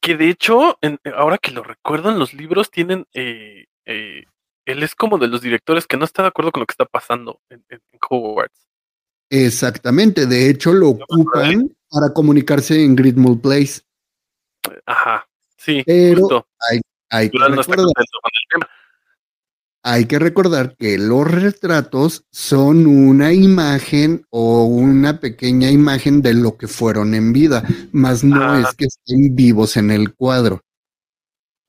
Que 0.00 0.16
de 0.16 0.30
hecho, 0.30 0.78
en- 0.80 0.98
ahora 1.16 1.38
que 1.38 1.50
lo 1.50 1.62
recuerdo, 1.62 2.10
en 2.10 2.18
los 2.18 2.32
libros 2.34 2.70
tienen. 2.70 3.06
eh, 3.12 3.66
eh, 3.84 4.24
él 4.64 4.82
es 4.82 4.94
como 4.96 5.18
de 5.18 5.28
los 5.28 5.42
directores 5.42 5.86
que 5.86 5.96
no 5.96 6.04
está 6.04 6.22
de 6.22 6.28
acuerdo 6.28 6.50
con 6.50 6.60
lo 6.60 6.66
que 6.66 6.72
está 6.72 6.86
pasando 6.86 7.40
en, 7.50 7.64
en- 7.68 7.80
en 7.92 7.98
Hogwarts. 8.08 8.66
Exactamente, 9.30 10.26
de 10.26 10.48
hecho 10.50 10.72
lo 10.72 10.90
ocupan 10.90 11.75
para 11.90 12.12
comunicarse 12.12 12.82
en 12.84 12.96
Gridmore 12.96 13.40
Place. 13.40 13.80
Ajá. 14.86 15.26
Sí, 15.58 15.82
Pero 15.86 16.20
justo. 16.22 16.46
Hay 17.08 17.30
que, 17.30 17.38
no 17.38 17.48
recordar, 17.48 17.86
hay 19.84 20.04
que 20.06 20.18
recordar 20.18 20.76
que 20.76 20.98
los 20.98 21.30
retratos 21.30 22.24
son 22.32 22.86
una 22.88 23.32
imagen 23.32 24.26
o 24.30 24.64
una 24.64 25.20
pequeña 25.20 25.70
imagen 25.70 26.20
de 26.22 26.34
lo 26.34 26.56
que 26.56 26.66
fueron 26.66 27.14
en 27.14 27.32
vida, 27.32 27.64
más 27.92 28.24
no 28.24 28.42
Ah. 28.42 28.60
es 28.68 28.74
que 28.74 28.86
estén 28.86 29.36
vivos 29.36 29.76
en 29.76 29.92
el 29.92 30.14
cuadro. 30.14 30.62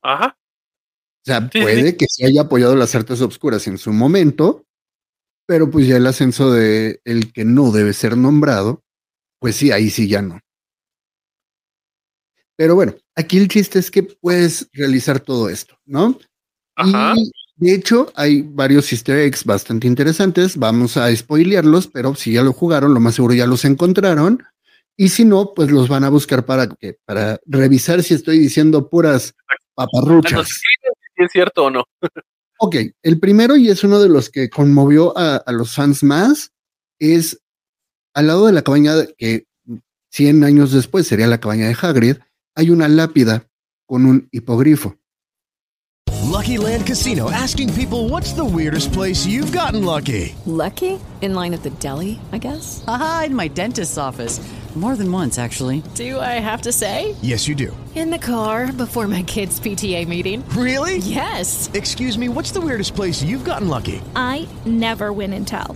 Ajá. 0.02 0.36
O 0.36 1.26
sea, 1.26 1.42
Sí, 1.42 1.50
sí, 1.54 1.62
puede 1.62 1.98
que 1.98 2.06
se 2.10 2.26
haya 2.26 2.42
apoyado 2.44 2.76
las 2.76 2.96
artes 2.96 3.22
obscuras 3.22 3.68
en 3.68 3.78
su 3.78 3.92
momento, 3.94 4.66
pero 5.46 5.70
pues 5.70 5.86
ya 5.88 5.98
el 5.98 6.08
ascenso 6.08 6.52
de 6.52 7.00
el 7.06 7.32
que 7.32 7.46
no 7.46 7.72
debe 7.72 7.94
ser 7.94 8.18
nombrado, 8.18 8.82
pues 9.40 9.56
sí, 9.56 9.72
ahí 9.72 9.90
sí 9.90 10.08
ya 10.08 10.22
no. 10.22 10.40
Pero 12.56 12.76
bueno, 12.76 12.96
aquí 13.16 13.38
el 13.38 13.48
chiste 13.48 13.78
es 13.80 13.92
que 13.92 14.04
puedes 14.04 14.68
realizar 14.74 15.20
todo 15.20 15.50
esto, 15.50 15.78
¿no? 15.86 16.18
Ajá. 16.76 17.14
Y 17.16 17.32
de 17.58 17.74
hecho, 17.74 18.12
hay 18.16 18.42
varios 18.42 18.92
easter 18.92 19.18
eggs 19.20 19.44
bastante 19.44 19.88
interesantes. 19.88 20.58
Vamos 20.58 20.98
a 20.98 21.16
spoilearlos, 21.16 21.88
pero 21.88 22.16
si 22.16 22.34
ya 22.34 22.42
lo 22.44 22.54
jugaron, 22.54 22.94
lo 22.94 23.00
más 23.00 23.16
seguro 23.16 23.34
ya 23.36 23.46
los 23.48 23.64
encontraron. 23.66 24.44
Y 24.96 25.10
si 25.10 25.26
no, 25.26 25.54
pues 25.56 25.70
los 25.70 25.88
van 25.88 26.04
a 26.04 26.10
buscar 26.10 26.46
para, 26.46 26.68
que- 26.68 26.98
para 27.06 27.40
revisar 27.46 28.02
si 28.02 28.16
estoy 28.16 28.40
diciendo 28.40 28.90
puras 28.90 29.36
paparruchas. 29.76 30.48
si 30.48 31.24
es 31.24 31.32
cierto 31.32 31.66
o 31.66 31.70
no. 31.70 31.84
Ok, 32.60 32.76
el 33.04 33.20
primero 33.20 33.56
y 33.56 33.70
es 33.70 33.84
uno 33.84 34.00
de 34.00 34.10
los 34.10 34.32
que 34.32 34.50
conmovió 34.50 35.16
a, 35.16 35.36
a 35.38 35.52
los 35.52 35.76
fans 35.76 36.02
más 36.04 36.52
es 37.00 37.40
al 38.18 38.26
lado 38.28 38.48
de 38.48 38.52
la 38.54 38.64
cabaña 38.64 38.96
de- 38.96 39.14
que 39.16 39.46
100 40.12 40.44
años 40.44 40.72
después 40.72 41.08
sería 41.08 41.28
la 41.28 41.40
cabaña 41.40 41.68
de 41.68 41.78
Hagrid, 41.80 42.18
hay 42.56 42.72
una 42.72 42.88
lápida 42.88 43.46
con 43.86 44.06
un 44.08 44.28
hipogrifo. 44.32 44.96
Lucky 46.24 46.58
Land 46.58 46.86
Casino 46.88 47.30
asking 47.30 47.70
people 47.74 48.10
what's 48.10 48.34
the 48.34 48.44
weirdest 48.44 48.92
place 48.92 49.26
you've 49.28 49.52
gotten 49.56 49.84
lucky? 49.86 50.36
Lucky? 50.46 51.00
In 51.22 51.34
line 51.36 51.54
at 51.54 51.62
the 51.64 51.70
deli, 51.80 52.20
I 52.32 52.40
guess? 52.40 52.84
Aha, 52.88 53.26
in 53.28 53.36
my 53.36 53.48
dentist's 53.50 53.98
office. 53.98 54.40
More 54.76 54.96
than 54.96 55.12
once, 55.12 55.40
actually. 55.40 55.82
Do 55.96 56.20
I 56.20 56.40
have 56.40 56.62
to 56.64 56.72
say? 56.72 57.16
Yes, 57.24 57.48
you 57.48 57.56
do. 57.56 57.76
In 57.96 58.12
the 58.12 58.20
car 58.20 58.72
before 58.72 59.08
my 59.08 59.24
kids' 59.24 59.60
PTA 59.60 60.08
meeting. 60.08 60.44
Really? 60.56 60.98
Yes. 60.98 61.72
Excuse 61.74 62.16
me, 62.20 62.30
what's 62.30 62.52
the 62.52 62.62
weirdest 62.62 62.94
place 62.96 63.24
you've 63.24 63.44
gotten 63.44 63.70
lucky? 63.70 64.02
I 64.16 64.48
never 64.68 65.12
win 65.12 65.34
and 65.34 65.48
tell. 65.48 65.76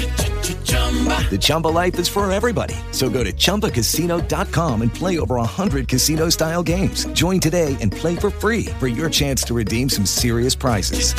The 0.75 1.37
Chumba 1.39 1.67
life 1.67 1.99
is 1.99 2.07
for 2.09 2.29
everybody. 2.31 2.75
So 2.91 3.09
go 3.09 3.23
to 3.23 3.31
ChumbaCasino.com 3.33 4.81
and 4.81 4.93
play 4.93 5.19
over 5.19 5.35
100 5.35 5.87
casino 5.87 6.29
style 6.29 6.63
games. 6.63 7.05
Join 7.13 7.39
today 7.39 7.75
and 7.81 7.91
play 7.91 8.15
for 8.17 8.29
free 8.29 8.65
for 8.79 8.87
your 8.89 9.09
chance 9.09 9.43
to 9.45 9.53
redeem 9.53 9.87
some 9.89 10.05
serious 10.05 10.55
prizes. 10.55 11.13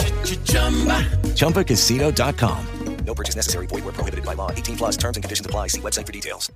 ChumbaCasino.com. 1.37 2.67
No 3.07 3.15
purchase 3.15 3.35
necessary. 3.37 3.67
Void 3.67 3.85
where 3.85 3.93
prohibited 3.93 4.25
by 4.25 4.35
law. 4.35 4.51
18 4.53 4.77
plus 4.77 4.97
terms 4.97 5.17
and 5.17 5.25
conditions 5.25 5.45
apply. 5.47 5.69
See 5.69 5.81
website 5.81 6.07
for 6.07 6.13
details. 6.13 6.51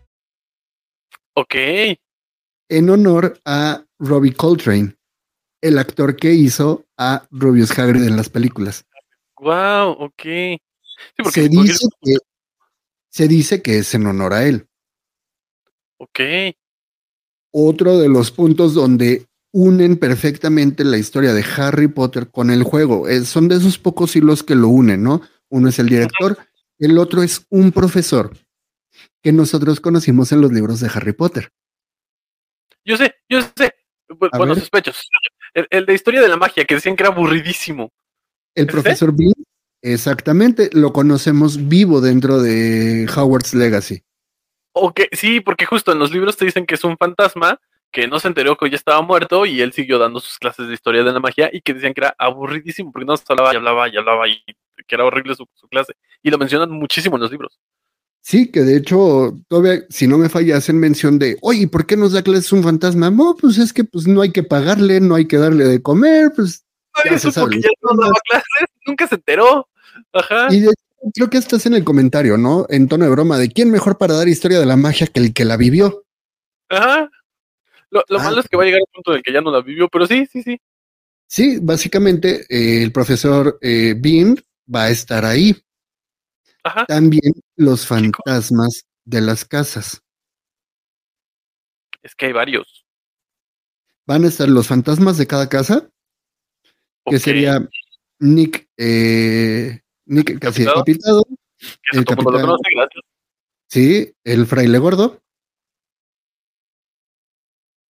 Ok. 1.37 1.99
en 2.69 2.89
honor 2.91 3.39
a 3.45 3.83
Robbie 4.01 4.33
Coltrane, 4.33 4.97
el 5.63 5.79
actor 5.79 6.17
que 6.17 6.33
hizo 6.33 6.85
a 6.99 7.25
Rubius 7.31 7.79
Hagrid 7.79 8.05
en 8.09 8.17
las 8.17 8.29
películas. 8.29 8.85
Wow, 9.39 9.93
ok. 10.01 10.23
Sí, 10.23 10.59
porque 11.19 11.43
Se 11.43 11.49
porque- 11.51 11.63
dice, 11.63 11.89
que, 12.03 12.17
se 13.17 13.29
dice 13.29 13.63
que 13.63 13.79
es 13.79 13.95
en 13.95 14.07
honor 14.07 14.35
a 14.35 14.47
él. 14.47 14.69
Ok. 15.97 16.21
Otro 17.51 17.99
de 17.99 18.11
los 18.11 18.31
puntos 18.31 18.75
donde 18.75 19.25
unen 19.55 19.97
perfectamente 19.97 20.85
la 20.85 20.99
historia 20.99 21.33
de 21.33 21.43
Harry 21.57 21.89
Potter 21.89 22.31
con 22.31 22.51
el 22.51 22.63
juego. 22.63 23.09
Eh, 23.09 23.25
son 23.25 23.49
de 23.49 23.57
esos 23.57 23.79
pocos 23.79 24.17
hilos 24.17 24.43
que 24.43 24.55
lo 24.55 24.69
unen, 24.69 25.03
¿no? 25.03 25.23
Uno 25.49 25.71
es 25.71 25.79
el 25.79 25.89
director, 25.89 26.37
el 26.79 26.99
otro 26.99 27.23
es 27.23 27.47
un 27.49 27.73
profesor 27.73 28.37
que 29.23 29.33
nosotros 29.33 29.81
conocimos 29.81 30.31
en 30.33 30.43
los 30.43 30.53
libros 30.53 30.81
de 30.81 30.91
Harry 30.93 31.15
Potter. 31.15 31.49
Yo 32.85 32.99
sé, 32.99 33.15
yo 33.31 33.41
sé. 33.41 33.73
Bueno, 34.11 34.55
sospecho. 34.57 34.93
sospecho. 34.93 35.31
El, 35.55 35.67
el 35.71 35.87
de 35.87 35.95
historia 35.95 36.21
de 36.21 36.29
la 36.29 36.37
magia, 36.37 36.67
que 36.67 36.75
decían 36.75 36.95
que 36.95 37.03
era 37.03 37.13
aburridísimo. 37.13 37.91
El 38.55 38.65
¿Este? 38.65 38.73
profesor 38.73 39.17
Bean, 39.17 39.33
exactamente, 39.83 40.71
lo 40.73 40.93
conocemos 40.93 41.69
vivo 41.69 42.01
dentro 42.01 42.41
de 42.41 43.09
Howard's 43.15 43.55
Legacy. 43.55 44.03
Ok, 44.73 45.03
sí, 45.13 45.41
porque 45.41 45.67
justo 45.67 45.93
en 45.93 45.99
los 45.99 46.13
libros 46.13 46.37
te 46.37 46.45
dicen 46.45 46.67
que 46.67 46.75
es 46.75 46.85
un 46.85 46.97
fantasma 46.97 47.61
que 47.91 48.07
no 48.09 48.21
se 48.21 48.29
enteró 48.29 48.57
que 48.57 48.69
ya 48.69 48.77
estaba 48.77 49.01
muerto 49.01 49.47
y 49.47 49.63
él 49.63 49.73
siguió 49.73 49.99
dando 49.99 50.21
sus 50.21 50.39
clases 50.39 50.69
de 50.69 50.75
historia 50.75 51.03
de 51.03 51.13
la 51.13 51.21
magia 51.21 51.49
y 51.53 51.63
que 51.63 51.73
decían 51.73 51.95
que 51.95 52.03
era 52.03 52.15
aburridísimo 52.19 52.93
porque 52.93 53.07
no 53.07 53.17
se 53.17 53.25
hablaba 53.29 53.55
y 53.55 53.57
hablaba 53.57 53.89
y 53.89 53.97
hablaba 53.97 54.29
y 54.29 54.43
que 54.87 54.95
era 54.95 55.05
horrible 55.05 55.35
su, 55.35 55.47
su 55.55 55.67
clase. 55.69 55.95
Y 56.23 56.31
lo 56.31 56.37
mencionan 56.37 56.71
muchísimo 56.71 57.17
en 57.17 57.23
los 57.23 57.31
libros. 57.31 57.59
Sí, 58.27 58.51
que 58.51 58.63
de 58.63 58.77
hecho, 58.77 59.39
todavía, 59.47 59.85
si 59.89 60.09
no 60.09 60.19
me 60.19 60.29
falla, 60.29 60.57
hacen 60.57 60.81
mención 60.81 61.17
de, 61.17 61.39
oye, 61.43 61.69
¿por 61.69 61.87
qué 61.87 61.97
nos 61.97 62.13
da 62.13 62.23
clases 62.23 62.53
un 62.53 62.65
fantasma? 62.65 63.09
No, 63.09 63.37
pues 63.41 63.57
es 63.57 63.73
que 63.73 63.85
pues 63.85 64.09
no 64.09 64.21
hay 64.21 64.33
que 64.33 64.43
pagarle, 64.43 65.01
no 65.01 65.15
hay 65.15 65.29
que 65.29 65.37
darle 65.37 65.65
de 65.65 65.81
comer, 65.81 66.33
pues. 66.35 66.65
ya 67.09 67.19
se 67.21 67.31
sabe. 67.31 67.61
ya 67.61 67.69
no 67.93 68.03
daba 68.03 68.15
clases, 68.29 68.69
nunca 68.87 69.07
se 69.07 69.15
enteró. 69.17 69.69
Ajá. 70.13 70.49
Y 70.51 70.61
de 70.61 70.75
creo 71.15 71.31
que 71.31 71.39
estás 71.39 71.67
en 71.67 71.75
el 71.75 71.85
comentario, 71.85 72.37
¿no? 72.37 72.67
En 72.69 72.89
tono 72.89 73.05
de 73.05 73.11
broma, 73.11 73.39
de 73.39 73.49
quién 73.51 73.71
mejor 73.71 73.97
para 73.99 74.15
dar 74.15 74.29
historia 74.29 74.59
de 74.59 74.67
la 74.67 74.77
magia 74.77 75.07
que 75.07 75.21
el 75.21 75.33
que 75.33 75.45
la 75.45 75.57
vivió. 75.57 76.05
Ajá. 76.69 77.11
Lo, 77.91 78.03
lo 78.09 78.19
Ah, 78.19 78.25
malo 78.25 78.41
es 78.41 78.49
que 78.49 78.57
va 78.57 78.65
a 78.65 78.67
llegar 78.67 78.81
al 78.81 78.93
punto 78.93 79.13
en 79.13 79.19
el 79.19 79.23
que 79.23 79.33
ya 79.33 79.41
no 79.41 79.51
la 79.51 79.61
vivió, 79.63 79.89
pero 79.89 80.07
sí, 80.07 80.27
sí, 80.27 80.43
sí. 80.43 80.61
Sí, 81.29 81.59
básicamente 81.61 82.45
eh, 82.49 82.83
el 82.83 82.93
profesor 82.93 83.59
eh, 83.61 83.95
Bean 83.97 84.37
va 84.73 84.85
a 84.85 84.91
estar 84.91 85.25
ahí. 85.25 85.57
Ajá. 86.65 86.85
También 86.87 87.33
los 87.57 87.87
fantasmas 87.87 88.87
de 89.05 89.21
las 89.21 89.45
casas. 89.45 90.03
Es 92.03 92.15
que 92.15 92.27
hay 92.27 92.33
varios. 92.33 92.85
Van 94.07 94.25
a 94.25 94.29
estar 94.29 94.49
los 94.49 94.69
fantasmas 94.69 95.19
de 95.19 95.27
cada 95.27 95.49
casa, 95.49 95.89
que 97.11 97.19
sería 97.19 97.69
Nick, 98.21 98.69
eh, 98.77 99.81
Nick 100.07 100.39
casi 100.39 100.65
¿Decapitado? 100.65 101.25
Que 101.25 101.99
el 101.99 101.99
lo 102.01 102.05
capitán- 102.05 102.25
conoce, 102.41 102.63
gracias. 102.75 103.05
sí, 103.69 104.15
el 104.25 104.47
fraile 104.47 104.79
gordo, 104.79 105.23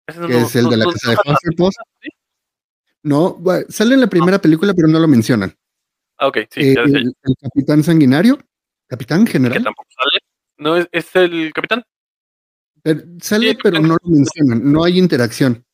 que 0.06 0.14
no- 0.18 0.28
es 0.28 0.56
el 0.56 0.64
no- 0.64 0.70
de 0.70 0.76
la 0.76 0.84
no- 0.84 0.92
casa 0.92 1.10
de 1.10 1.16
Hufflepuff. 1.16 1.74
¿sí? 2.02 2.08
No, 3.02 3.38
sale 3.68 3.94
en 3.94 4.00
la 4.00 4.06
primera 4.08 4.38
película, 4.40 4.72
pero 4.74 4.88
no 4.88 4.98
lo 4.98 5.08
mencionan. 5.08 5.54
Ah, 6.18 6.28
ok, 6.28 6.38
sí, 6.50 6.60
Eh, 6.60 6.74
ya 6.74 6.82
el, 6.82 6.96
el 7.22 7.34
capitán 7.40 7.82
sanguinario, 7.82 8.38
capitán 8.88 9.24
Que 9.24 9.32
general, 9.32 9.62
tampoco 9.64 9.88
sale. 9.96 10.20
No, 10.58 10.76
es, 10.76 10.88
es 10.92 11.14
el 11.16 11.52
capitán. 11.52 11.82
pero- 12.82 13.02
sale, 13.20 13.50
Sí, 13.50 13.58
pero 13.62 13.76
capitán. 13.76 13.88
no 13.88 13.96
lo 14.02 14.10
mencionan, 14.10 14.72
no 14.72 14.84
hay 14.84 14.98
interacción. 14.98 15.64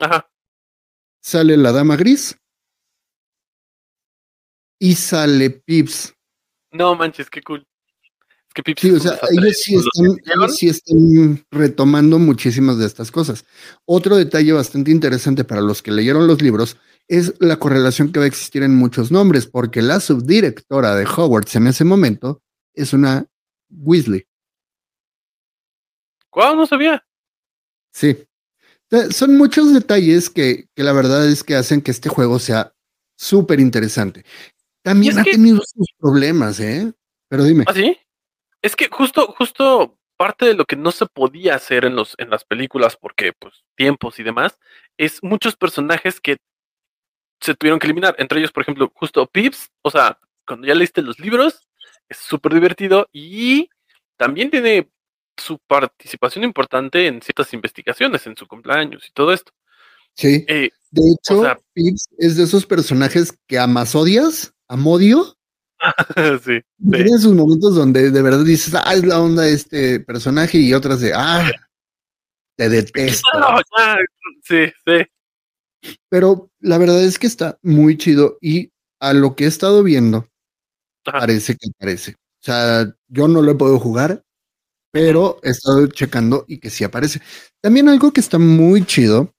Ajá. 0.00 0.28
Sale 1.22 1.56
la 1.56 1.72
dama 1.72 1.96
gris 1.96 2.36
y 4.78 4.94
sale 4.94 5.50
Pips. 5.50 6.14
No 6.72 6.94
manches, 6.94 7.28
qué 7.30 7.42
cool. 7.42 7.66
Es 8.48 8.54
que 8.54 8.62
Pips 8.62 8.80
Sí, 8.80 8.90
o 8.90 9.00
sea, 9.00 9.18
ellos 9.30 9.56
sí, 9.58 9.76
están, 9.76 10.18
ellos 10.24 10.56
sí 10.56 10.68
están 10.68 11.46
retomando 11.50 12.18
muchísimas 12.18 12.78
de 12.78 12.86
estas 12.86 13.10
cosas. 13.10 13.44
Otro 13.84 14.16
detalle 14.16 14.52
bastante 14.52 14.90
interesante 14.90 15.44
para 15.44 15.60
los 15.60 15.82
que 15.82 15.90
leyeron 15.90 16.26
los 16.26 16.42
libros 16.42 16.76
es 17.08 17.34
la 17.40 17.58
correlación 17.58 18.12
que 18.12 18.18
va 18.18 18.26
a 18.26 18.28
existir 18.28 18.62
en 18.62 18.76
muchos 18.76 19.10
nombres, 19.10 19.46
porque 19.46 19.80
la 19.80 19.98
subdirectora 19.98 20.94
de 20.94 21.06
Hogwarts 21.06 21.56
en 21.56 21.66
ese 21.66 21.84
momento 21.84 22.42
es 22.74 22.92
una 22.92 23.26
Weasley. 23.70 24.26
Guau, 26.30 26.54
no 26.54 26.66
sabía. 26.66 27.04
Sí. 27.92 28.16
Son 29.10 29.36
muchos 29.36 29.72
detalles 29.72 30.30
que, 30.30 30.68
que 30.74 30.82
la 30.82 30.92
verdad 30.92 31.26
es 31.28 31.42
que 31.42 31.56
hacen 31.56 31.82
que 31.82 31.90
este 31.90 32.08
juego 32.08 32.38
sea 32.38 32.74
súper 33.16 33.60
interesante. 33.60 34.24
También 34.82 35.12
es 35.14 35.18
ha 35.18 35.24
que- 35.24 35.32
tenido 35.32 35.60
sus 35.64 35.88
problemas, 35.98 36.60
¿eh? 36.60 36.92
Pero 37.28 37.44
dime. 37.44 37.64
¿Ah, 37.66 37.72
sí? 37.74 37.96
Es 38.62 38.74
que 38.76 38.88
justo, 38.88 39.34
justo 39.38 39.98
parte 40.16 40.46
de 40.46 40.54
lo 40.54 40.64
que 40.64 40.76
no 40.76 40.90
se 40.90 41.06
podía 41.06 41.54
hacer 41.54 41.84
en 41.84 41.94
los, 41.94 42.14
en 42.18 42.30
las 42.30 42.44
películas, 42.44 42.96
porque 43.00 43.32
pues 43.38 43.62
tiempos 43.76 44.18
y 44.18 44.24
demás, 44.24 44.58
es 44.96 45.22
muchos 45.22 45.54
personajes 45.56 46.20
que 46.20 46.38
se 47.40 47.54
tuvieron 47.54 47.78
que 47.78 47.86
eliminar. 47.86 48.16
Entre 48.18 48.40
ellos, 48.40 48.50
por 48.50 48.62
ejemplo, 48.62 48.90
justo 48.94 49.26
Pips, 49.26 49.70
o 49.82 49.90
sea, 49.90 50.18
cuando 50.46 50.66
ya 50.66 50.74
leíste 50.74 51.02
los 51.02 51.20
libros, 51.20 51.68
es 52.08 52.16
súper 52.16 52.54
divertido 52.54 53.08
y 53.12 53.70
también 54.16 54.50
tiene 54.50 54.90
su 55.36 55.58
participación 55.68 56.42
importante 56.42 57.06
en 57.06 57.22
ciertas 57.22 57.52
investigaciones, 57.54 58.26
en 58.26 58.36
su 58.36 58.48
cumpleaños 58.48 59.06
y 59.08 59.12
todo 59.12 59.32
esto. 59.32 59.52
Sí. 60.16 60.44
Eh, 60.48 60.70
De 60.90 61.02
hecho, 61.12 61.38
o 61.40 61.42
sea- 61.44 61.58
Pips 61.74 62.08
es 62.18 62.36
de 62.36 62.42
esos 62.42 62.66
personajes 62.66 63.32
que 63.46 63.56
amas 63.58 63.94
odias, 63.94 64.52
amodio. 64.68 65.34
sí, 66.44 66.60
Tiene 66.90 67.18
sus 67.18 67.34
momentos 67.34 67.74
donde 67.74 68.10
de 68.10 68.22
verdad 68.22 68.44
dices, 68.44 68.74
ah, 68.74 68.94
es 68.94 69.04
la 69.04 69.20
onda 69.20 69.44
de 69.44 69.52
este 69.52 70.00
personaje, 70.00 70.58
y 70.58 70.74
otras 70.74 71.00
de, 71.00 71.12
ah, 71.14 71.50
te 72.56 72.68
detesto. 72.68 73.28
No, 73.38 73.58
ya, 73.78 73.98
sí, 74.42 74.72
sí. 74.84 75.92
Pero 76.08 76.50
la 76.60 76.78
verdad 76.78 77.02
es 77.02 77.18
que 77.18 77.26
está 77.26 77.58
muy 77.62 77.96
chido 77.96 78.38
y 78.40 78.72
a 79.00 79.12
lo 79.12 79.36
que 79.36 79.44
he 79.44 79.46
estado 79.46 79.82
viendo, 79.82 80.28
parece 81.04 81.54
que 81.54 81.68
parece. 81.78 82.12
O 82.12 82.44
sea, 82.44 82.92
yo 83.08 83.28
no 83.28 83.42
lo 83.42 83.52
he 83.52 83.54
podido 83.54 83.78
jugar, 83.78 84.24
pero 84.90 85.38
he 85.42 85.50
estado 85.50 85.86
checando 85.86 86.44
y 86.48 86.58
que 86.58 86.70
sí 86.70 86.84
aparece. 86.84 87.20
También 87.60 87.88
algo 87.88 88.12
que 88.12 88.20
está 88.20 88.38
muy 88.38 88.84
chido 88.84 89.32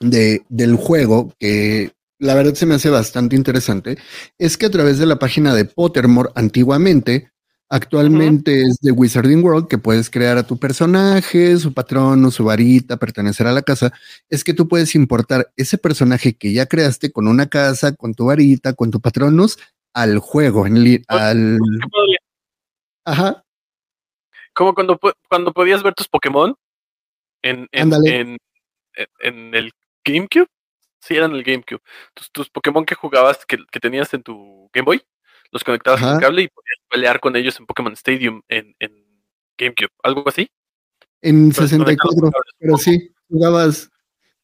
de, 0.00 0.44
del 0.48 0.76
juego, 0.76 1.32
que 1.38 1.92
la 2.20 2.34
verdad 2.34 2.54
se 2.54 2.66
me 2.66 2.74
hace 2.76 2.90
bastante 2.90 3.34
interesante, 3.34 3.98
es 4.38 4.56
que 4.56 4.66
a 4.66 4.70
través 4.70 4.98
de 4.98 5.06
la 5.06 5.18
página 5.18 5.54
de 5.54 5.64
Pottermore 5.64 6.30
antiguamente, 6.34 7.32
actualmente 7.68 8.62
es 8.62 8.78
de 8.80 8.92
Wizarding 8.92 9.42
World, 9.42 9.68
que 9.68 9.78
puedes 9.78 10.10
crear 10.10 10.36
a 10.38 10.46
tu 10.46 10.58
personaje, 10.58 11.56
su 11.56 11.72
patrono, 11.72 12.30
su 12.30 12.44
varita, 12.44 12.98
pertenecer 12.98 13.46
a 13.46 13.52
la 13.52 13.62
casa, 13.62 13.92
es 14.28 14.44
que 14.44 14.54
tú 14.54 14.68
puedes 14.68 14.94
importar 14.94 15.50
ese 15.56 15.78
personaje 15.78 16.34
que 16.34 16.52
ya 16.52 16.66
creaste 16.66 17.10
con 17.10 17.26
una 17.26 17.46
casa, 17.48 17.94
con 17.96 18.14
tu 18.14 18.26
varita, 18.26 18.74
con 18.74 18.90
tu 18.90 19.00
patronus, 19.00 19.58
al 19.94 20.18
juego, 20.18 20.66
en 20.66 20.76
al... 21.08 21.58
Padre. 21.58 22.16
Ajá, 23.04 23.44
Como 24.52 24.74
cuando, 24.74 24.98
cuando 25.28 25.52
podías 25.52 25.82
ver 25.82 25.94
tus 25.94 26.08
Pokémon 26.08 26.54
en- 27.42 27.66
en 27.72 29.54
el 29.54 29.72
GameCube. 30.04 30.46
Sí, 31.00 31.16
eran 31.16 31.32
el 31.32 31.42
GameCube. 31.42 31.82
Tus, 32.14 32.30
tus 32.30 32.50
Pokémon 32.50 32.84
que 32.84 32.94
jugabas, 32.94 33.44
que, 33.46 33.58
que 33.70 33.80
tenías 33.80 34.12
en 34.14 34.22
tu 34.22 34.70
Game 34.72 34.84
Boy, 34.84 35.02
los 35.50 35.64
conectabas 35.64 36.00
Ajá. 36.02 36.12
con 36.12 36.20
cable 36.20 36.42
y 36.42 36.48
podías 36.48 36.78
pelear 36.88 37.20
con 37.20 37.36
ellos 37.36 37.58
en 37.58 37.66
Pokémon 37.66 37.92
Stadium 37.94 38.42
en, 38.48 38.74
en 38.78 38.92
GameCube. 39.58 39.90
Algo 40.02 40.28
así. 40.28 40.48
en 41.22 41.52
Pues, 41.52 41.70
64, 41.70 42.16
conectados 42.16 42.46
pero 42.58 42.76
sí, 42.76 43.10
jugabas, 43.28 43.90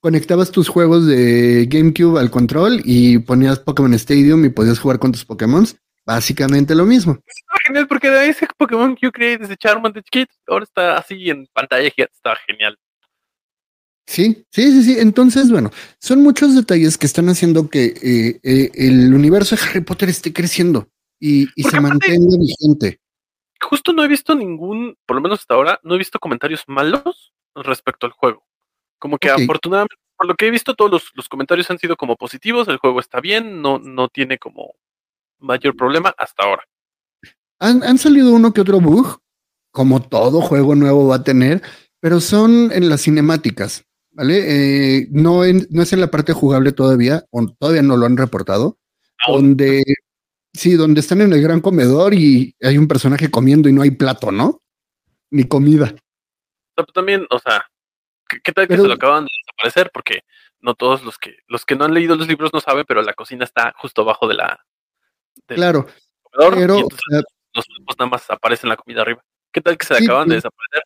conectabas 0.00 0.50
tus 0.50 0.68
juegos 0.68 1.06
de 1.06 1.66
GameCube 1.70 2.18
al 2.18 2.30
control 2.30 2.80
y 2.84 3.18
ponías 3.18 3.58
Pokémon 3.58 3.94
Stadium 3.94 4.44
y 4.44 4.48
podías 4.48 4.78
jugar 4.78 4.98
con 4.98 5.12
tus 5.12 5.24
Pokémon. 5.24 5.66
Básicamente 6.04 6.74
lo 6.76 6.86
mismo. 6.86 7.18
Estaba 7.26 7.58
genial 7.66 7.88
porque 7.88 8.08
de 8.08 8.28
ese 8.28 8.46
Pokémon 8.56 8.94
que 8.94 9.06
yo 9.06 9.12
creé 9.12 9.38
desde 9.38 9.56
Charmander 9.56 10.04
chiquito, 10.04 10.32
ahora 10.46 10.62
está 10.62 10.96
así 10.96 11.28
en 11.28 11.48
pantalla 11.52 11.90
gigante. 11.90 12.14
Estaba 12.14 12.36
genial. 12.46 12.78
Sí, 14.06 14.44
sí, 14.50 14.70
sí, 14.70 14.82
sí. 14.82 15.00
Entonces, 15.00 15.50
bueno, 15.50 15.70
son 15.98 16.22
muchos 16.22 16.54
detalles 16.54 16.96
que 16.96 17.06
están 17.06 17.28
haciendo 17.28 17.68
que 17.68 17.86
eh, 18.02 18.40
eh, 18.42 18.70
el 18.74 19.12
universo 19.12 19.56
de 19.56 19.62
Harry 19.62 19.80
Potter 19.80 20.08
esté 20.08 20.32
creciendo 20.32 20.88
y, 21.18 21.48
y 21.56 21.64
se 21.64 21.80
mantenga 21.80 22.36
vigente. 22.38 23.00
Justo 23.60 23.92
no 23.92 24.04
he 24.04 24.08
visto 24.08 24.34
ningún, 24.34 24.96
por 25.06 25.16
lo 25.16 25.22
menos 25.22 25.40
hasta 25.40 25.54
ahora, 25.54 25.80
no 25.82 25.94
he 25.94 25.98
visto 25.98 26.18
comentarios 26.18 26.64
malos 26.68 27.32
respecto 27.54 28.06
al 28.06 28.12
juego. 28.12 28.46
Como 28.98 29.18
que 29.18 29.30
afortunadamente, 29.30 29.96
por 30.16 30.26
lo 30.26 30.34
que 30.34 30.46
he 30.46 30.50
visto, 30.50 30.74
todos 30.74 30.90
los, 30.90 31.10
los 31.14 31.28
comentarios 31.28 31.70
han 31.70 31.78
sido 31.78 31.96
como 31.96 32.16
positivos, 32.16 32.68
el 32.68 32.78
juego 32.78 33.00
está 33.00 33.20
bien, 33.20 33.60
no, 33.60 33.78
no 33.78 34.08
tiene 34.08 34.38
como 34.38 34.74
mayor 35.38 35.74
problema 35.74 36.14
hasta 36.16 36.44
ahora. 36.44 36.62
Han, 37.58 37.82
han 37.82 37.98
salido 37.98 38.32
uno 38.32 38.52
que 38.52 38.60
otro 38.60 38.80
bug, 38.80 39.18
como 39.72 40.00
todo 40.00 40.40
juego 40.42 40.74
nuevo 40.74 41.08
va 41.08 41.16
a 41.16 41.24
tener, 41.24 41.62
pero 42.00 42.20
son 42.20 42.70
en 42.72 42.88
las 42.88 43.02
cinemáticas, 43.02 43.85
¿vale? 44.16 44.42
Eh, 45.00 45.08
no, 45.10 45.44
en- 45.44 45.66
no 45.70 45.82
es 45.82 45.92
en 45.92 46.00
la 46.00 46.10
parte 46.10 46.32
jugable 46.32 46.72
todavía, 46.72 47.24
o 47.30 47.46
todavía 47.58 47.82
no 47.82 47.96
lo 47.96 48.06
han 48.06 48.16
reportado, 48.16 48.78
donde, 49.28 49.82
sí, 50.52 50.74
donde 50.74 51.00
están 51.00 51.20
en 51.20 51.32
el 51.32 51.42
gran 51.42 51.60
comedor 51.60 52.14
y 52.14 52.56
hay 52.62 52.78
un 52.78 52.88
personaje 52.88 53.30
comiendo 53.30 53.68
y 53.68 53.72
no 53.72 53.82
hay 53.82 53.90
plato, 53.92 54.32
¿no? 54.32 54.62
Ni 55.30 55.44
comida. 55.44 55.94
También, 56.94 57.26
o 57.30 57.38
sea, 57.38 57.64
¿qué, 58.28 58.38
qué 58.42 58.52
tal 58.52 58.64
que 58.64 58.68
Pero- 58.74 58.82
se 58.82 58.88
lo 58.88 58.94
acaban 58.94 59.24
de 59.24 59.30
desaparecer? 59.44 59.90
Porque 59.92 60.20
no 60.60 60.74
todos 60.74 61.04
los 61.04 61.18
que 61.18 61.36
los 61.48 61.64
que 61.64 61.76
no 61.76 61.84
han 61.84 61.94
leído 61.94 62.16
los 62.16 62.26
libros 62.28 62.50
no 62.52 62.60
saben, 62.60 62.84
pero 62.88 63.02
la 63.02 63.12
cocina 63.14 63.44
está 63.44 63.72
justo 63.78 64.02
abajo 64.02 64.26
de 64.28 64.34
la 64.34 64.58
del 65.46 65.56
Claro, 65.58 65.86
comedor 66.22 66.54
pero, 66.54 66.76
y 66.76 66.80
entonces 66.80 67.00
o 67.08 67.10
sea, 67.12 67.22
los 67.54 67.64
cuerpos 67.66 67.96
nada 67.98 68.10
más 68.10 68.30
aparecen 68.30 68.68
la 68.70 68.76
comida 68.76 69.02
arriba. 69.02 69.22
¿Qué 69.52 69.60
tal 69.60 69.76
que 69.78 69.86
se 69.86 69.94
Sí, 69.96 70.04
acaban 70.04 70.28
de 70.28 70.36
desaparecer? 70.36 70.82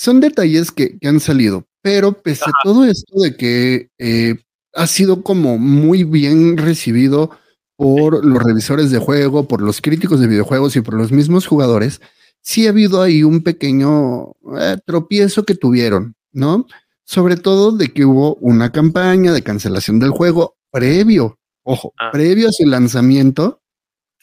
Son 0.00 0.18
detalles 0.20 0.70
que, 0.72 0.98
que 0.98 1.08
han 1.08 1.20
salido, 1.20 1.66
pero 1.82 2.12
pese 2.12 2.44
a 2.46 2.52
todo 2.64 2.86
esto 2.86 3.20
de 3.20 3.36
que 3.36 3.90
eh, 3.98 4.36
ha 4.72 4.86
sido 4.86 5.22
como 5.22 5.58
muy 5.58 6.04
bien 6.04 6.56
recibido 6.56 7.30
por 7.76 8.24
los 8.24 8.42
revisores 8.42 8.90
de 8.90 8.98
juego, 8.98 9.46
por 9.46 9.60
los 9.60 9.82
críticos 9.82 10.18
de 10.20 10.26
videojuegos 10.26 10.74
y 10.76 10.80
por 10.80 10.94
los 10.94 11.12
mismos 11.12 11.46
jugadores, 11.46 12.00
sí 12.40 12.66
ha 12.66 12.70
habido 12.70 13.02
ahí 13.02 13.22
un 13.24 13.42
pequeño 13.42 14.32
eh, 14.58 14.78
tropiezo 14.86 15.44
que 15.44 15.54
tuvieron, 15.54 16.14
¿no? 16.32 16.66
Sobre 17.04 17.36
todo 17.36 17.72
de 17.72 17.88
que 17.92 18.06
hubo 18.06 18.36
una 18.36 18.72
campaña 18.72 19.32
de 19.34 19.42
cancelación 19.42 19.98
del 20.00 20.10
juego 20.12 20.56
previo, 20.70 21.38
ojo, 21.62 21.92
Ah. 21.98 22.10
previo 22.10 22.48
a 22.48 22.52
su 22.52 22.64
lanzamiento 22.66 23.60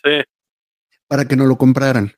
Sí, 0.04 0.22
para 1.08 1.26
que 1.28 1.36
no 1.36 1.46
lo 1.46 1.56
compraran. 1.58 2.14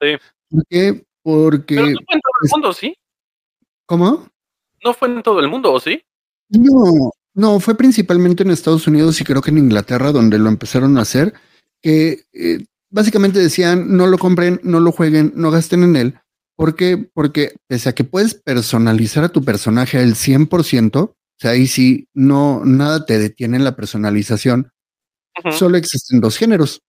sí. 0.00 0.16
¿Por 0.50 0.62
qué? 0.68 1.04
Porque, 1.22 1.76
Pero 1.76 1.86
no 1.90 2.00
fue 2.06 2.14
en 2.14 2.20
todo 2.20 2.34
el 2.42 2.50
mundo, 2.50 2.72
¿sí? 2.72 2.96
¿cómo? 3.86 4.26
No 4.82 4.94
fue 4.94 5.08
en 5.08 5.22
todo 5.22 5.40
el 5.40 5.48
mundo, 5.48 5.72
¿o 5.72 5.78
sí? 5.78 6.02
No, 6.48 7.12
no, 7.34 7.60
fue 7.60 7.76
principalmente 7.76 8.42
en 8.42 8.50
Estados 8.50 8.86
Unidos 8.86 9.20
y 9.20 9.24
creo 9.24 9.42
que 9.42 9.50
en 9.50 9.58
Inglaterra 9.58 10.12
donde 10.12 10.38
lo 10.38 10.48
empezaron 10.48 10.96
a 10.96 11.02
hacer, 11.02 11.34
que 11.80 12.24
eh, 12.32 12.64
básicamente 12.90 13.38
decían 13.38 13.96
no 13.96 14.06
lo 14.06 14.18
compren, 14.18 14.60
no 14.62 14.80
lo 14.80 14.92
jueguen, 14.92 15.32
no 15.36 15.50
gasten 15.50 15.82
en 15.82 15.96
él. 15.96 16.18
¿Por 16.56 16.74
qué? 16.74 16.98
Porque 17.12 17.54
pese 17.66 17.88
a 17.88 17.94
que 17.94 18.04
puedes 18.04 18.34
personalizar 18.34 19.24
a 19.24 19.30
tu 19.30 19.44
personaje 19.44 19.98
al 19.98 20.14
100%, 20.14 20.96
o 21.02 21.14
sea, 21.38 21.52
ahí 21.52 21.66
sí, 21.66 22.08
no, 22.14 22.62
nada 22.64 23.04
te 23.04 23.18
detiene 23.18 23.56
en 23.56 23.64
la 23.64 23.76
personalización, 23.76 24.70
solo 25.50 25.76
existen 25.76 26.20
dos 26.20 26.36
géneros, 26.36 26.82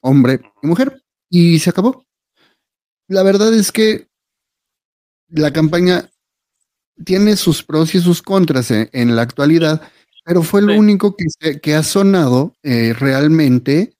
hombre 0.00 0.40
y 0.62 0.66
mujer, 0.66 1.02
y 1.30 1.58
se 1.60 1.70
acabó. 1.70 2.04
La 3.08 3.22
verdad 3.22 3.52
es 3.54 3.72
que 3.72 4.06
la 5.28 5.52
campaña 5.52 6.08
tiene 7.04 7.36
sus 7.36 7.62
pros 7.62 7.94
y 7.94 8.00
sus 8.00 8.22
contras 8.22 8.70
en, 8.70 8.88
en 8.92 9.14
la 9.16 9.22
actualidad, 9.22 9.82
pero 10.24 10.42
fue 10.42 10.62
lo 10.62 10.72
Sí. 10.72 10.78
único 10.78 11.16
que, 11.16 11.24
se- 11.28 11.60
que 11.60 11.74
ha 11.74 11.82
sonado 11.82 12.54
eh, 12.62 12.92
realmente 12.92 13.94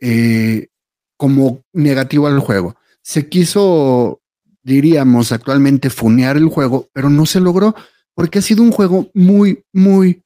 eh, 0.00 0.68
como 1.16 1.62
negativo 1.72 2.26
al 2.28 2.38
juego. 2.40 2.76
Se 3.02 3.28
quiso, 3.28 4.20
diríamos 4.62 5.32
actualmente, 5.32 5.90
funear 5.90 6.36
el 6.36 6.48
juego, 6.48 6.88
pero 6.92 7.08
no 7.10 7.26
se 7.26 7.40
logró 7.40 7.74
porque 8.14 8.38
ha 8.40 8.42
sido 8.42 8.62
un 8.62 8.70
juego 8.72 9.10
muy, 9.14 9.64
muy, 9.72 10.22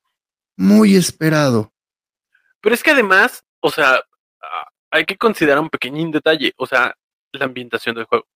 muy 0.57 0.97
esperado. 0.97 1.73
Pero 2.61 2.75
es 2.75 2.83
que 2.83 2.91
además, 2.91 3.45
o 3.61 3.71
sea, 3.71 4.01
hay 4.91 5.05
que 5.07 5.17
considerar 5.17 5.61
un 5.61 5.71
pequeñín 5.71 6.11
detalle, 6.11 6.53
o 6.57 6.67
sea, 6.67 6.95
la 7.33 7.45
ambientación 7.47 7.95
del 7.95 8.05
juego. 8.05 8.27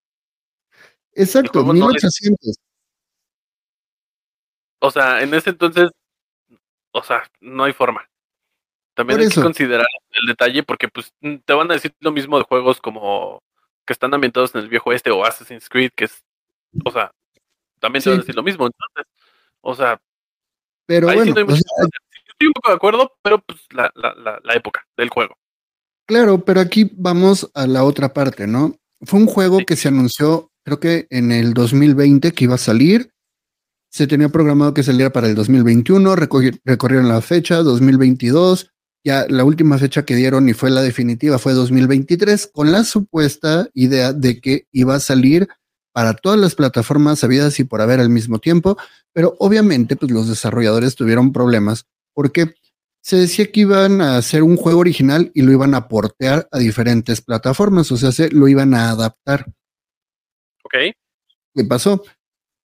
Exacto, 1.12 1.62
juego 1.64 1.72
no 1.72 1.90
es- 1.90 2.02
1800. 2.02 2.56
O 4.80 4.90
sea, 4.90 5.22
en 5.22 5.32
ese 5.34 5.50
entonces, 5.50 5.90
o 6.92 7.02
sea, 7.02 7.24
no 7.40 7.64
hay 7.64 7.72
forma. 7.72 8.08
También 8.94 9.18
Por 9.18 9.26
hay 9.26 9.32
que 9.32 9.40
considerar 9.42 9.86
el 10.10 10.26
detalle 10.26 10.62
porque 10.62 10.88
pues 10.88 11.12
te 11.44 11.52
van 11.52 11.70
a 11.70 11.74
decir 11.74 11.94
lo 12.00 12.12
mismo 12.12 12.38
de 12.38 12.44
juegos 12.44 12.80
como 12.80 13.42
que 13.86 13.92
están 13.92 14.12
ambientados 14.14 14.54
en 14.54 14.62
el 14.62 14.68
viejo 14.68 14.92
este 14.92 15.10
o 15.10 15.24
Assassin's 15.24 15.68
Creed, 15.68 15.90
que 15.94 16.06
es, 16.06 16.24
o 16.84 16.90
sea, 16.90 17.10
también 17.78 18.02
te 18.02 18.10
van 18.10 18.18
a 18.18 18.22
decir 18.22 18.34
lo 18.34 18.42
mismo. 18.42 18.66
Entonces, 18.66 19.12
o 19.60 19.74
sea, 19.74 20.00
Pero 20.86 21.08
ahí 21.08 21.20
sí 21.20 21.30
no 21.30 21.38
hay 21.38 21.44
mucho 21.44 21.56
sea, 21.56 21.88
estoy 22.26 22.46
un 22.48 22.52
poco 22.54 22.70
de 22.70 22.76
acuerdo, 22.76 23.12
pero 23.22 23.38
pues 23.40 23.60
la, 23.70 23.90
la, 23.94 24.14
la, 24.14 24.40
la 24.42 24.54
época 24.54 24.86
del 24.96 25.08
juego. 25.10 25.36
Claro, 26.06 26.44
pero 26.44 26.60
aquí 26.60 26.90
vamos 26.94 27.50
a 27.54 27.66
la 27.66 27.84
otra 27.84 28.12
parte, 28.12 28.46
¿no? 28.46 28.76
Fue 29.02 29.20
un 29.20 29.26
juego 29.26 29.58
que 29.66 29.76
se 29.76 29.88
anunció, 29.88 30.50
creo 30.64 30.80
que 30.80 31.06
en 31.10 31.32
el 31.32 31.54
2020 31.54 32.32
que 32.32 32.44
iba 32.44 32.54
a 32.54 32.58
salir. 32.58 33.10
Se 33.90 34.06
tenía 34.06 34.28
programado 34.28 34.74
que 34.74 34.82
saliera 34.82 35.10
para 35.10 35.26
el 35.28 35.34
2021, 35.34 36.16
recorri- 36.16 36.60
recorrieron 36.64 37.08
la 37.08 37.20
fecha, 37.22 37.56
2022. 37.62 38.70
Ya 39.04 39.26
la 39.28 39.44
última 39.44 39.78
fecha 39.78 40.04
que 40.04 40.16
dieron 40.16 40.48
y 40.48 40.52
fue 40.52 40.70
la 40.70 40.82
definitiva 40.82 41.38
fue 41.38 41.54
2023, 41.54 42.50
con 42.52 42.72
la 42.72 42.84
supuesta 42.84 43.68
idea 43.72 44.12
de 44.12 44.40
que 44.40 44.66
iba 44.72 44.96
a 44.96 45.00
salir 45.00 45.48
para 45.92 46.12
todas 46.14 46.38
las 46.38 46.54
plataformas 46.54 47.22
habidas 47.24 47.58
y 47.60 47.64
por 47.64 47.80
haber 47.80 48.00
al 48.00 48.10
mismo 48.10 48.38
tiempo, 48.38 48.76
pero 49.14 49.34
obviamente 49.38 49.96
pues 49.96 50.10
los 50.12 50.28
desarrolladores 50.28 50.94
tuvieron 50.94 51.32
problemas 51.32 51.86
porque 52.12 52.54
se 53.06 53.16
decía 53.16 53.52
que 53.52 53.60
iban 53.60 54.00
a 54.00 54.16
hacer 54.16 54.42
un 54.42 54.56
juego 54.56 54.80
original 54.80 55.30
y 55.32 55.42
lo 55.42 55.52
iban 55.52 55.74
a 55.74 55.86
portear 55.86 56.48
a 56.50 56.58
diferentes 56.58 57.20
plataformas, 57.20 57.92
o 57.92 57.96
sea, 57.96 58.10
se 58.10 58.30
lo 58.30 58.48
iban 58.48 58.74
a 58.74 58.90
adaptar. 58.90 59.46
¿Ok? 60.64 60.74
¿Qué 61.54 61.64
pasó? 61.64 62.02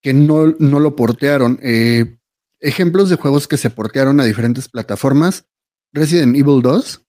Que 0.03 0.13
no, 0.13 0.49
no 0.59 0.81
lo 0.81 0.97
portearon. 0.97 1.61
Eh, 1.63 2.19
ejemplos 2.59 3.09
de 3.09 3.17
juegos 3.17 3.47
que 3.47 3.57
se 3.57 3.71
portearon 3.71 4.19
a 4.19 4.25
diferentes 4.25 4.69
plataformas. 4.69 5.47
Resident 5.93 6.35
Evil 6.37 6.61
2, 6.61 7.03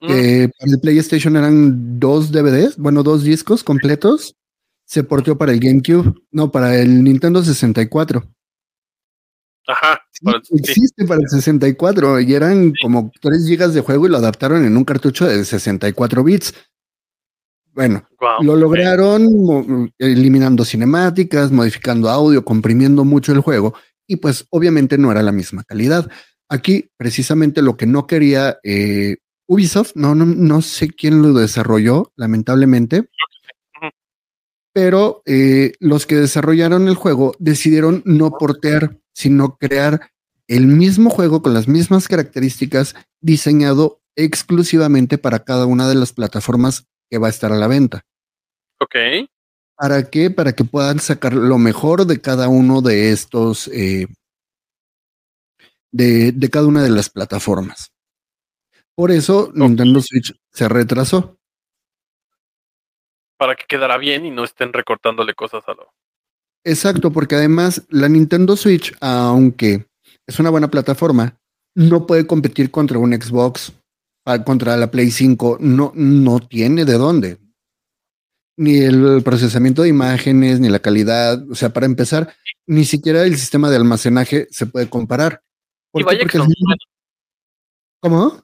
Mm, 0.00 0.06
que 0.06 0.50
para 0.58 0.72
el 0.72 0.80
PlayStation 0.80 1.36
eran 1.36 1.98
dos 1.98 2.30
DVDs, 2.30 2.76
bueno, 2.76 3.02
dos 3.02 3.24
discos 3.24 3.64
completos. 3.64 4.36
Se 4.84 5.02
porteó 5.02 5.36
para 5.36 5.52
el 5.52 5.60
GameCube, 5.60 6.14
no, 6.30 6.52
para 6.52 6.78
el 6.78 7.02
Nintendo 7.02 7.42
64. 7.42 8.28
Ajá. 9.68 10.00
para- 10.22 10.40
sí. 10.44 10.54
Existe 10.58 11.04
para 11.06 11.20
el 11.20 11.28
64 11.28 12.20
y 12.20 12.34
eran 12.34 12.72
como 12.82 13.10
3 13.20 13.46
gigas 13.46 13.74
de 13.74 13.80
juego 13.80 14.06
y 14.06 14.10
lo 14.10 14.16
adaptaron 14.18 14.64
en 14.64 14.76
un 14.76 14.84
cartucho 14.84 15.26
de 15.26 15.44
64 15.44 16.22
bits. 16.24 16.54
Bueno, 17.72 18.08
lo 18.42 18.56
lograron 18.56 19.92
eliminando 19.98 20.64
cinemáticas, 20.64 21.52
modificando 21.52 22.08
audio, 22.08 22.42
comprimiendo 22.44 23.04
mucho 23.04 23.32
el 23.32 23.40
juego 23.40 23.74
y 24.06 24.16
pues 24.16 24.46
obviamente 24.50 24.96
no 24.96 25.10
era 25.12 25.22
la 25.22 25.32
misma 25.32 25.62
calidad. 25.64 26.10
Aquí 26.48 26.90
precisamente 26.96 27.60
lo 27.60 27.76
que 27.76 27.86
no 27.86 28.06
quería 28.06 28.56
eh, 28.62 29.16
Ubisoft, 29.46 29.92
no, 29.94 30.14
no, 30.14 30.24
no 30.24 30.62
sé 30.62 30.88
quién 30.88 31.20
lo 31.20 31.32
desarrolló, 31.34 32.12
lamentablemente, 32.16 33.08
pero 34.72 35.22
eh, 35.24 35.72
los 35.80 36.06
que 36.06 36.16
desarrollaron 36.16 36.88
el 36.88 36.94
juego 36.94 37.34
decidieron 37.38 38.02
no 38.04 38.30
portear, 38.32 38.98
sino 39.16 39.56
crear 39.56 40.10
el 40.46 40.66
mismo 40.66 41.08
juego 41.08 41.40
con 41.40 41.54
las 41.54 41.68
mismas 41.68 42.06
características 42.06 42.94
diseñado 43.22 44.02
exclusivamente 44.14 45.16
para 45.16 45.42
cada 45.42 45.64
una 45.64 45.88
de 45.88 45.94
las 45.94 46.12
plataformas 46.12 46.86
que 47.10 47.16
va 47.16 47.28
a 47.28 47.30
estar 47.30 47.50
a 47.50 47.56
la 47.56 47.66
venta. 47.66 48.02
Ok. 48.78 48.94
¿Para 49.74 50.10
qué? 50.10 50.30
Para 50.30 50.52
que 50.52 50.64
puedan 50.64 50.98
sacar 50.98 51.32
lo 51.32 51.56
mejor 51.56 52.04
de 52.04 52.20
cada 52.20 52.48
uno 52.48 52.82
de 52.82 53.10
estos, 53.10 53.68
eh, 53.68 54.06
de, 55.90 56.32
de 56.32 56.50
cada 56.50 56.66
una 56.66 56.82
de 56.82 56.90
las 56.90 57.08
plataformas. 57.08 57.92
Por 58.94 59.10
eso 59.10 59.50
Nintendo 59.54 60.02
Switch 60.02 60.34
se 60.52 60.68
retrasó. 60.68 61.38
Para 63.38 63.56
que 63.56 63.64
quedara 63.66 63.96
bien 63.96 64.26
y 64.26 64.30
no 64.30 64.44
estén 64.44 64.74
recortándole 64.74 65.32
cosas 65.32 65.66
a 65.68 65.72
lo. 65.72 65.90
Exacto, 66.64 67.12
porque 67.12 67.36
además 67.36 67.86
la 67.90 68.08
Nintendo 68.08 68.56
Switch, 68.56 68.94
aunque 69.00 69.86
es 70.26 70.38
una 70.40 70.50
buena 70.50 70.68
plataforma, 70.68 71.38
no 71.74 72.06
puede 72.06 72.26
competir 72.26 72.70
contra 72.70 72.98
un 72.98 73.12
Xbox, 73.12 73.72
ah, 74.24 74.42
contra 74.42 74.76
la 74.76 74.90
Play 74.90 75.10
5, 75.10 75.58
no, 75.60 75.92
no 75.94 76.40
tiene 76.40 76.84
de 76.84 76.94
dónde. 76.94 77.38
Ni 78.58 78.78
el 78.78 79.22
procesamiento 79.22 79.82
de 79.82 79.90
imágenes, 79.90 80.58
ni 80.58 80.70
la 80.70 80.78
calidad. 80.78 81.48
O 81.50 81.54
sea, 81.54 81.70
para 81.70 81.84
empezar, 81.84 82.34
ni 82.66 82.84
siquiera 82.84 83.24
el 83.24 83.36
sistema 83.36 83.68
de 83.68 83.76
almacenaje 83.76 84.48
se 84.50 84.66
puede 84.66 84.88
comparar. 84.88 85.42
¿Por 85.92 86.00
Y 86.00 86.04
vaya 86.04 86.18
que 86.20 86.24
Porque 86.24 86.38
al 86.38 86.44
muy 86.44 86.56
buenos. 86.60 86.88
¿Cómo? 88.00 88.42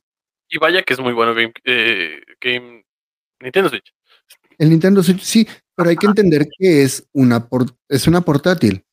Y 0.49 0.59
vaya 0.59 0.83
que 0.83 0.93
es 0.93 1.01
muy 1.01 1.15
bueno 1.15 1.35
Game, 1.35 1.53
eh, 1.65 2.21
Game 2.41 2.85
Nintendo 3.41 3.71
Switch. 3.71 3.95
El 4.59 4.69
Nintendo 4.69 5.03
Switch, 5.03 5.21
sí, 5.21 5.49
pero 5.75 5.91
hay 5.91 5.97
que 5.97 6.07
entender 6.07 6.49
que 6.59 6.83
es 6.83 7.07
una, 7.13 7.49
por- 7.49 7.77
es 7.89 8.07
una 8.07 8.21
portátil. 8.21 8.85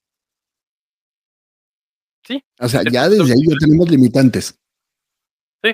Sí. 2.23 2.43
O 2.59 2.69
sea, 2.69 2.83
ya 2.89 3.09
desde 3.09 3.33
ahí 3.33 3.41
ya 3.47 3.55
tenemos 3.59 3.89
limitantes. 3.89 4.59
Sí. 5.63 5.71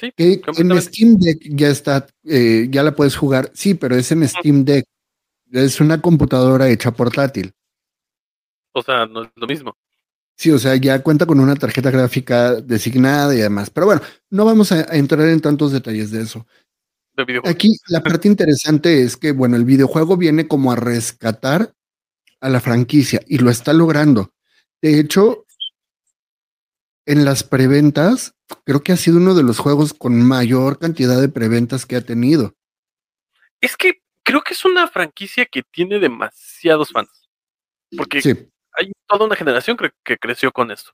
Sí. 0.00 0.12
Que 0.16 0.40
en. 0.58 0.82
Steam 0.82 1.18
Deck 1.18 1.40
ya 1.50 1.68
está, 1.68 2.06
eh, 2.24 2.66
ya 2.70 2.82
la 2.82 2.94
puedes 2.94 3.16
jugar. 3.16 3.50
Sí, 3.54 3.74
pero 3.74 3.96
es 3.96 4.10
en 4.12 4.26
Steam 4.28 4.64
Deck. 4.64 4.84
Es 5.50 5.80
una 5.80 6.00
computadora 6.00 6.68
hecha 6.68 6.90
portátil. 6.90 7.52
O 8.72 8.82
sea, 8.82 9.06
no 9.06 9.22
es 9.22 9.30
lo 9.34 9.46
mismo. 9.46 9.76
Sí, 10.36 10.50
o 10.52 10.58
sea, 10.58 10.76
ya 10.76 11.02
cuenta 11.02 11.26
con 11.26 11.40
una 11.40 11.56
tarjeta 11.56 11.90
gráfica 11.90 12.54
designada 12.60 13.34
y 13.34 13.38
demás. 13.38 13.70
Pero 13.70 13.86
bueno, 13.86 14.02
no 14.30 14.44
vamos 14.44 14.70
a, 14.70 14.80
a 14.92 14.96
entrar 14.96 15.26
en 15.28 15.40
tantos 15.40 15.72
detalles 15.72 16.10
de 16.10 16.22
eso. 16.22 16.46
De 17.18 17.24
videojuegos. 17.24 17.54
Aquí 17.54 17.76
la 17.88 18.02
parte 18.02 18.28
interesante 18.28 19.02
es 19.02 19.16
que, 19.16 19.32
bueno, 19.32 19.56
el 19.56 19.64
videojuego 19.64 20.16
viene 20.16 20.46
como 20.46 20.70
a 20.70 20.76
rescatar 20.76 21.74
a 22.40 22.48
la 22.48 22.60
franquicia 22.60 23.20
y 23.26 23.38
lo 23.38 23.50
está 23.50 23.72
logrando. 23.72 24.32
De 24.80 25.00
hecho, 25.00 25.44
en 27.06 27.24
las 27.24 27.42
preventas, 27.42 28.34
creo 28.64 28.82
que 28.82 28.92
ha 28.92 28.96
sido 28.96 29.16
uno 29.16 29.34
de 29.34 29.42
los 29.42 29.58
juegos 29.58 29.94
con 29.94 30.22
mayor 30.22 30.78
cantidad 30.78 31.20
de 31.20 31.28
preventas 31.28 31.86
que 31.86 31.96
ha 31.96 32.00
tenido. 32.02 32.54
Es 33.60 33.76
que 33.76 34.02
creo 34.22 34.42
que 34.42 34.54
es 34.54 34.64
una 34.64 34.86
franquicia 34.86 35.46
que 35.46 35.62
tiene 35.62 35.98
demasiados 35.98 36.90
fans. 36.90 37.28
Porque 37.96 38.22
Sí, 38.22 38.34
hay 38.74 38.92
toda 39.06 39.26
una 39.26 39.34
generación 39.34 39.76
cre- 39.76 39.94
que 40.04 40.18
creció 40.18 40.52
con 40.52 40.70
esto. 40.70 40.92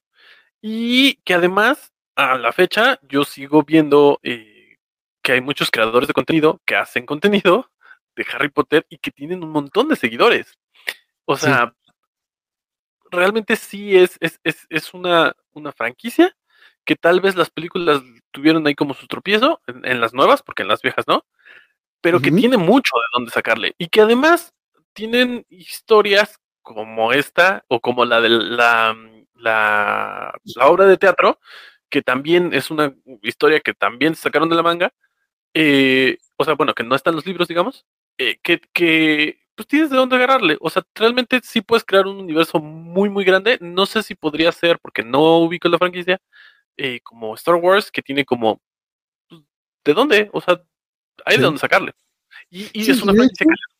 Y 0.63 1.17
que 1.17 1.35
además, 1.35 1.93
a 2.15 2.39
la 2.39 2.53
fecha, 2.53 2.99
yo 3.03 3.25
sigo 3.25 3.65
viendo 3.65 4.21
eh, 4.23 4.54
que 5.25 5.33
hay 5.33 5.41
muchos 5.41 5.71
creadores 5.71 6.07
de 6.07 6.13
contenido 6.13 6.61
que 6.67 6.77
hacen 6.77 7.07
contenido 7.07 7.71
de 8.15 8.27
Harry 8.33 8.51
Potter 8.51 8.87
y 8.91 8.99
que 8.99 9.11
tienen 9.11 9.43
un 9.43 9.51
montón 9.51 9.89
de 9.89 9.97
seguidores. 9.97 10.53
O 11.25 11.37
sea, 11.37 11.75
realmente 13.11 13.57
sí 13.57 13.97
es, 13.97 14.19
es, 14.21 14.39
es, 14.45 14.67
es 14.69 14.93
una, 14.93 15.35
una 15.53 15.73
franquicia 15.73 16.37
que 16.85 16.95
tal 16.95 17.23
vez 17.23 17.37
las 17.37 17.49
películas 17.49 18.03
tuvieron 18.33 18.67
ahí 18.67 18.75
como 18.75 18.93
su 18.93 19.07
tropiezo, 19.07 19.63
en, 19.67 19.99
las 19.99 20.13
nuevas, 20.13 20.43
porque 20.43 20.61
en 20.61 20.69
las 20.69 20.83
viejas 20.83 21.07
no, 21.09 21.25
pero 22.03 22.21
que 22.21 22.31
tiene 22.31 22.59
mucho 22.59 22.95
de 22.97 23.07
dónde 23.15 23.31
sacarle. 23.31 23.75
Y 23.79 23.89
que 23.89 24.03
además 24.03 24.53
tienen 24.93 25.47
historias 25.49 26.39
como 26.61 27.13
esta, 27.13 27.65
o 27.69 27.81
como 27.81 28.05
la 28.05 28.21
de 28.21 28.29
la, 28.29 28.95
la, 29.35 30.35
la 30.45 30.67
obra 30.67 30.85
de 30.85 30.99
teatro, 30.99 31.41
que 31.89 32.03
también 32.03 32.53
es 32.53 32.71
una 32.71 32.95
historia 33.23 33.61
que 33.61 33.73
también 33.73 34.15
sacaron 34.15 34.51
de 34.51 34.57
la 34.57 34.63
manga, 34.63 34.93
eh, 35.55 36.19
o 36.37 36.45
sea, 36.45 36.55
bueno, 36.55 36.75
que 36.75 36.85
no 36.85 36.95
están 36.95 37.15
los 37.15 37.27
libros, 37.27 37.49
digamos, 37.49 37.87
eh, 38.19 38.39
que, 38.43 38.61
que 38.73 39.39
pues 39.55 39.69
tienes 39.69 39.91
de 39.91 39.97
dónde 39.97 40.17
agarrarle. 40.17 40.57
O 40.61 40.69
sea, 40.69 40.85
realmente 40.95 41.41
sí 41.43 41.61
puedes 41.61 41.85
crear 41.85 42.07
un 42.07 42.17
universo 42.17 42.61
muy, 42.61 43.09
muy 43.09 43.25
grande. 43.25 43.59
No 43.61 43.87
sé 43.87 44.03
si 44.03 44.15
podría 44.15 44.51
ser, 44.53 44.79
porque 44.81 45.03
no 45.03 45.39
ubico 45.39 45.69
la 45.69 45.79
franquicia, 45.79 46.21
eh, 46.77 47.01
como 47.03 47.35
Star 47.35 47.55
Wars, 47.55 47.91
que 47.91 48.03
tiene 48.03 48.25
como, 48.25 48.61
pues, 49.29 49.43
¿de 49.85 49.95
dónde? 49.95 50.31
O 50.33 50.41
sea, 50.41 50.61
hay 51.25 51.37
de 51.37 51.43
dónde 51.43 51.61
sacarle. 51.61 51.93
Y, 52.51 52.69
es 52.91 53.03
una 53.03 53.15
franquicia 53.15 53.47
que 53.47 53.75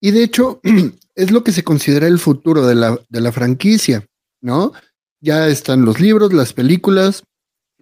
y 0.00 0.10
de 0.12 0.24
hecho, 0.24 0.60
es 1.14 1.30
lo 1.30 1.44
que 1.44 1.52
se 1.52 1.62
considera 1.62 2.06
el 2.06 2.18
futuro 2.18 2.66
de 2.66 2.74
la, 2.74 2.98
de 3.08 3.20
la 3.20 3.32
franquicia, 3.32 4.06
¿no? 4.40 4.72
Ya 5.20 5.48
están 5.48 5.84
los 5.84 6.00
libros, 6.00 6.32
las 6.32 6.54
películas, 6.54 7.24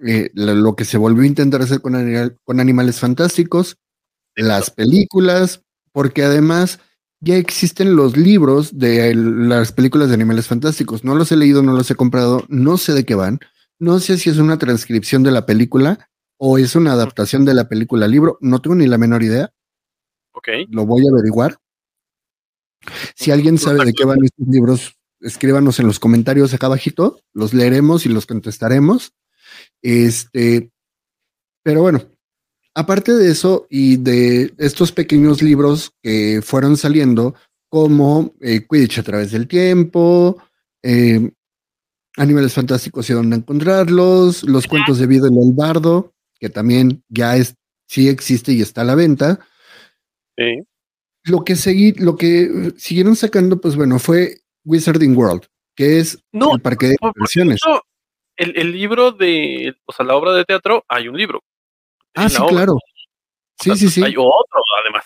eh, 0.07 0.31
lo 0.35 0.77
que 0.77 0.85
se 0.85 0.99
volvió 0.99 1.23
a 1.23 1.27
intentar 1.27 1.63
hacer 1.63 1.81
con, 1.81 1.95
con 2.45 2.61
animales 2.61 3.01
fantásticos, 3.01 3.77
las 4.35 4.71
películas, 4.71 5.63
porque 5.93 6.23
además 6.23 6.81
ya 7.21 7.37
existen 7.37 7.97
los 7.97 8.17
libros 8.17 8.79
de 8.79 9.15
las 9.15 9.73
películas 9.73 10.09
de 10.09 10.15
animales 10.15 10.47
fantásticos. 10.47 11.05
No 11.05 11.15
los 11.15 11.33
he 11.33 11.37
leído, 11.37 11.63
no 11.63 11.73
los 11.73 11.91
he 11.91 11.97
comprado, 11.97 12.45
no 12.49 12.77
sé 12.77 12.93
de 12.93 13.05
qué 13.05 13.15
van. 13.15 13.41
No 13.81 13.99
sé 13.99 14.19
si 14.19 14.31
es 14.31 14.39
una 14.39 14.59
transcripción 14.59 15.23
de 15.23 15.31
la 15.31 15.47
película 15.47 16.09
o 16.37 16.59
es 16.59 16.77
una 16.77 16.93
adaptación 16.93 17.45
de 17.45 17.55
la 17.55 17.69
película 17.69 18.05
al 18.05 18.13
libro. 18.13 18.39
No 18.41 18.61
tengo 18.61 18.77
ni 18.77 18.87
la 18.87 18.99
menor 18.99 19.23
idea. 19.23 19.53
Ok. 20.33 20.49
Lo 20.69 20.87
voy 20.87 21.05
a 21.07 21.11
averiguar. 21.11 21.59
Si 23.17 23.31
alguien 23.31 23.59
sabe 23.59 23.85
de 23.85 23.93
qué 23.93 24.05
van 24.05 24.23
estos 24.23 24.47
libros, 24.47 24.97
escríbanos 25.21 25.81
en 25.81 25.87
los 25.87 25.99
comentarios 25.99 26.55
acá 26.55 26.67
abajito. 26.67 27.21
Los 27.33 27.55
leeremos 27.55 28.07
y 28.07 28.09
los 28.09 28.27
contestaremos. 28.27 29.13
Este, 29.83 30.71
pero 31.63 31.83
bueno, 31.83 32.03
aparte 32.75 33.13
de 33.13 33.31
eso 33.31 33.67
y 33.69 33.97
de 33.97 34.55
estos 34.59 34.93
pequeños 34.93 35.43
libros 35.43 35.93
que 36.03 36.41
fueron 36.43 36.77
saliendo, 36.77 37.35
como 37.69 38.35
eh, 38.41 38.67
Quidditch 38.69 38.99
a 38.99 39.03
través 39.03 39.33
del 39.33 39.47
tiempo, 39.47 40.43
eh, 40.83 41.31
Animales 42.17 42.55
Fantásticos 42.55 43.09
y 43.11 43.13
dónde 43.13 43.37
encontrarlos, 43.37 44.43
los 44.45 44.67
cuentos 44.67 44.99
de 44.99 45.07
vida 45.07 45.29
del 45.29 45.53
bardo, 45.53 46.15
que 46.41 46.49
también 46.49 47.05
ya 47.09 47.37
es, 47.37 47.55
sí 47.87 48.09
existe 48.09 48.53
y 48.53 48.63
está 48.63 48.81
a 48.81 48.85
la 48.85 48.95
venta. 48.95 49.39
Lo 51.25 51.45
que 51.45 51.57
seguí, 51.57 51.93
lo 51.93 52.17
que 52.17 52.73
siguieron 52.77 53.15
sacando, 53.15 53.61
pues 53.61 53.77
bueno, 53.77 53.99
fue 53.99 54.41
Wizarding 54.65 55.17
World, 55.17 55.43
que 55.77 56.01
es 56.01 56.19
el 56.33 56.61
parque 56.61 56.89
de 56.89 56.97
diversiones 57.15 57.61
el, 58.39 58.73
libro 58.73 59.13
de, 59.13 59.77
o 59.85 59.93
sea, 59.93 60.07
la 60.07 60.17
obra 60.17 60.33
de 60.33 60.45
teatro, 60.45 60.85
hay 60.89 61.09
un 61.09 61.17
libro. 61.17 61.43
Ah, 62.15 62.29
sí, 62.29 62.41
claro. 62.49 62.79
Sí, 63.61 63.77
sí, 63.77 63.89
sí. 63.89 64.03
Hay 64.03 64.15
otro, 64.17 64.61
además. 64.83 65.05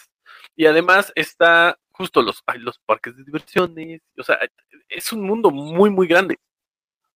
Y 0.55 0.67
además 0.67 1.13
está 1.15 1.79
justo 1.91 2.23
los, 2.23 2.43
hay 2.47 2.61
los 2.61 2.79
parques 2.81 3.17
de 3.17 3.25
diversiones. 3.25 4.03
O 4.19 4.23
sea, 4.23 4.39
es 4.89 5.13
un 5.13 5.23
mundo 5.23 5.51
muy, 5.51 5.91
muy 5.91 6.07
grande. 6.07 6.39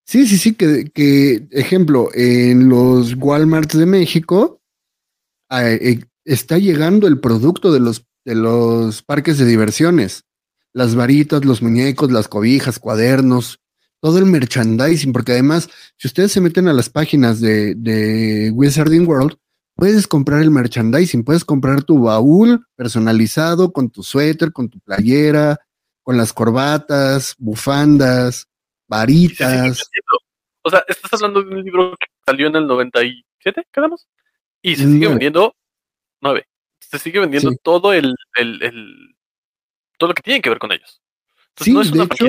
Sí, 0.03 0.25
sí, 0.25 0.37
sí, 0.37 0.55
que, 0.55 0.89
que 0.93 1.47
ejemplo, 1.51 2.09
en 2.13 2.69
los 2.69 3.15
Walmarts 3.15 3.77
de 3.77 3.85
México 3.85 4.61
eh, 5.51 5.99
está 6.23 6.57
llegando 6.57 7.07
el 7.07 7.19
producto 7.19 7.71
de 7.71 7.79
los, 7.79 8.05
de 8.23 8.35
los 8.35 9.03
parques 9.03 9.37
de 9.37 9.45
diversiones. 9.45 10.23
Las 10.73 10.95
varitas, 10.95 11.45
los 11.45 11.61
muñecos, 11.61 12.11
las 12.11 12.27
cobijas, 12.27 12.79
cuadernos, 12.79 13.59
todo 13.99 14.19
el 14.19 14.25
merchandising, 14.25 15.11
porque 15.11 15.33
además, 15.33 15.69
si 15.97 16.07
ustedes 16.07 16.31
se 16.31 16.41
meten 16.41 16.67
a 16.67 16.73
las 16.73 16.89
páginas 16.89 17.41
de, 17.41 17.75
de 17.75 18.51
Wizarding 18.53 19.07
World, 19.07 19.37
puedes 19.75 20.07
comprar 20.07 20.41
el 20.41 20.51
merchandising, 20.51 21.23
puedes 21.23 21.45
comprar 21.45 21.83
tu 21.83 22.01
baúl 22.01 22.65
personalizado 22.75 23.71
con 23.71 23.89
tu 23.89 24.03
suéter, 24.03 24.51
con 24.51 24.69
tu 24.69 24.79
playera, 24.79 25.59
con 26.03 26.17
las 26.17 26.33
corbatas, 26.33 27.35
bufandas, 27.37 28.47
varitas. 28.87 29.89
o 30.61 30.69
sea, 30.69 30.83
estás 30.87 31.13
hablando 31.13 31.43
de 31.43 31.55
un 31.55 31.63
libro 31.63 31.95
que 31.99 32.07
salió 32.25 32.47
en 32.47 32.55
el 32.55 32.67
97, 32.67 33.67
quedamos, 33.71 34.07
y 34.61 34.75
se 34.75 34.83
sigue 34.83 35.07
vendiendo 35.07 35.55
nueve. 36.21 36.47
Se 36.79 36.99
sigue 36.99 37.19
vendiendo 37.19 37.51
todo 37.61 37.93
el, 37.93 38.15
el, 38.35 38.63
el, 38.63 39.15
todo 39.97 40.09
lo 40.09 40.13
que 40.13 40.21
tiene 40.21 40.41
que 40.41 40.49
ver 40.49 40.59
con 40.59 40.71
ellos. 40.71 41.01
Entonces, 41.49 41.73
no 41.73 41.81
es 41.81 41.91
una 41.91 42.03
hecho, 42.05 42.25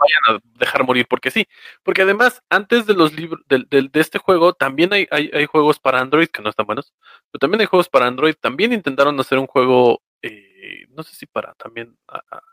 vayan 0.00 0.36
a 0.38 0.58
dejar 0.58 0.84
morir 0.84 1.06
porque 1.08 1.30
sí. 1.30 1.46
Porque 1.82 2.02
además, 2.02 2.42
antes 2.50 2.86
de 2.86 2.94
los 2.94 3.12
libros 3.12 3.40
de, 3.48 3.64
de, 3.68 4.00
este 4.00 4.18
juego, 4.18 4.54
también 4.54 4.92
hay, 4.92 5.06
hay, 5.10 5.30
hay, 5.32 5.46
juegos 5.46 5.78
para 5.78 6.00
Android 6.00 6.28
que 6.28 6.42
no 6.42 6.50
están 6.50 6.66
buenos, 6.66 6.92
pero 7.30 7.40
también 7.40 7.60
hay 7.60 7.66
juegos 7.66 7.88
para 7.88 8.06
Android. 8.06 8.34
También 8.40 8.72
intentaron 8.72 9.18
hacer 9.20 9.38
un 9.38 9.46
juego, 9.46 10.02
eh, 10.22 10.86
no 10.90 11.02
sé 11.02 11.14
si 11.14 11.26
para 11.26 11.54
también 11.54 11.96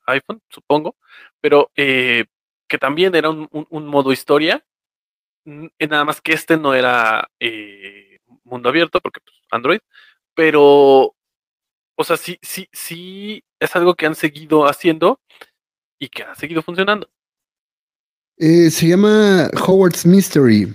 iPhone, 0.08 0.42
supongo, 0.50 0.98
pero 1.42 1.72
eh, 1.76 2.26
que 2.68 2.78
también 2.78 3.16
era 3.16 3.30
un, 3.30 3.48
un, 3.52 3.88
modo 3.88 4.12
historia. 4.12 4.66
Nada 5.46 6.04
más 6.04 6.20
que 6.22 6.34
este 6.34 6.58
no 6.58 6.74
era 6.74 7.30
eh, 7.40 8.20
mundo 8.44 8.70
abierto, 8.70 9.00
porque 9.02 9.22
pues, 9.22 9.36
Android, 9.52 9.80
pero, 10.34 11.16
o 11.96 12.04
sea, 12.04 12.18
sí, 12.18 12.40
sí, 12.42 12.68
sí, 12.72 13.44
es 13.60 13.76
algo 13.76 13.96
que 13.96 14.06
han 14.06 14.16
seguido 14.16 14.68
haciendo 14.68 15.22
y 16.00 16.10
que 16.10 16.24
ha 16.24 16.36
seguido 16.36 16.62
funcionando. 16.62 17.10
Eh, 18.38 18.70
se 18.70 18.88
llama 18.88 19.50
Howard's 19.68 20.06
Mystery. 20.06 20.74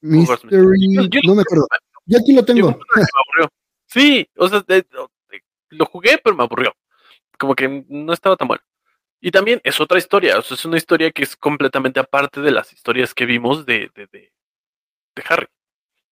Mystery. 0.00 1.10
no 1.26 1.34
me 1.34 1.42
acuerdo. 1.42 1.66
Yo 2.06 2.18
aquí 2.18 2.32
lo 2.32 2.44
tengo. 2.44 2.78
Sí, 3.86 4.28
o 4.36 4.48
sea, 4.48 4.64
lo 5.70 5.86
jugué, 5.86 6.18
pero 6.22 6.34
me 6.36 6.42
aburrió. 6.42 6.74
Como 7.38 7.54
que 7.54 7.84
no 7.88 8.12
estaba 8.12 8.36
tan 8.36 8.48
bueno. 8.48 8.62
Y 9.20 9.30
también 9.30 9.60
es 9.64 9.80
otra 9.80 9.98
historia, 9.98 10.38
o 10.38 10.42
sea, 10.42 10.54
es 10.54 10.64
una 10.64 10.76
historia 10.76 11.10
que 11.10 11.22
es 11.22 11.36
completamente 11.36 11.98
aparte 11.98 12.40
de 12.40 12.50
las 12.50 12.72
historias 12.72 13.14
que 13.14 13.24
vimos 13.24 13.64
de, 13.64 13.90
de, 13.94 14.06
de, 14.06 14.30
Harry. 15.28 15.46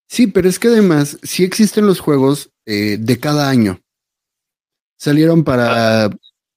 Sí, 0.08 0.28
pero 0.28 0.48
es 0.48 0.58
que 0.58 0.68
además 0.68 1.18
sí 1.22 1.44
existen 1.44 1.86
los 1.86 2.00
juegos 2.00 2.50
eh, 2.64 2.96
de 2.98 3.20
cada 3.20 3.50
año. 3.50 3.80
Salieron 4.96 5.44
para 5.44 6.04
ah, 6.04 6.10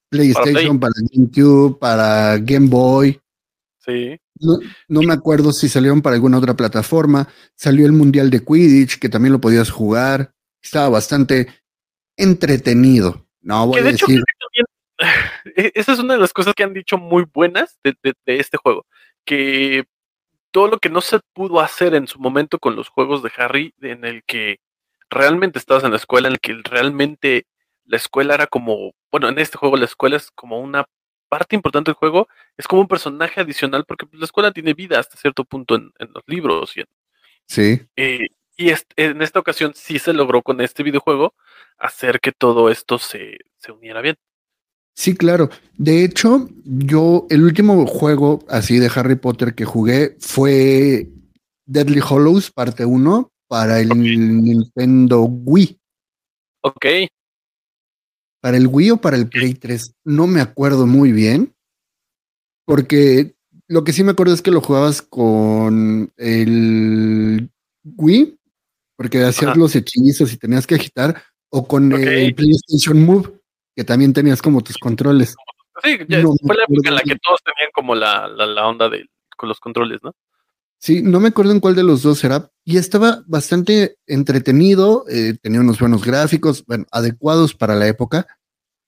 PlayStation, 0.10 0.80
para, 0.80 0.94
para 0.94 1.08
GameCube, 1.12 1.78
para 1.78 2.38
Game 2.38 2.68
Boy. 2.70 3.20
Sí. 3.80 4.18
No, 4.40 5.02
me 5.02 5.14
acuerdo 5.14 5.52
si 5.52 5.70
salieron 5.70 6.02
para 6.02 6.16
alguna 6.16 6.38
otra 6.38 6.56
plataforma. 6.56 7.28
Salió 7.56 7.86
el 7.86 7.94
Mundial 7.94 8.30
de 8.30 8.44
Quidditch, 8.44 9.00
que 9.00 9.10
también 9.10 9.34
lo 9.34 9.40
podías 9.40 9.70
jugar. 9.70 10.34
Estaba 10.62 10.90
bastante 10.90 11.48
entretenido. 12.18 13.26
No 13.42 13.68
voy 13.68 13.80
a 13.80 13.84
decir. 13.84 14.22
E, 15.56 15.72
esa 15.76 15.94
es 15.94 16.00
una 16.00 16.16
de 16.16 16.20
las 16.20 16.34
cosas 16.34 16.54
que 16.54 16.64
han 16.64 16.74
dicho 16.74 16.98
muy 16.98 17.26
buenas 17.34 17.80
de, 17.84 17.96
este 18.26 18.58
juego. 18.58 18.86
Que 19.24 19.86
todo 20.52 20.68
lo 20.68 20.80
que 20.80 20.90
no 20.90 21.02
se 21.02 21.20
pudo 21.34 21.60
hacer 21.62 21.96
en 21.96 22.08
su 22.08 22.20
momento 22.20 22.60
con 22.60 22.76
los 22.76 22.90
juegos 22.90 23.24
de 23.24 23.32
Harry, 23.38 23.74
en 23.82 24.06
el 24.06 24.24
que 24.26 24.60
realmente 25.10 25.60
estabas 25.60 25.84
en 25.84 25.92
la 25.92 25.98
escuela, 25.98 26.28
en 26.28 26.34
el 26.34 26.40
que 26.40 26.60
realmente 26.64 27.46
la 27.86 27.98
escuela 27.98 28.34
era 28.34 28.48
como, 28.48 28.94
bueno, 29.12 29.30
en 29.30 29.40
este 29.40 29.58
juego 29.58 29.78
la 29.78 29.86
escuela 29.86 30.18
es 30.18 30.32
como 30.32 30.60
una 30.60 30.86
parte 31.36 31.54
importante 31.54 31.92
del 31.92 31.96
juego 31.96 32.30
es 32.56 32.66
como 32.66 32.82
un 32.82 32.88
personaje 32.88 33.42
adicional 33.42 33.84
porque 33.86 34.06
pues, 34.06 34.18
la 34.20 34.26
escuela 34.26 34.54
tiene 34.54 34.74
vida 34.74 35.00
hasta 35.00 35.18
cierto 35.18 35.44
punto 35.44 35.76
en, 35.76 35.92
los 36.00 36.24
libros. 36.28 36.78
Y 36.78 36.84
sí. 37.46 37.82
Eh, 37.98 38.28
y 38.56 38.72
en 38.96 39.22
esta 39.22 39.40
ocasión 39.40 39.74
sí 39.76 40.00
se 40.00 40.14
logró 40.14 40.42
con 40.42 40.62
este 40.62 40.82
videojuego 40.82 41.34
hacer 41.78 42.22
que 42.22 42.32
todo 42.32 42.70
esto 42.70 43.00
se, 43.00 43.40
se 43.58 43.74
uniera 43.74 44.00
bien. 44.00 44.16
Sí, 44.94 45.14
claro. 45.14 45.50
De 45.74 46.06
hecho, 46.06 46.48
yo 46.64 47.28
el 47.30 47.44
último 47.44 47.86
juego 47.86 48.40
así 48.48 48.80
de 48.80 48.90
Harry 48.96 49.18
Potter 49.18 49.56
que 49.56 49.66
jugué 49.66 50.16
fue 50.22 51.10
Deadly 51.66 52.00
Hollows 52.00 52.50
parte 52.50 52.86
1 52.86 53.30
para 53.50 53.82
el 53.82 53.90
Nintendo 53.90 55.24
Wii. 55.24 55.78
Ok 56.62 56.86
para 58.46 58.58
el 58.58 58.68
Wii 58.68 58.92
o 58.92 58.98
para 58.98 59.18
el 59.18 59.28
Play 59.28 59.56
3, 59.56 59.96
no 60.04 60.28
me 60.28 60.40
acuerdo 60.40 60.86
muy 60.86 61.12
bien, 61.12 61.56
porque 62.64 63.34
lo 63.68 63.84
que 63.84 63.92
sí 63.92 64.04
me 64.04 64.12
acuerdo 64.12 64.36
es 64.36 64.44
que 64.44 64.52
lo 64.52 64.62
jugabas 64.62 65.02
con 65.02 66.14
el 66.16 67.50
Wii, 67.84 68.38
porque 68.96 69.24
hacías 69.24 69.58
los 69.58 69.76
hechizos 69.76 70.32
y 70.32 70.38
tenías 70.38 70.68
que 70.68 70.76
agitar, 70.76 71.24
o 71.50 71.68
con 71.68 71.92
el 71.94 72.36
PlayStation 72.36 73.04
Move, 73.04 73.34
que 73.76 73.84
también 73.84 74.14
tenías 74.14 74.44
como 74.44 74.62
tus 74.62 74.78
controles. 74.78 75.36
Sí, 75.84 75.98
ya 76.08 76.22
No 76.22 76.36
fue 76.40 76.56
la 76.56 76.66
época 76.66 76.90
en 76.90 76.96
la 76.98 77.02
que 77.02 77.18
todos 77.18 77.40
tenían 77.44 77.72
como 77.74 77.96
la, 77.96 78.28
la, 78.28 78.46
la 78.46 78.68
onda 78.68 78.90
de 78.90 79.08
con 79.36 79.50
los 79.50 79.60
controles, 79.60 80.02
¿no? 80.04 80.14
Sí, 80.86 81.02
no 81.02 81.20
me 81.20 81.30
acuerdo 81.30 81.52
en 81.52 81.60
cuál 81.60 81.74
de 81.74 81.82
los 81.82 82.04
dos 82.04 82.24
era. 82.24 82.52
Y 82.64 82.78
estaba 82.78 83.24
bastante 83.26 83.98
entretenido, 84.06 85.04
eh, 85.10 85.36
tenía 85.42 85.60
unos 85.60 85.80
buenos 85.80 86.06
gráficos, 86.06 86.64
bueno, 86.68 86.86
adecuados 86.92 87.56
para 87.56 87.74
la 87.74 87.88
época, 87.88 88.28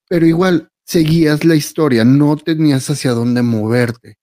pero 0.07 0.27
igual 0.27 0.69
seguías 0.85 1.43
la 1.43 1.55
historia, 1.55 2.05
no 2.05 2.37
tenías 2.37 2.87
hacia 2.91 3.13
dónde 3.13 3.41
moverte. 3.41 4.19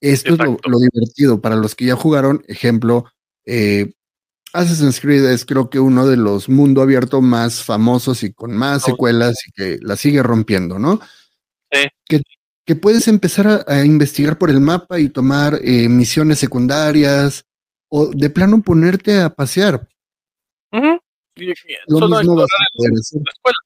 Esto 0.00 0.32
es 0.32 0.38
lo, 0.38 0.78
divertido. 0.78 1.42
Para 1.42 1.56
los 1.56 1.74
que 1.74 1.84
ya 1.84 1.96
jugaron, 1.96 2.44
ejemplo, 2.48 3.04
eh, 3.44 3.92
Assassin's 4.54 4.98
Creed 4.98 5.26
es 5.26 5.44
creo 5.44 5.68
que 5.68 5.80
uno 5.80 6.06
de 6.06 6.16
los 6.16 6.48
mundo 6.48 6.80
abierto 6.80 7.20
más 7.20 7.62
famosos 7.62 8.22
y 8.22 8.32
con 8.32 8.56
más 8.56 8.84
secuelas 8.84 9.36
y 9.46 9.52
que 9.52 9.78
la 9.82 9.96
sigue 9.96 10.22
rompiendo, 10.22 10.78
¿no? 10.78 10.98
Sí. 11.70 11.88
Que, 12.06 12.22
que 12.64 12.76
puedes 12.76 13.08
empezar 13.08 13.46
a, 13.48 13.64
a 13.66 13.84
investigar 13.84 14.38
por 14.38 14.50
el 14.50 14.60
mapa 14.60 15.00
y 15.00 15.08
tomar 15.08 15.58
eh, 15.62 15.88
misiones 15.88 16.38
secundarias 16.38 17.44
o 17.88 18.06
de 18.06 18.30
plano 18.30 18.62
ponerte 18.62 19.20
a 19.20 19.30
pasear. 19.30 19.88
Ujú. 20.72 20.98
Y- 21.36 21.50
y- 21.50 21.54
Lo 21.88 21.98
solo 21.98 22.18
mismo 22.18 22.36
vas 22.36 22.44
explorar 22.44 22.68
a 22.72 22.76
poder 22.76 22.92
hacer. 23.00 23.20
la 23.24 23.30
escuela. 23.32 23.56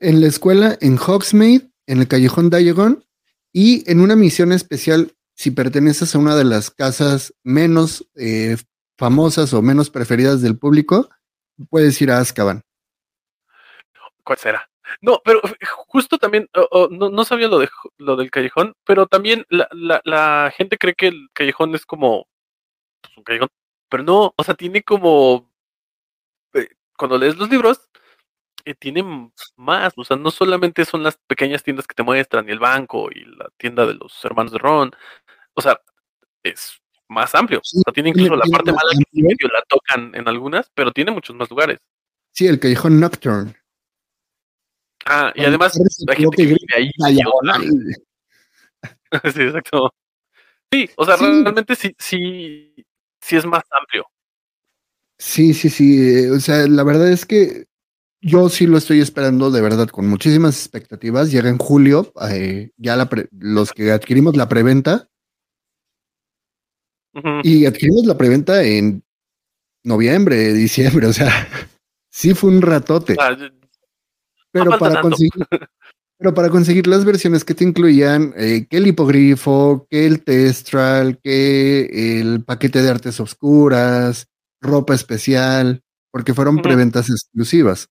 En 0.00 0.20
la 0.20 0.26
escuela, 0.26 0.78
en 0.80 0.98
Hogsmeade, 0.98 1.70
en 1.86 2.00
el 2.00 2.08
callejón 2.08 2.50
Diagon 2.50 3.04
y 3.52 3.88
en 3.90 4.00
una 4.00 4.16
misión 4.16 4.52
especial 4.52 5.12
si 5.36 5.50
perteneces 5.50 6.14
a 6.14 6.18
una 6.18 6.36
de 6.36 6.44
las 6.44 6.70
casas 6.70 7.34
menos 7.42 8.06
eh, 8.14 8.56
famosas 8.96 9.52
o 9.52 9.62
menos 9.62 9.90
preferidas 9.90 10.40
del 10.42 10.56
público, 10.58 11.08
puedes 11.70 12.00
ir 12.00 12.10
a 12.12 12.18
Azkaban. 12.18 12.62
¿Cuál 14.22 14.38
será? 14.38 14.68
No, 15.00 15.20
pero 15.24 15.40
justo 15.86 16.18
también, 16.18 16.48
oh, 16.54 16.68
oh, 16.70 16.88
no, 16.90 17.08
no 17.10 17.24
sabía 17.24 17.48
lo, 17.48 17.58
de, 17.58 17.68
lo 17.98 18.16
del 18.16 18.30
callejón, 18.30 18.74
pero 18.84 19.06
también 19.06 19.46
la, 19.48 19.68
la, 19.72 20.00
la 20.04 20.52
gente 20.56 20.78
cree 20.78 20.94
que 20.94 21.08
el 21.08 21.28
callejón 21.32 21.74
es 21.74 21.86
como 21.86 22.28
pues, 23.00 23.16
un 23.16 23.24
callejón, 23.24 23.48
pero 23.88 24.02
no, 24.02 24.34
o 24.36 24.44
sea, 24.44 24.54
tiene 24.54 24.82
como, 24.82 25.50
eh, 26.54 26.68
cuando 26.96 27.18
lees 27.18 27.36
los 27.36 27.50
libros, 27.50 27.88
eh, 28.64 28.74
tiene 28.74 29.00
m- 29.00 29.30
más, 29.56 29.92
o 29.96 30.04
sea, 30.04 30.16
no 30.16 30.30
solamente 30.30 30.84
son 30.84 31.02
las 31.02 31.16
pequeñas 31.26 31.62
tiendas 31.62 31.86
que 31.86 31.94
te 31.94 32.02
muestran, 32.02 32.48
y 32.48 32.52
el 32.52 32.58
banco, 32.58 33.08
y 33.10 33.24
la 33.24 33.50
tienda 33.56 33.86
de 33.86 33.94
los 33.94 34.24
hermanos 34.24 34.52
de 34.52 34.58
Ron, 34.58 34.90
o 35.54 35.60
sea, 35.62 35.80
es 36.42 36.80
más 37.08 37.34
amplio, 37.34 37.60
o 37.60 37.64
sea, 37.64 37.92
tiene 37.92 38.10
incluso 38.10 38.34
la 38.36 38.44
parte 38.50 38.72
más 38.72 38.82
mala 38.84 38.98
que 38.98 39.22
medio 39.22 39.48
la 39.52 39.62
tocan 39.68 40.14
en 40.14 40.28
algunas, 40.28 40.70
pero 40.74 40.92
tiene 40.92 41.10
muchos 41.10 41.36
más 41.36 41.48
lugares. 41.50 41.78
Sí, 42.32 42.46
el 42.46 42.58
callejón 42.58 42.98
Nocturne. 42.98 43.54
Ah, 45.06 45.32
y 45.34 45.44
además 45.44 45.78
hay 46.08 46.16
gente 46.16 46.36
que 46.36 46.46
vive 46.46 46.58
ahí. 46.76 46.90
Sí, 49.34 49.42
exacto. 49.42 49.90
Sí, 50.72 50.90
o 50.96 51.04
sea, 51.04 51.16
Sí. 51.16 51.24
realmente 51.24 51.76
sí, 51.76 51.94
sí, 51.98 52.74
sí 53.20 53.36
es 53.36 53.46
más 53.46 53.62
amplio. 53.70 54.06
Sí, 55.18 55.54
sí, 55.54 55.70
sí. 55.70 55.98
eh, 56.00 56.30
O 56.30 56.40
sea, 56.40 56.66
la 56.66 56.82
verdad 56.82 57.10
es 57.10 57.24
que 57.26 57.66
yo 58.20 58.48
sí 58.48 58.66
lo 58.66 58.78
estoy 58.78 59.00
esperando 59.00 59.50
de 59.50 59.60
verdad 59.60 59.88
con 59.88 60.08
muchísimas 60.08 60.58
expectativas. 60.58 61.30
Llega 61.30 61.48
en 61.48 61.58
julio, 61.58 62.12
eh, 62.30 62.70
ya 62.76 62.96
la 62.96 63.08
pre- 63.08 63.28
los 63.38 63.72
que 63.72 63.92
adquirimos 63.92 64.36
la 64.36 64.48
preventa 64.48 65.08
y 67.44 67.66
adquirimos 67.66 68.06
la 68.06 68.16
preventa 68.16 68.64
en 68.64 69.04
noviembre, 69.84 70.52
diciembre. 70.52 71.06
O 71.06 71.12
sea, 71.12 71.28
sí 72.10 72.34
fue 72.34 72.50
un 72.50 72.62
ratote. 72.62 73.16
Ah, 73.20 73.36
Pero 74.54 74.78
para 74.78 74.94
tanto. 74.94 75.10
conseguir, 75.10 75.32
pero 76.18 76.32
para 76.32 76.48
conseguir 76.48 76.86
las 76.86 77.04
versiones 77.04 77.44
que 77.44 77.54
te 77.54 77.64
incluían, 77.64 78.32
eh, 78.36 78.66
que 78.70 78.76
el 78.76 78.86
hipogrifo, 78.86 79.86
que 79.90 80.06
el 80.06 80.22
testral, 80.22 81.18
que 81.22 82.20
el 82.20 82.44
paquete 82.44 82.80
de 82.80 82.90
artes 82.90 83.18
oscuras, 83.20 84.28
ropa 84.62 84.94
especial, 84.94 85.82
porque 86.12 86.32
fueron 86.32 86.62
preventas 86.62 87.10
exclusivas. 87.10 87.88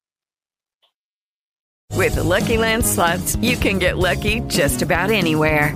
With 1.95 2.15
the 2.15 2.23
Lucky 2.23 2.57
Land 2.57 2.83
slots, 2.83 3.35
you 3.41 3.55
can 3.55 3.77
get 3.77 3.97
lucky 3.97 4.41
just 4.47 4.81
about 4.81 5.11
anywhere. 5.11 5.75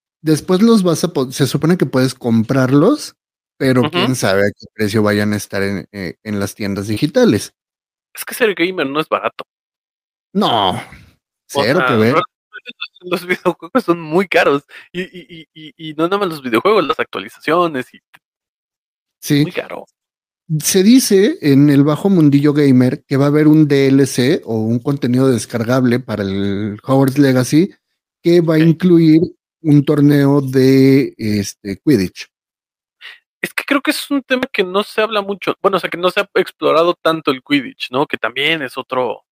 Después, 0.21 0.61
los- 0.61 0.83
vas 0.83 1.03
a, 1.03 1.11
se 1.31 1.47
supone 1.47 1.77
que 1.77 1.85
puedes 1.85 2.13
comprarlos, 2.13 3.15
pero 3.57 3.89
quién 3.89 4.15
sabe 4.15 4.41
a 4.47 4.51
qué 4.51 4.65
precio 4.73 5.03
vayan 5.03 5.33
a 5.33 5.37
estar 5.37 5.61
en, 5.63 5.87
eh, 5.91 6.15
en 6.23 6.39
las 6.39 6.55
tiendas 6.55 6.87
digitales. 6.87 7.53
Es 8.13 8.25
que 8.25 8.33
ser 8.33 8.53
gamer 8.55 8.87
no 8.87 8.99
es 8.99 9.07
barato. 9.09 9.43
No, 10.33 10.71
O 10.71 10.79
cero 11.47 11.79
sea, 11.79 11.87
que 11.87 11.95
ver. 11.95 12.15
Los 13.01 13.25
videojuegos 13.25 13.83
son 13.83 13.99
muy 13.99 14.27
caros. 14.27 14.63
Y, 14.91 15.01
y, 15.01 15.25
y, 15.29 15.47
y, 15.53 15.89
y 15.89 15.93
no 15.95 16.03
nada 16.03 16.19
más 16.19 16.29
los 16.29 16.41
videojuegos, 16.43 16.85
las 16.85 16.99
actualizaciones 16.99 17.93
y 17.93 17.99
Sí. 19.21 19.41
muy 19.43 19.51
caro. 19.51 19.85
Se 20.59 20.83
dice 20.83 21.37
en 21.41 21.69
el 21.69 21.83
bajo 21.83 22.09
mundillo 22.09 22.53
gamer 22.53 23.03
que 23.05 23.17
va 23.17 23.25
a 23.25 23.27
haber 23.29 23.47
un 23.47 23.67
DLC 23.67 24.41
o 24.45 24.55
un 24.59 24.79
contenido 24.79 25.29
descargable 25.31 25.99
para 25.99 26.23
el 26.23 26.77
Hogwarts 26.83 27.17
Legacy 27.17 27.71
que 28.21 28.41
va 28.41 28.55
a 28.55 28.59
incluir 28.59 29.21
un 29.61 29.83
torneo 29.85 30.41
de 30.41 31.13
este 31.17 31.79
Quidditch. 31.83 32.27
Es 33.41 33.53
que 33.53 33.63
creo 33.65 33.81
que 33.81 33.91
es 33.91 34.11
un 34.11 34.21
tema 34.21 34.43
que 34.51 34.63
no 34.63 34.83
se 34.83 35.01
habla 35.01 35.21
mucho. 35.21 35.55
Bueno, 35.61 35.77
o 35.77 35.79
sea, 35.79 35.89
que 35.89 35.97
no 35.97 36.11
se 36.11 36.19
ha 36.19 36.29
explorado 36.35 36.93
tanto 36.93 37.31
el 37.31 37.41
Quidditch, 37.41 37.89
¿no? 37.91 38.05
Que 38.05 38.17
también 38.17 38.61
es 38.61 38.77
otro. 38.77 39.23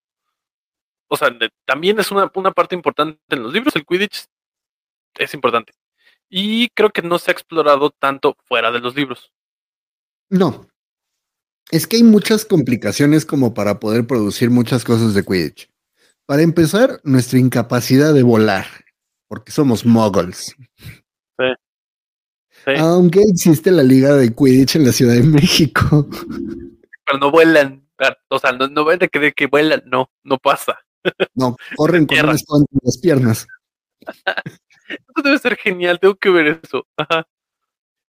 O 1.08 1.16
sea, 1.16 1.30
de- 1.30 1.50
también 1.64 1.98
es 2.00 2.10
una, 2.10 2.30
una 2.34 2.50
parte 2.52 2.74
importante 2.74 3.18
en 3.28 3.42
los 3.42 3.52
libros. 3.52 3.74
El 3.76 3.84
Quidditch 3.86 4.26
es 5.16 5.34
importante. 5.34 5.72
Y 6.28 6.68
creo 6.70 6.90
que 6.90 7.02
no 7.02 7.18
se 7.18 7.30
ha 7.30 7.32
explorado 7.32 7.90
tanto 7.90 8.36
fuera 8.46 8.70
de 8.70 8.80
los 8.80 8.94
libros. 8.96 9.32
No. 10.28 10.66
Es 11.70 11.86
que 11.86 11.96
hay 11.96 12.02
muchas 12.02 12.44
complicaciones 12.44 13.24
como 13.24 13.54
para 13.54 13.78
poder 13.78 14.06
producir 14.06 14.50
muchas 14.50 14.84
cosas 14.84 15.14
de 15.14 15.24
Quidditch. 15.24 15.70
Para 16.26 16.42
empezar, 16.42 17.00
nuestra 17.04 17.38
incapacidad 17.38 18.12
de 18.14 18.22
volar, 18.22 18.66
porque 19.30 19.52
somos 19.52 19.86
muggles. 19.86 20.56
Sí. 21.38 21.46
Sí. 22.64 22.72
Aunque 22.78 23.22
existe 23.22 23.70
la 23.70 23.84
liga 23.84 24.12
de 24.16 24.34
Quidditch 24.34 24.74
en 24.74 24.84
la 24.86 24.92
Ciudad 24.92 25.14
de 25.14 25.22
México. 25.22 26.08
Pero 27.06 27.18
no 27.20 27.30
vuelan. 27.30 27.88
O 28.28 28.40
sea, 28.40 28.50
no, 28.50 28.66
no 28.66 28.84
van 28.84 29.00
a 29.04 29.06
creer 29.06 29.32
que 29.32 29.46
vuelan. 29.46 29.84
No, 29.86 30.10
no 30.24 30.36
pasa. 30.36 30.80
No, 31.34 31.56
corren 31.76 32.06
con 32.06 32.14
Tierra. 32.16 32.30
un 32.30 32.34
escudo 32.34 32.60
entre 32.62 32.78
las 32.82 32.98
piernas. 32.98 33.46
Eso 34.88 35.22
debe 35.22 35.38
ser 35.38 35.56
genial. 35.56 36.00
Tengo 36.00 36.16
que 36.16 36.30
ver 36.30 36.60
eso. 36.64 36.84
Ajá. 36.96 37.24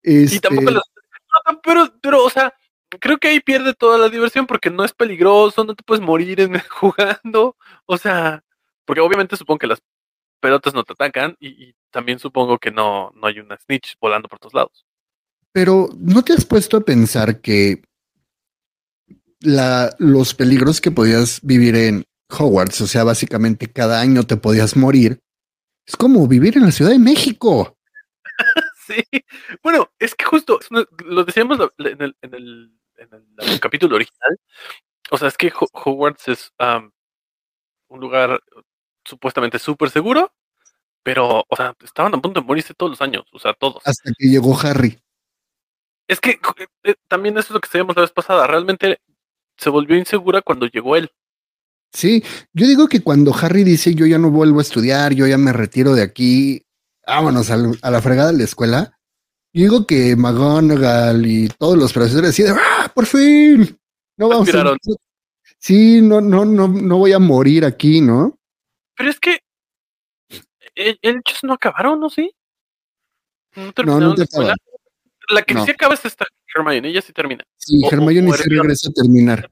Este, 0.03 0.35
Y 0.35 0.39
tampoco 0.39 0.71
los. 0.71 0.83
no, 1.47 1.61
Pero, 1.63 1.93
pero, 2.01 2.25
o 2.25 2.29
sea, 2.29 2.53
creo 2.99 3.17
que 3.17 3.29
ahí 3.29 3.39
pierde 3.39 3.73
toda 3.73 3.97
la 3.97 4.09
diversión 4.09 4.45
porque 4.45 4.69
no 4.69 4.83
es 4.83 4.91
peligroso, 4.91 5.63
no 5.63 5.75
te 5.75 5.83
puedes 5.83 6.03
morir 6.03 6.41
en 6.41 6.59
jugando. 6.69 7.55
O 7.85 7.97
sea, 7.97 8.43
porque 8.83 8.99
obviamente 8.99 9.37
supongo 9.37 9.59
que 9.59 9.67
las 9.67 9.81
pelotas 10.45 10.75
no 10.75 10.83
te 10.83 10.93
atacan 10.93 11.35
y, 11.39 11.47
y 11.69 11.75
también 11.89 12.19
supongo 12.19 12.59
que 12.59 12.69
no, 12.69 13.11
no 13.15 13.25
hay 13.25 13.39
una 13.39 13.57
snitch 13.57 13.95
volando 13.99 14.27
por 14.29 14.37
todos 14.37 14.53
lados. 14.53 14.85
Pero 15.51 15.89
¿no 15.97 16.21
te 16.23 16.33
has 16.33 16.45
puesto 16.45 16.77
a 16.77 16.81
pensar 16.81 17.41
que 17.41 17.81
la, 19.39 19.95
los 19.97 20.35
peligros 20.35 20.81
que 20.81 20.91
podías 20.91 21.39
vivir 21.41 21.75
en 21.75 22.03
Hogwarts, 22.29 22.81
o 22.81 22.87
sea, 22.87 23.03
básicamente 23.03 23.71
cada 23.71 23.99
año 24.01 24.23
te 24.23 24.37
podías 24.37 24.75
morir, 24.75 25.19
es 25.87 25.95
como 25.95 26.27
vivir 26.27 26.57
en 26.57 26.63
la 26.65 26.71
Ciudad 26.71 26.91
de 26.91 26.99
México? 26.99 27.75
Sí, 28.87 29.01
bueno, 29.63 29.89
es 29.97 30.13
que 30.13 30.25
justo 30.25 30.59
lo 31.05 31.23
decíamos 31.23 31.57
en 31.79 32.01
el, 32.03 32.15
en 32.21 32.33
el, 32.35 32.71
en 32.97 33.13
el- 33.15 33.25
el 33.37 33.59
capítulo 33.59 33.95
original. 33.95 34.37
O 35.09 35.17
sea, 35.17 35.27
es 35.27 35.37
que 35.37 35.51
Ho- 35.59 35.67
Hogwarts 35.73 36.27
es 36.27 36.51
un 37.87 37.99
lugar 37.99 38.39
supuestamente 39.03 39.57
súper 39.57 39.89
seguro, 39.89 40.34
pero, 41.05 41.45
o 41.47 41.55
sea, 41.55 41.75
estaban 41.83 42.15
a 42.15 42.19
punto 42.19 42.41
de 42.41 42.47
morirse 42.47 42.73
todos 42.73 42.89
los 42.89 43.01
años, 43.01 43.25
o 43.31 43.37
sea, 43.37 43.53
todos. 43.53 43.79
Hasta 43.85 44.11
que 44.17 44.27
llegó 44.27 44.59
Harry. 44.59 44.97
Es 46.07 46.19
que 46.19 46.39
eh, 46.83 46.95
también 47.07 47.37
eso 47.37 47.49
es 47.49 47.51
lo 47.51 47.59
que 47.59 47.69
sabíamos 47.69 47.95
la 47.95 48.01
vez 48.01 48.11
pasada. 48.11 48.47
Realmente 48.47 48.99
se 49.55 49.69
volvió 49.69 49.95
insegura 49.97 50.41
cuando 50.41 50.65
llegó 50.65 50.95
él. 50.95 51.11
Sí, 51.93 52.23
yo 52.53 52.65
digo 52.65 52.87
que 52.87 53.03
cuando 53.03 53.35
Harry 53.35 53.63
dice 53.63 53.93
yo 53.93 54.07
ya 54.07 54.17
no 54.17 54.31
vuelvo 54.31 54.57
a 54.57 54.63
estudiar, 54.63 55.13
yo 55.13 55.27
ya 55.27 55.37
me 55.37 55.53
retiro 55.53 55.93
de 55.93 56.01
aquí, 56.01 56.65
vámonos 57.05 57.51
a, 57.51 57.57
la 57.57 58.01
fregada 58.01 58.31
de 58.31 58.39
la 58.39 58.43
escuela. 58.43 58.97
Y 59.53 59.61
digo 59.61 59.85
que 59.85 60.15
McGonagall 60.15 61.23
y 61.23 61.49
todos 61.49 61.77
los 61.77 61.93
profesores 61.93 62.31
así 62.31 62.41
de, 62.41 62.49
¡ah, 62.49 62.91
por 62.95 63.05
fin! 63.05 63.77
No 64.17 64.27
vamos 64.27 64.49
a... 64.49 64.51
Respiraron. 64.51 64.77
Sí, 65.59 66.01
no, 66.01 66.19
no, 66.19 66.45
no, 66.45 66.67
no 66.67 66.97
voy 66.97 67.13
a 67.13 67.19
morir 67.19 67.63
aquí, 67.63 68.01
¿no? 68.01 68.39
Pero 68.97 69.11
es 69.11 69.19
que 69.19 69.44
ellos 70.75 71.23
no 71.43 71.53
acabaron, 71.53 71.99
¿no? 71.99 72.09
Sí. 72.09 72.31
No 73.55 73.65
No, 73.65 73.73
terminaron 73.73 74.09
no 74.09 74.15
te 74.15 74.41
la. 74.43 74.55
La 75.29 75.41
que 75.41 75.53
No. 75.55 75.65
sí 75.65 75.71
acaba 75.71 75.95
es 75.95 76.05
esta 76.05 76.25
Hermione, 76.53 76.87
ella 76.89 77.01
sí 77.01 77.11
termina. 77.11 77.43
Sí, 77.57 77.81
O- 77.83 77.91
Hermione 77.91 78.31
sí 78.33 78.43
regresa 78.49 78.89
a 78.89 78.93
terminar. 78.93 79.49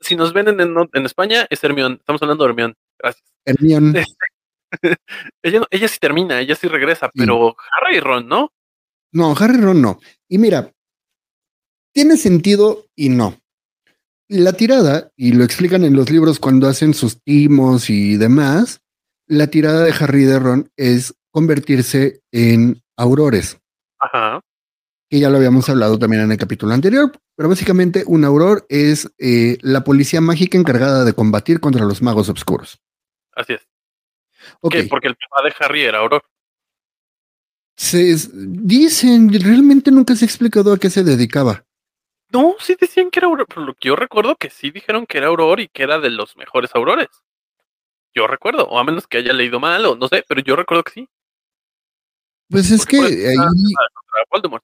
Si 0.00 0.14
nos 0.16 0.32
ven 0.32 0.48
en, 0.48 1.04
España, 1.06 1.46
es 1.50 1.62
Hermione. 1.64 1.96
Estamos 1.96 2.22
hablando 2.22 2.44
de 2.44 2.50
Hermione. 2.50 2.74
Gracias. 2.98 3.24
Hermione. 3.44 4.04
ella, 5.42 5.60
no- 5.60 5.66
ella 5.70 5.88
sí 5.88 5.98
termina, 6.00 6.40
ella 6.40 6.54
sí 6.54 6.68
regresa, 6.68 7.10
pero 7.14 7.56
Harry 7.76 7.96
y 7.96 8.00
Ron, 8.00 8.28
¿no? 8.28 8.52
No, 9.12 9.34
Harry 9.38 9.60
Ron 9.60 9.82
no. 9.82 9.98
Y 10.28 10.38
mira, 10.38 10.72
tiene 11.92 12.16
sentido 12.16 12.86
y 12.94 13.08
no. 13.10 13.38
La 14.28 14.52
tirada, 14.54 15.10
y 15.16 15.32
lo 15.32 15.44
explican 15.44 15.84
en 15.84 15.94
los 15.94 16.10
libros 16.10 16.38
cuando 16.38 16.66
hacen 16.68 16.94
sus 16.94 17.20
timos 17.22 17.90
y 17.90 18.16
demás, 18.16 18.80
la 19.32 19.46
tirada 19.46 19.82
de 19.82 19.92
Harry 19.98 20.24
de 20.24 20.38
Ron 20.38 20.70
es 20.76 21.14
convertirse 21.30 22.20
en 22.32 22.82
aurores, 22.98 23.58
Ajá. 23.98 24.42
que 25.08 25.20
ya 25.20 25.30
lo 25.30 25.38
habíamos 25.38 25.68
hablado 25.70 25.98
también 25.98 26.22
en 26.22 26.32
el 26.32 26.36
capítulo 26.36 26.74
anterior, 26.74 27.10
pero 27.34 27.48
básicamente 27.48 28.04
un 28.06 28.26
auror 28.26 28.66
es 28.68 29.10
eh, 29.18 29.56
la 29.62 29.84
policía 29.84 30.20
mágica 30.20 30.58
encargada 30.58 31.04
de 31.04 31.14
combatir 31.14 31.60
contra 31.60 31.86
los 31.86 32.02
magos 32.02 32.28
oscuros. 32.28 32.78
Así 33.34 33.54
es. 33.54 33.66
Ok, 34.60 34.72
Que 34.72 34.84
Porque 34.84 35.08
el 35.08 35.16
papá 35.16 35.48
de 35.48 35.54
Harry 35.60 35.82
era 35.82 36.00
Auror. 36.00 36.22
se, 37.74 38.14
dicen, 38.34 39.32
realmente 39.32 39.90
nunca 39.90 40.14
se 40.14 40.26
ha 40.26 40.28
explicado 40.28 40.74
a 40.74 40.78
qué 40.78 40.90
se 40.90 41.04
dedicaba. 41.04 41.64
No, 42.30 42.56
sí 42.58 42.76
decían 42.78 43.10
que 43.10 43.20
era 43.20 43.28
Auror. 43.28 43.46
Por 43.46 43.62
lo 43.62 43.72
que 43.74 43.88
yo 43.88 43.96
recuerdo 43.96 44.36
que 44.36 44.50
sí 44.50 44.70
dijeron 44.70 45.06
que 45.06 45.16
era 45.18 45.28
Auror 45.28 45.60
y 45.60 45.68
que 45.68 45.84
era 45.84 45.98
de 46.00 46.10
los 46.10 46.36
mejores 46.36 46.70
Aurores. 46.74 47.08
Yo 48.14 48.26
recuerdo, 48.26 48.66
o 48.68 48.78
a 48.78 48.84
menos 48.84 49.06
que 49.06 49.18
haya 49.18 49.32
leído 49.32 49.58
mal, 49.58 49.84
o 49.86 49.96
no 49.96 50.08
sé, 50.08 50.24
pero 50.28 50.40
yo 50.42 50.56
recuerdo 50.56 50.84
que 50.84 50.92
sí. 50.92 51.08
Pues 52.50 52.70
es 52.70 52.84
que 52.84 52.98
ahí... 52.98 53.36
Voldemort. 54.30 54.62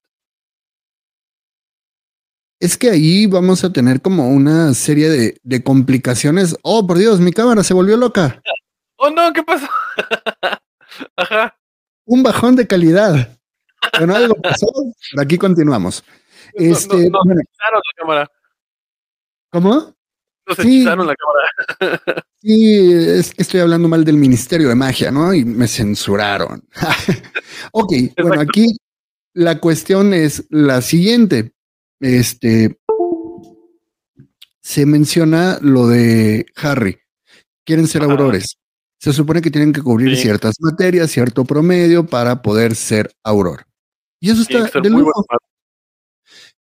Es 2.60 2.76
que 2.76 2.90
ahí 2.90 3.26
vamos 3.26 3.64
a 3.64 3.72
tener 3.72 4.02
como 4.02 4.28
una 4.28 4.74
serie 4.74 5.08
de, 5.08 5.40
de 5.42 5.62
complicaciones. 5.62 6.56
Oh, 6.62 6.86
por 6.86 6.98
Dios, 6.98 7.20
mi 7.20 7.32
cámara 7.32 7.62
se 7.62 7.74
volvió 7.74 7.96
loca. 7.96 8.40
Oh 9.00 9.10
no, 9.10 9.32
¿qué 9.32 9.44
pasó? 9.44 9.68
Ajá. 11.16 11.56
Un 12.04 12.24
bajón 12.24 12.56
de 12.56 12.66
calidad. 12.66 13.38
Bueno, 13.96 14.16
algo 14.16 14.34
pasó. 14.34 14.66
Aquí 15.18 15.38
continuamos. 15.38 16.04
No, 16.54 16.64
Este, 16.72 16.96
no, 17.10 17.18
no, 17.18 17.24
bueno, 17.24 17.42
la 17.62 17.80
cámara. 17.94 18.30
¿Cómo? 19.50 19.94
Nos 20.48 20.56
Sí. 20.58 20.82
la 20.84 20.96
cámara. 20.96 21.16
Sí, 22.40 22.92
es 22.92 23.34
que 23.34 23.42
estoy 23.42 23.58
hablando 23.60 23.88
mal 23.88 24.04
del 24.04 24.16
Ministerio 24.16 24.68
de 24.68 24.76
Magia, 24.76 25.10
¿no? 25.10 25.34
Y 25.34 25.44
me 25.44 25.66
censuraron. 25.66 26.62
ok, 27.72 27.92
bueno, 28.22 28.40
aquí 28.40 28.76
la 29.34 29.58
cuestión 29.58 30.14
es 30.14 30.46
la 30.48 30.80
siguiente. 30.80 31.52
Este 32.00 32.78
se 34.60 34.86
menciona 34.86 35.58
lo 35.62 35.88
de 35.88 36.46
Harry. 36.56 36.98
Quieren 37.64 37.88
ser 37.88 38.02
Ajá. 38.02 38.12
aurores. 38.12 38.56
Se 39.00 39.12
supone 39.12 39.40
que 39.42 39.50
tienen 39.50 39.72
que 39.72 39.82
cubrir 39.82 40.14
Sí. 40.16 40.22
ciertas 40.22 40.54
materias, 40.60 41.10
cierto 41.10 41.44
promedio 41.44 42.06
para 42.06 42.40
poder 42.40 42.76
ser 42.76 43.10
auror. 43.24 43.64
Y 44.20 44.30
eso 44.30 44.42
está 44.42 44.80
de 44.80 44.90
lujo. 44.90 45.10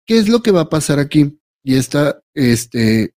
¿Qué 0.06 0.18
es 0.18 0.28
lo 0.28 0.42
que 0.42 0.50
va 0.50 0.62
a 0.62 0.68
pasar 0.68 0.98
aquí? 0.98 1.40
Y 1.62 1.76
esta, 1.76 2.20
este, 2.34 3.14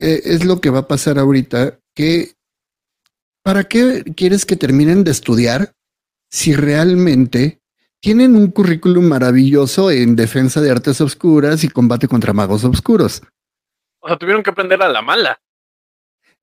eh, 0.00 0.22
es 0.24 0.44
lo 0.44 0.60
que 0.60 0.70
va 0.70 0.80
a 0.80 0.88
pasar 0.88 1.18
ahorita, 1.18 1.78
que 1.94 2.34
¿para 3.42 3.64
qué 3.64 4.04
quieres 4.16 4.46
que 4.46 4.56
terminen 4.56 5.04
de 5.04 5.10
estudiar 5.10 5.72
si 6.30 6.54
realmente 6.54 7.60
tienen 8.00 8.36
un 8.36 8.50
currículum 8.50 9.04
maravilloso 9.04 9.90
en 9.90 10.16
defensa 10.16 10.60
de 10.60 10.70
artes 10.70 11.00
oscuras 11.00 11.64
y 11.64 11.68
combate 11.68 12.08
contra 12.08 12.32
magos 12.32 12.64
oscuros? 12.64 13.22
O 14.00 14.08
sea, 14.08 14.18
tuvieron 14.18 14.42
que 14.42 14.50
aprender 14.50 14.82
a 14.82 14.88
la 14.88 15.00
mala. 15.00 15.38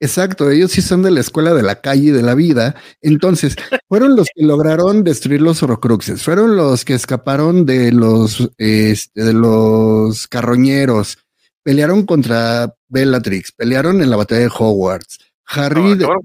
Exacto, 0.04 0.50
ellos 0.50 0.72
sí 0.72 0.82
son 0.82 1.04
de 1.04 1.12
la 1.12 1.20
escuela 1.20 1.54
de 1.54 1.62
la 1.62 1.80
calle 1.80 2.06
y 2.06 2.12
de 2.12 2.24
la 2.24 2.34
vida. 2.34 2.76
Entonces, 3.02 3.56
fueron 3.88 4.16
los 4.16 4.28
que 4.34 4.44
lograron 4.44 5.04
destruir 5.04 5.42
los 5.42 5.62
horrocruxes, 5.62 6.24
fueron 6.24 6.56
los 6.56 6.84
que 6.84 6.96
escaparon 6.96 7.68
de 7.68 7.92
los, 7.92 8.50
este, 8.58 9.24
de 9.24 9.34
los 9.34 10.28
carroñeros, 10.28 11.20
pelearon 11.64 12.06
contra 12.06 12.74
Bellatrix, 12.88 13.52
pelearon 13.52 14.02
en 14.02 14.10
la 14.10 14.18
batalla 14.18 14.42
de 14.42 14.52
Hogwarts. 14.54 15.20
Harry, 15.46 15.96
No, 15.96 16.16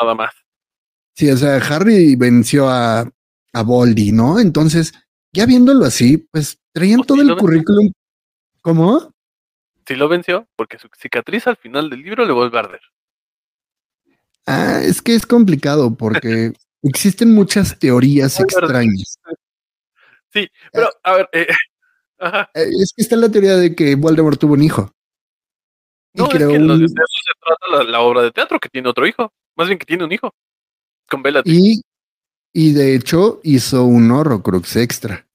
nada 0.00 0.14
más. 0.14 0.32
sí, 1.14 1.30
o 1.30 1.36
sea, 1.36 1.56
Harry 1.56 2.16
venció 2.16 2.68
a, 2.68 3.08
a 3.52 3.62
Voldy, 3.62 4.12
¿no? 4.12 4.38
Entonces, 4.38 4.92
ya 5.32 5.46
viéndolo 5.46 5.84
así, 5.84 6.18
pues 6.18 6.58
traían 6.72 7.02
todo 7.02 7.22
el 7.22 7.36
currículum. 7.36 7.92
¿Cómo? 8.62 9.12
Sí 9.86 9.94
lo 9.94 10.08
venció, 10.08 10.46
porque 10.56 10.78
su 10.78 10.88
cicatriz 10.98 11.46
al 11.46 11.56
final 11.56 11.88
del 11.88 12.02
libro 12.02 12.24
le 12.26 12.32
vuelve 12.32 12.56
a 12.58 12.60
arder. 12.60 12.80
Ah, 14.46 14.80
es 14.82 15.02
que 15.02 15.14
es 15.14 15.26
complicado 15.26 15.94
porque 15.96 16.52
existen 16.82 17.34
muchas 17.34 17.78
teorías 17.78 18.38
extrañas. 18.40 19.18
Sí, 20.32 20.48
pero 20.72 20.90
a 21.02 21.12
ver, 21.14 21.28
eh, 21.32 21.46
ajá. 22.18 22.50
Eh, 22.54 22.68
Es 22.82 22.92
que 22.94 23.02
está 23.02 23.16
la 23.16 23.30
teoría 23.30 23.56
de 23.56 23.74
que 23.74 23.94
Voldemort 23.94 24.38
tuvo 24.38 24.54
un 24.54 24.62
hijo. 24.62 24.92
Y 26.14 26.22
es 26.22 26.28
que 26.30 26.44
un- 26.46 26.68
de 26.78 26.84
eso 26.84 26.94
se 26.96 27.32
trata 27.40 27.66
la, 27.84 27.90
la 27.90 28.00
obra 28.00 28.22
de 28.22 28.30
teatro, 28.32 28.58
que 28.58 28.68
tiene 28.68 28.88
otro 28.88 29.06
hijo. 29.06 29.32
Más 29.56 29.68
bien 29.68 29.78
que 29.78 29.86
tiene 29.86 30.04
un 30.04 30.12
hijo. 30.12 30.32
Con 31.08 31.22
Bellatrix. 31.22 31.56
y, 31.56 31.80
y 32.52 32.72
de 32.72 32.94
hecho 32.94 33.40
hizo 33.44 33.84
un 33.84 34.10
Horrocrux 34.10 34.76
extra. 34.76 35.26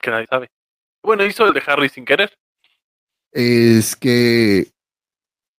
que 0.00 0.10
nadie 0.10 0.26
sabe. 0.28 0.48
Bueno, 1.02 1.24
hizo 1.24 1.46
el 1.46 1.54
de 1.54 1.62
Harry 1.66 1.88
sin 1.88 2.04
querer. 2.04 2.32
Es 3.32 3.96
que, 3.96 4.70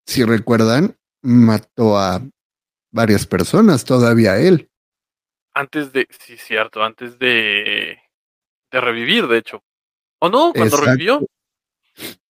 si 0.07 0.23
recuerdan, 0.23 0.95
mató 1.23 1.97
a 1.97 2.21
varias 2.91 3.25
personas, 3.25 3.83
todavía 3.85 4.37
él. 4.37 4.69
Antes 5.53 5.91
de, 5.93 6.07
sí, 6.19 6.37
cierto, 6.37 6.83
antes 6.83 7.17
de, 7.19 7.97
de 8.75 8.81
revivir, 8.81 9.27
de 9.27 9.37
hecho. 9.37 9.63
¿O 10.19 10.29
no? 10.29 10.51
Cuando 10.53 10.75
Exacto. 10.75 10.85
revivió. 10.85 11.27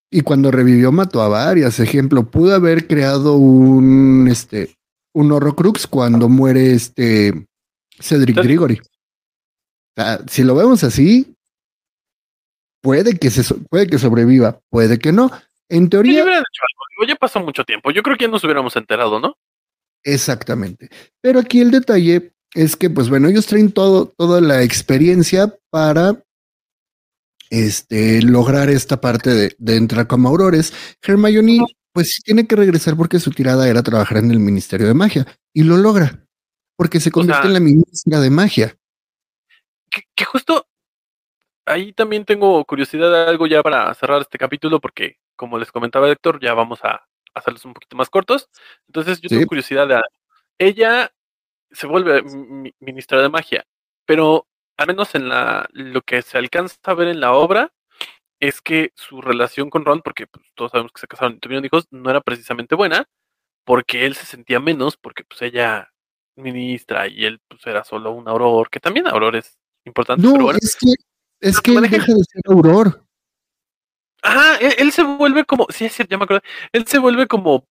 Y 0.10 0.22
cuando 0.22 0.52
revivió 0.52 0.92
mató 0.92 1.22
a 1.22 1.28
varias. 1.28 1.80
Ejemplo, 1.80 2.30
pudo 2.30 2.56
haber 2.56 2.88
creado 2.88 3.34
un 3.34 4.28
este 4.30 4.76
un 5.14 5.32
Horrocrux 5.32 5.88
cuando 5.88 6.30
muere 6.30 6.74
este 6.74 7.48
Cedric. 8.00 8.42
Diggory. 8.42 8.80
O 8.80 10.02
sea, 10.02 10.20
si 10.28 10.44
lo 10.44 10.56
vemos 10.56 10.84
así, 10.84 11.36
puede 12.82 13.18
que 13.18 13.30
se 13.30 13.44
puede 13.56 13.88
que 13.88 13.98
sobreviva, 13.98 14.60
puede 14.70 15.00
que 15.00 15.12
no. 15.12 15.32
En 15.70 15.90
teoría, 15.90 16.22
hecho 16.22 16.30
algo. 16.30 17.08
Ya 17.08 17.16
pasó 17.16 17.40
mucho 17.40 17.64
tiempo. 17.64 17.92
Yo 17.92 18.04
creo 18.04 18.18
que 18.18 18.26
ya 18.26 18.32
nos 18.32 18.44
hubiéramos 18.44 18.76
enterado, 18.76 19.20
¿no? 19.20 19.36
exactamente. 20.04 20.90
Pero 21.20 21.40
aquí 21.40 21.60
el 21.62 21.72
detalle 21.72 22.32
es 22.54 22.76
que, 22.76 22.90
pues 22.90 23.10
bueno, 23.10 23.28
ellos 23.28 23.48
traen 23.48 23.72
todo, 23.72 24.14
toda 24.18 24.40
la 24.40 24.62
experiencia 24.62 25.54
para 25.72 26.24
este, 27.50 28.22
lograr 28.22 28.70
esta 28.70 29.00
parte 29.02 29.30
de, 29.32 29.56
de 29.58 29.76
entrar 29.78 30.08
como 30.08 30.30
aurores. 30.30 30.74
Hermione, 31.02 31.60
pues 31.92 32.22
tiene 32.24 32.46
que 32.48 32.56
regresar 32.56 32.96
porque 32.98 33.20
su 33.20 33.32
tirada 33.32 33.68
era 33.70 33.84
trabajar 33.84 34.18
en 34.18 34.32
el 34.32 34.40
Ministerio 34.40 34.88
de 34.88 34.94
Magia 34.94 35.26
y 35.54 35.64
lo 35.64 35.78
logra 35.78 36.26
porque 36.78 37.00
se 37.00 37.12
convierte 37.12 37.44
sea- 37.44 37.48
en 37.48 37.54
la 37.54 37.60
ministra 37.62 38.20
de 38.20 38.30
magia. 38.30 38.78
que, 39.90 40.04
que 40.14 40.26
justo 40.26 40.68
ahí 41.66 41.94
también 41.94 42.26
tengo 42.26 42.64
curiosidad 42.66 43.10
de 43.12 43.30
algo 43.30 43.48
ya 43.48 43.64
para 43.64 43.94
cerrar 43.94 44.22
este 44.22 44.38
capítulo, 44.38 44.80
porque 44.82 45.18
como 45.38 45.58
les 45.58 45.72
comentaba 45.72 46.10
Héctor, 46.10 46.40
ya 46.42 46.54
vamos 46.54 46.80
a 46.84 47.08
hacerlos 47.34 47.64
un 47.66 47.74
poquito 47.74 47.96
más 47.96 48.10
cortos. 48.10 48.50
Entonces 48.88 49.22
yo 49.22 49.30
Sí. 49.30 49.36
tengo 49.36 49.48
curiosidad 49.48 49.88
de 49.88 49.96
algo. 49.96 50.08
Ella 50.58 51.12
se 51.72 51.88
vuelve 51.88 52.24
mi- 52.24 52.74
ministra 52.80 53.22
de 53.22 53.30
magia, 53.30 53.66
pero 54.06 54.48
al 54.78 54.88
menos 54.88 55.16
en 55.16 55.30
la 55.30 55.68
lo 55.72 56.02
que 56.02 56.22
se 56.22 56.38
alcanza 56.38 56.78
a 56.84 56.94
ver 56.94 57.08
en 57.08 57.20
la 57.20 57.34
obra 57.34 57.74
es 58.40 58.62
que 58.62 58.92
su 58.96 59.22
relación 59.22 59.70
con 59.70 59.86
Ron, 59.86 60.02
porque 60.02 60.28
pues, 60.28 60.46
todos 60.56 60.72
sabemos 60.72 60.92
que 60.92 61.02
se 61.02 61.08
casaron 61.08 61.36
y 61.36 61.40
tuvieron 61.40 61.66
hijos, 61.66 61.88
no 61.92 62.10
era 62.10 62.22
precisamente 62.22 62.76
buena, 62.76 63.08
porque 63.64 64.06
él 64.06 64.16
se 64.16 64.26
sentía 64.26 64.60
menos, 64.60 64.98
porque 64.98 65.24
pues 65.24 65.42
ella 65.42 65.92
ministra 66.36 67.08
y 67.08 67.26
él 67.26 67.40
pues 67.48 67.66
era 67.66 67.84
solo 67.84 68.12
un 68.12 68.28
auror, 68.28 68.70
que 68.70 68.80
también 68.80 69.08
auror 69.08 69.36
es 69.38 69.58
importante, 69.86 70.26
No, 70.26 70.34
pero 70.34 70.44
bueno. 70.46 70.60
es 70.62 70.76
que 70.76 70.94
es 71.40 71.62
que 71.62 71.74
él 71.74 71.82
deja 71.82 72.14
de 72.14 72.24
ser 72.24 72.42
auror. 72.48 73.06
Ajá, 74.22 74.58
él, 74.58 74.74
él 74.80 74.92
se 74.92 75.04
vuelve 75.04 75.46
como, 75.46 75.68
sí, 75.70 75.86
es 75.86 75.94
cierto, 75.94 76.12
ya 76.12 76.18
me 76.18 76.24
acuerdo, 76.26 76.44
él 76.72 76.88
se 76.88 76.98
vuelve 76.98 77.28
como, 77.28 77.68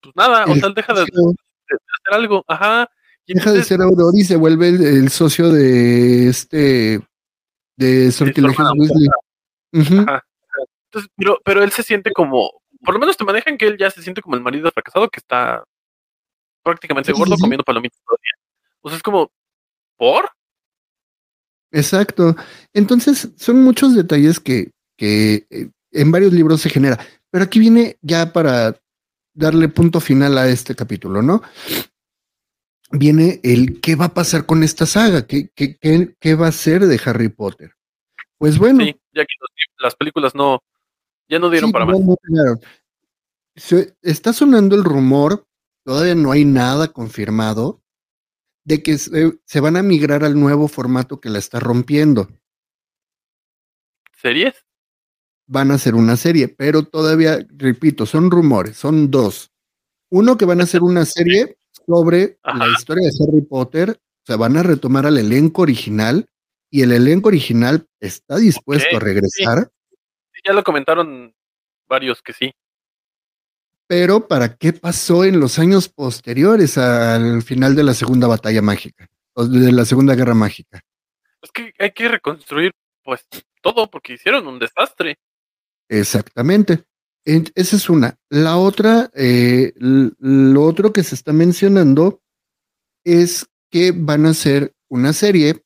pues 0.00 0.14
nada, 0.16 0.44
o 0.44 0.54
sea, 0.54 0.68
él 0.68 0.74
deja 0.74 0.94
de, 0.94 1.00
de 1.00 1.06
hacer 1.06 2.14
algo, 2.14 2.44
ajá. 2.46 2.88
Deja 3.26 3.52
de 3.52 3.62
ser 3.64 3.80
Aurora 3.80 4.16
y 4.18 4.24
se 4.24 4.36
vuelve 4.36 4.68
el, 4.68 4.84
el 4.84 5.08
socio 5.10 5.50
de 5.50 6.28
este 6.28 7.00
de 7.76 8.12
Sortilegios 8.12 8.58
hermana. 8.58 8.72
Weasley. 8.76 9.08
Ajá. 9.72 10.24
Entonces, 10.86 11.10
pero, 11.16 11.40
pero 11.44 11.62
él 11.64 11.72
se 11.72 11.82
siente 11.82 12.12
como, 12.12 12.62
por 12.84 12.94
lo 12.94 13.00
menos 13.00 13.16
te 13.16 13.24
manejan 13.24 13.58
que 13.58 13.66
él 13.66 13.76
ya 13.78 13.90
se 13.90 14.02
siente 14.02 14.22
como 14.22 14.36
el 14.36 14.42
marido 14.42 14.70
fracasado 14.70 15.08
que 15.08 15.18
está 15.18 15.64
prácticamente 16.62 17.12
Sí, 17.12 17.18
gordo 17.18 17.32
sí, 17.32 17.38
sí. 17.38 17.42
comiendo 17.42 17.64
palomitas 17.64 18.00
todo 18.06 18.16
el 18.16 18.22
día. 18.22 18.44
O 18.82 18.88
sea, 18.88 18.96
es 18.96 19.02
como, 19.02 19.30
¿por? 19.96 20.30
Exacto. 21.72 22.36
Entonces, 22.72 23.30
son 23.36 23.62
muchos 23.64 23.94
detalles 23.96 24.38
que, 24.38 24.70
que 24.96 25.46
eh, 25.50 25.70
en 25.90 26.12
varios 26.12 26.32
libros 26.32 26.60
se 26.60 26.70
genera. 26.70 26.98
Pero 27.30 27.44
aquí 27.44 27.58
viene 27.58 27.98
ya 28.02 28.32
para 28.32 28.78
darle 29.34 29.68
punto 29.68 29.98
final 29.98 30.38
a 30.38 30.48
este 30.48 30.76
capítulo, 30.76 31.20
¿no? 31.22 31.42
Viene 32.96 33.40
el 33.42 33.80
qué 33.80 33.96
va 33.96 34.06
a 34.06 34.14
pasar 34.14 34.46
con 34.46 34.62
esta 34.62 34.86
saga, 34.86 35.26
qué, 35.26 35.50
qué, 35.54 35.76
qué, 35.78 36.14
qué 36.20 36.34
va 36.34 36.46
a 36.48 36.52
ser 36.52 36.86
de 36.86 37.00
Harry 37.04 37.28
Potter. 37.28 37.74
Pues 38.38 38.58
bueno, 38.58 38.84
Sí, 38.84 38.94
ya 39.12 39.22
que 39.24 39.34
los- 39.40 39.50
las 39.80 39.96
películas 39.96 40.34
no, 40.34 40.60
ya 41.28 41.38
no 41.40 41.50
dieron 41.50 41.68
Sí, 41.68 41.72
para 41.72 41.86
no, 41.86 41.98
más. 41.98 42.00
no. 42.28 42.60
Se- 43.56 43.96
está 44.02 44.32
sonando 44.32 44.76
el 44.76 44.84
rumor, 44.84 45.46
todavía 45.84 46.14
no 46.14 46.30
hay 46.30 46.44
nada 46.44 46.92
confirmado, 46.92 47.82
de 48.64 48.82
que 48.82 48.96
se, 48.98 49.38
se 49.44 49.60
van 49.60 49.76
a 49.76 49.82
migrar 49.82 50.22
al 50.24 50.38
nuevo 50.38 50.68
formato 50.68 51.20
que 51.20 51.30
la 51.30 51.38
está 51.38 51.58
rompiendo. 51.60 52.28
¿Series? 54.20 54.54
Van 55.46 55.70
a 55.70 55.74
hacer 55.74 55.94
una 55.94 56.16
serie, 56.16 56.48
pero 56.48 56.84
todavía, 56.84 57.44
repito, 57.50 58.06
son 58.06 58.30
rumores, 58.30 58.76
son 58.76 59.10
dos. 59.10 59.52
Uno 60.10 60.36
que 60.38 60.44
van 60.44 60.60
a 60.60 60.64
hacer 60.64 60.82
una 60.82 61.04
serie 61.04 61.56
sobre 61.86 62.38
la 62.44 62.68
historia 62.68 63.08
de 63.08 63.24
Harry 63.24 63.42
Potter, 63.42 63.90
o 63.90 64.26
sea, 64.26 64.36
van 64.36 64.56
a 64.56 64.62
retomar 64.62 65.06
al 65.06 65.18
elenco 65.18 65.62
original 65.62 66.26
y 66.70 66.82
el 66.82 66.92
elenco 66.92 67.28
original 67.28 67.86
está 68.00 68.36
dispuesto 68.36 68.96
a 68.96 69.00
regresar. 69.00 69.70
Sí, 70.32 70.40
ya 70.44 70.52
lo 70.52 70.64
comentaron 70.64 71.34
varios 71.86 72.22
que 72.22 72.32
sí. 72.32 72.52
pero 73.86 74.26
¿para 74.26 74.56
qué 74.56 74.72
pasó 74.72 75.24
en 75.24 75.38
los 75.40 75.58
años 75.58 75.88
posteriores 75.88 76.78
al 76.78 77.42
final 77.42 77.76
de 77.76 77.84
la 77.84 77.94
segunda 77.94 78.26
batalla 78.26 78.62
mágica? 78.62 79.08
O 79.34 79.44
de 79.44 79.72
la 79.72 79.84
segunda 79.84 80.14
guerra 80.14 80.34
mágica. 80.34 80.80
Es 81.42 81.50
que 81.50 81.72
hay 81.78 81.92
que 81.92 82.08
reconstruir, 82.08 82.72
pues, 83.02 83.26
todo, 83.60 83.90
porque 83.90 84.14
hicieron 84.14 84.46
un 84.46 84.58
desastre. 84.58 85.18
Exactamente. 85.88 86.84
Esa 87.24 87.76
es 87.76 87.88
una. 87.88 88.18
La 88.28 88.58
otra, 88.58 89.10
eh, 89.14 89.72
lo 89.78 90.62
otro 90.62 90.92
que 90.92 91.02
se 91.02 91.14
está 91.14 91.32
mencionando 91.32 92.20
es 93.02 93.46
que 93.70 93.92
van 93.92 94.26
a 94.26 94.30
hacer 94.30 94.74
una 94.88 95.12
serie, 95.12 95.64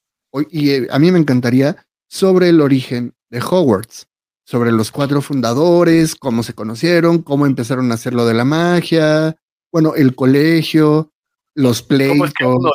y 0.51 0.71
eh, 0.71 0.89
a 0.91 0.99
mí 0.99 1.11
me 1.11 1.19
encantaría, 1.19 1.87
sobre 2.09 2.49
el 2.51 2.61
origen 2.61 3.15
de 3.29 3.41
Hogwarts, 3.41 4.09
sobre 4.45 4.73
los 4.73 4.91
cuatro 4.91 5.21
fundadores, 5.21 6.15
cómo 6.15 6.43
se 6.43 6.55
conocieron, 6.55 7.23
cómo 7.23 7.45
empezaron 7.45 7.91
a 7.91 7.95
hacer 7.95 8.15
lo 8.15 8.25
de 8.25 8.35
la 8.35 8.45
magia, 8.45 9.37
bueno, 9.71 9.95
el 9.95 10.15
colegio, 10.15 11.13
los 11.55 11.83
¿Cómo 11.83 12.25
es 12.25 12.33
que 12.33 12.45
pleitos. 12.45 12.73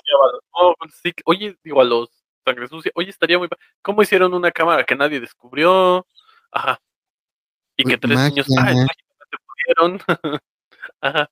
Sí, 1.02 1.12
oye, 1.26 1.58
digo, 1.64 1.82
a 1.82 1.86
los 1.86 2.10
sangre 2.46 2.68
sucia. 2.68 2.92
Oye, 2.96 3.10
estaría 3.10 3.38
muy... 3.38 3.48
¿Cómo 3.82 4.02
hicieron 4.02 4.34
una 4.34 4.52
cámara 4.52 4.84
que 4.84 4.96
nadie 4.96 5.20
descubrió? 5.20 6.06
Ajá. 6.52 6.80
Y 7.78 7.84
que 7.84 7.94
Uy, 7.94 8.00
tres 8.00 8.20
niños... 8.20 8.48
magia. 8.50 8.72
Ah, 8.82 8.86
mágicamente 8.88 9.38
pudieron. 9.48 10.02
Ajá. 11.02 11.30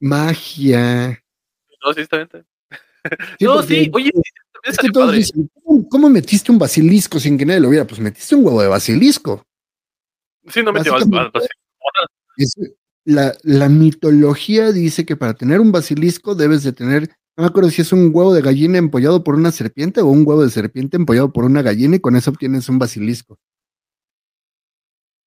Magia. 0.00 1.22
No, 1.84 1.92
sí, 1.92 2.00
está 2.00 2.16
bien. 2.16 2.26
está 2.26 2.38
bien. 2.38 2.46
Sí, 3.38 3.44
no, 3.44 3.62
sí, 3.62 3.90
oye, 3.94 4.10
Es 4.64 4.78
que 4.78 4.88
todos 4.90 5.12
dicen, 5.12 5.48
¿cómo, 5.62 5.88
cómo 5.88 6.08
metiste 6.08 6.50
un 6.50 6.58
basilisco 6.58 7.20
sin 7.20 7.38
que 7.38 7.46
nadie 7.46 7.60
lo 7.60 7.70
viera? 7.70 7.86
Pues 7.86 8.00
metiste 8.00 8.34
un 8.34 8.44
huevo 8.44 8.60
de 8.60 8.68
basilisco. 8.68 9.46
Sí, 10.48 10.62
no 10.62 10.72
metió 10.72 10.94
al... 10.94 11.32
Es- 12.36 12.54
la, 13.04 13.32
la 13.44 13.68
mitología 13.68 14.72
dice 14.72 15.06
que 15.06 15.16
para 15.16 15.34
tener 15.34 15.60
un 15.60 15.70
basilisco 15.70 16.34
debes 16.34 16.64
de 16.64 16.72
tener, 16.72 17.08
no 17.36 17.42
me 17.42 17.46
acuerdo 17.46 17.70
si 17.70 17.82
es 17.82 17.92
un 17.92 18.10
huevo 18.12 18.34
de 18.34 18.42
gallina 18.42 18.78
empollado 18.78 19.22
por 19.22 19.36
una 19.36 19.52
serpiente 19.52 20.00
o 20.00 20.06
un 20.06 20.26
huevo 20.26 20.42
de 20.42 20.50
serpiente 20.50 20.96
empollado 20.96 21.32
por 21.32 21.44
una 21.44 21.62
gallina 21.62 21.94
y 21.96 22.00
con 22.00 22.16
eso 22.16 22.32
obtienes 22.32 22.68
un 22.68 22.80
basilisco. 22.80 23.38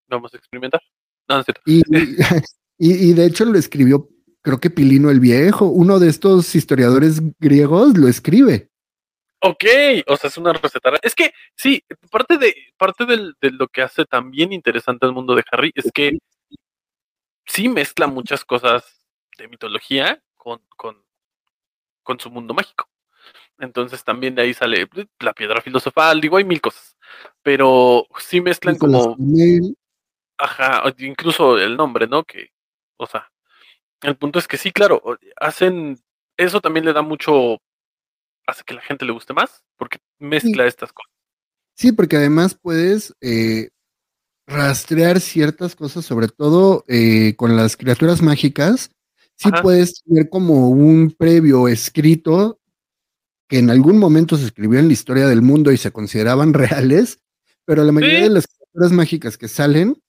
Vamos 0.10 0.34
a 0.34 0.38
experimentar. 0.38 0.82
No, 1.28 1.36
no 1.36 1.42
es 1.42 1.46
cierto. 1.46 1.62
Y, 1.66 1.82
y, 2.78 3.10
y 3.12 3.14
de 3.14 3.26
hecho 3.26 3.46
lo 3.46 3.58
escribió, 3.58 4.10
creo 4.42 4.60
que 4.60 4.70
Pilino 4.70 5.10
el 5.10 5.20
Viejo, 5.20 5.66
uno 5.66 6.00
de 6.00 6.10
estos 6.10 6.56
historiadores 6.56 7.22
griegos 7.40 7.98
lo 7.98 8.08
escribe. 8.08 8.70
Ok, 9.42 9.64
o 10.08 10.18
sea, 10.18 10.30
es 10.30 10.38
una 10.38 10.52
receta. 10.52 10.92
Es 11.02 11.16
que 11.16 11.32
sí, 11.56 11.82
parte 12.12 12.38
de 12.38 12.54
parte 12.78 13.06
del- 13.06 13.36
de 13.40 13.52
lo 13.52 13.68
que 13.70 13.82
hace 13.82 14.04
también 14.04 14.52
interesante 14.52 15.06
el 15.06 15.14
mundo 15.14 15.34
de 15.34 15.44
Harry 15.50 15.72
es 15.76 15.90
que 15.94 16.18
sí 17.46 17.70
mezcla 17.70 18.08
muchas 18.08 18.44
cosas 18.44 18.84
de 19.38 19.48
mitología 19.48 20.22
con, 20.36 20.60
con, 20.76 20.98
con 22.04 22.20
su 22.20 22.30
mundo 22.30 22.54
mágico. 22.54 22.90
Entonces 23.60 24.04
también 24.04 24.36
de 24.36 24.42
ahí 24.42 24.54
sale 24.54 24.88
la 25.20 25.34
piedra 25.34 25.62
filosofal, 25.62 26.20
digo, 26.20 26.36
hay 26.38 26.44
mil 26.44 26.60
cosas, 26.62 26.98
pero 27.42 28.08
sí 28.20 28.42
mezclan 28.42 28.78
como, 28.78 29.16
ajá, 30.40 30.84
incluso 31.00 31.58
el 31.58 31.78
nombre, 31.78 32.08
¿no? 32.08 32.24
Que, 32.24 32.50
o 32.98 33.06
sea, 33.06 33.30
el 34.02 34.16
punto 34.18 34.40
es 34.40 34.48
que 34.48 34.58
sí, 34.58 34.72
claro, 34.72 35.02
hacen, 35.40 36.00
eso 36.38 36.62
también 36.62 36.86
le 36.86 36.94
da 36.94 37.02
mucho, 37.02 37.58
hace 38.48 38.64
que 38.66 38.74
la 38.74 38.82
gente 38.82 39.06
le 39.06 39.12
guste 39.12 39.34
más, 39.34 39.64
porque 39.78 40.00
mezcla 40.20 40.66
estas 40.66 40.92
cosas. 40.94 41.12
Sí, 41.76 41.92
porque 41.92 42.18
además 42.18 42.56
puedes 42.56 43.14
eh, 43.22 43.70
rastrear 44.48 45.20
ciertas 45.20 45.76
cosas, 45.76 46.06
sobre 46.06 46.28
todo 46.28 46.84
eh, 46.88 47.36
con 47.38 47.56
las 47.56 47.78
criaturas 47.78 48.22
mágicas. 48.22 48.92
Sí 49.36 49.50
Ajá. 49.54 49.62
puedes 49.62 50.02
tener 50.04 50.30
como 50.30 50.70
un 50.70 51.12
previo 51.18 51.68
escrito 51.70 52.60
que 53.48 53.60
en 53.60 53.70
algún 53.70 53.98
momento 53.98 54.36
se 54.38 54.46
escribió 54.46 54.80
en 54.80 54.88
la 54.88 54.94
historia 54.94 55.28
del 55.28 55.42
mundo 55.42 55.72
y 55.72 55.78
se 55.78 55.92
consideraban 55.92 56.54
reales, 56.84 57.20
pero 57.66 57.84
la 57.84 57.92
mayoría 57.92 58.18
Sí. 58.20 58.24
de 58.24 58.30
las 58.32 58.48
criaturas 58.48 58.92
mágicas 58.92 59.38
que 59.38 59.48
salen, 59.48 60.02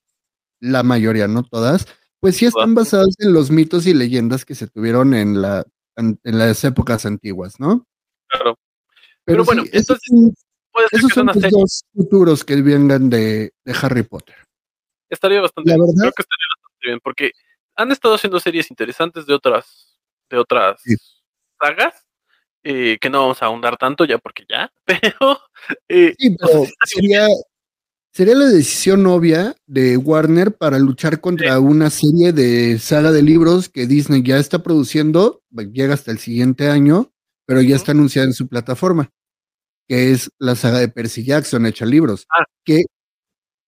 la 0.61 0.83
mayoría, 0.83 1.27
no 1.29 1.43
todas, 1.43 1.87
pues 2.21 2.37
sí 2.37 2.47
están 2.47 2.75
basadas 2.75 3.15
en 3.19 3.33
los 3.33 3.51
mitos 3.51 3.87
y 3.87 3.95
leyendas 3.95 4.45
que 4.45 4.55
se 4.55 4.67
tuvieron 4.69 5.15
en, 5.15 5.41
la, 5.41 5.65
en, 5.97 6.21
en 6.23 6.39
las 6.39 6.63
épocas 6.65 7.07
antiguas, 7.07 7.59
¿no? 7.59 7.87
Claro. 8.29 8.59
Pero, 9.25 9.45
Pero 9.45 9.45
bueno, 9.45 9.63
sí, 9.65 9.71
esos 9.73 9.81
entonces, 9.81 10.05
son- 10.07 10.35
Puede 10.73 10.89
ser 10.89 10.99
esos 10.99 11.09
que 11.11 11.15
son 11.15 11.27
los 11.27 11.35
serie. 11.37 11.51
dos 11.51 11.85
futuros 11.95 12.45
que 12.45 12.63
vengan 12.63 13.11
de, 13.11 13.53
de 13.65 13.77
Harry 13.83 14.03
Potter. 14.05 14.37
Estaría 15.09 15.41
bastante 15.41 15.69
La 15.71 15.77
bien. 15.77 15.87
verdad- 15.87 16.01
Creo 16.03 16.13
que 16.13 16.23
estaría 16.23 16.47
bastante 16.57 16.87
bien, 16.87 17.01
porque 17.03 17.33
han 17.77 17.91
estado 17.91 18.15
haciendo 18.15 18.39
series 18.39 18.71
interesantes 18.71 19.27
de 19.27 19.35
otras, 19.35 19.99
de 20.29 20.37
otras 20.39 20.81
sagas, 21.61 22.07
eh, 22.63 22.99
que 23.01 23.11
no 23.11 23.21
vamos 23.23 23.43
a 23.43 23.47
ahondar 23.47 23.77
tanto 23.79 24.05
ya 24.05 24.19
porque 24.19 24.45
ya, 24.49 24.71
pero 24.85 25.41
eh, 25.89 26.15
Sí, 26.19 26.37
pero 26.39 26.63
bien. 27.01 27.29
Sería, 28.13 28.35
la 28.35 28.47
decisión 28.47 29.07
obvia 29.07 29.55
de 29.67 29.97
Warner 29.97 30.57
para 30.57 30.79
luchar 30.79 31.21
contra 31.21 31.59
una 31.61 31.91
serie 31.91 32.33
de 32.33 32.79
saga 32.79 33.13
de 33.13 33.23
libros 33.23 33.69
que 33.69 33.87
Disney 33.87 34.23
ya 34.23 34.39
está 34.39 34.63
produciendo, 34.63 35.43
llega 35.73 35.95
hasta 35.95 36.11
el 36.11 36.19
siguiente 36.19 36.69
año, 36.69 37.13
pero 37.47 37.63
ya 37.63 37.77
está 37.77 37.93
anunciada 37.93 38.27
en 38.27 38.35
su 38.35 38.49
plataforma, 38.49 39.11
que 39.89 40.13
es 40.13 40.31
la 40.39 40.55
saga 40.55 40.79
de 40.79 40.89
Percy 40.89 41.25
Jackson 41.25 41.67
hecha 41.67 41.87
libros, 41.87 42.27
Ah. 42.31 42.45
que 42.65 42.85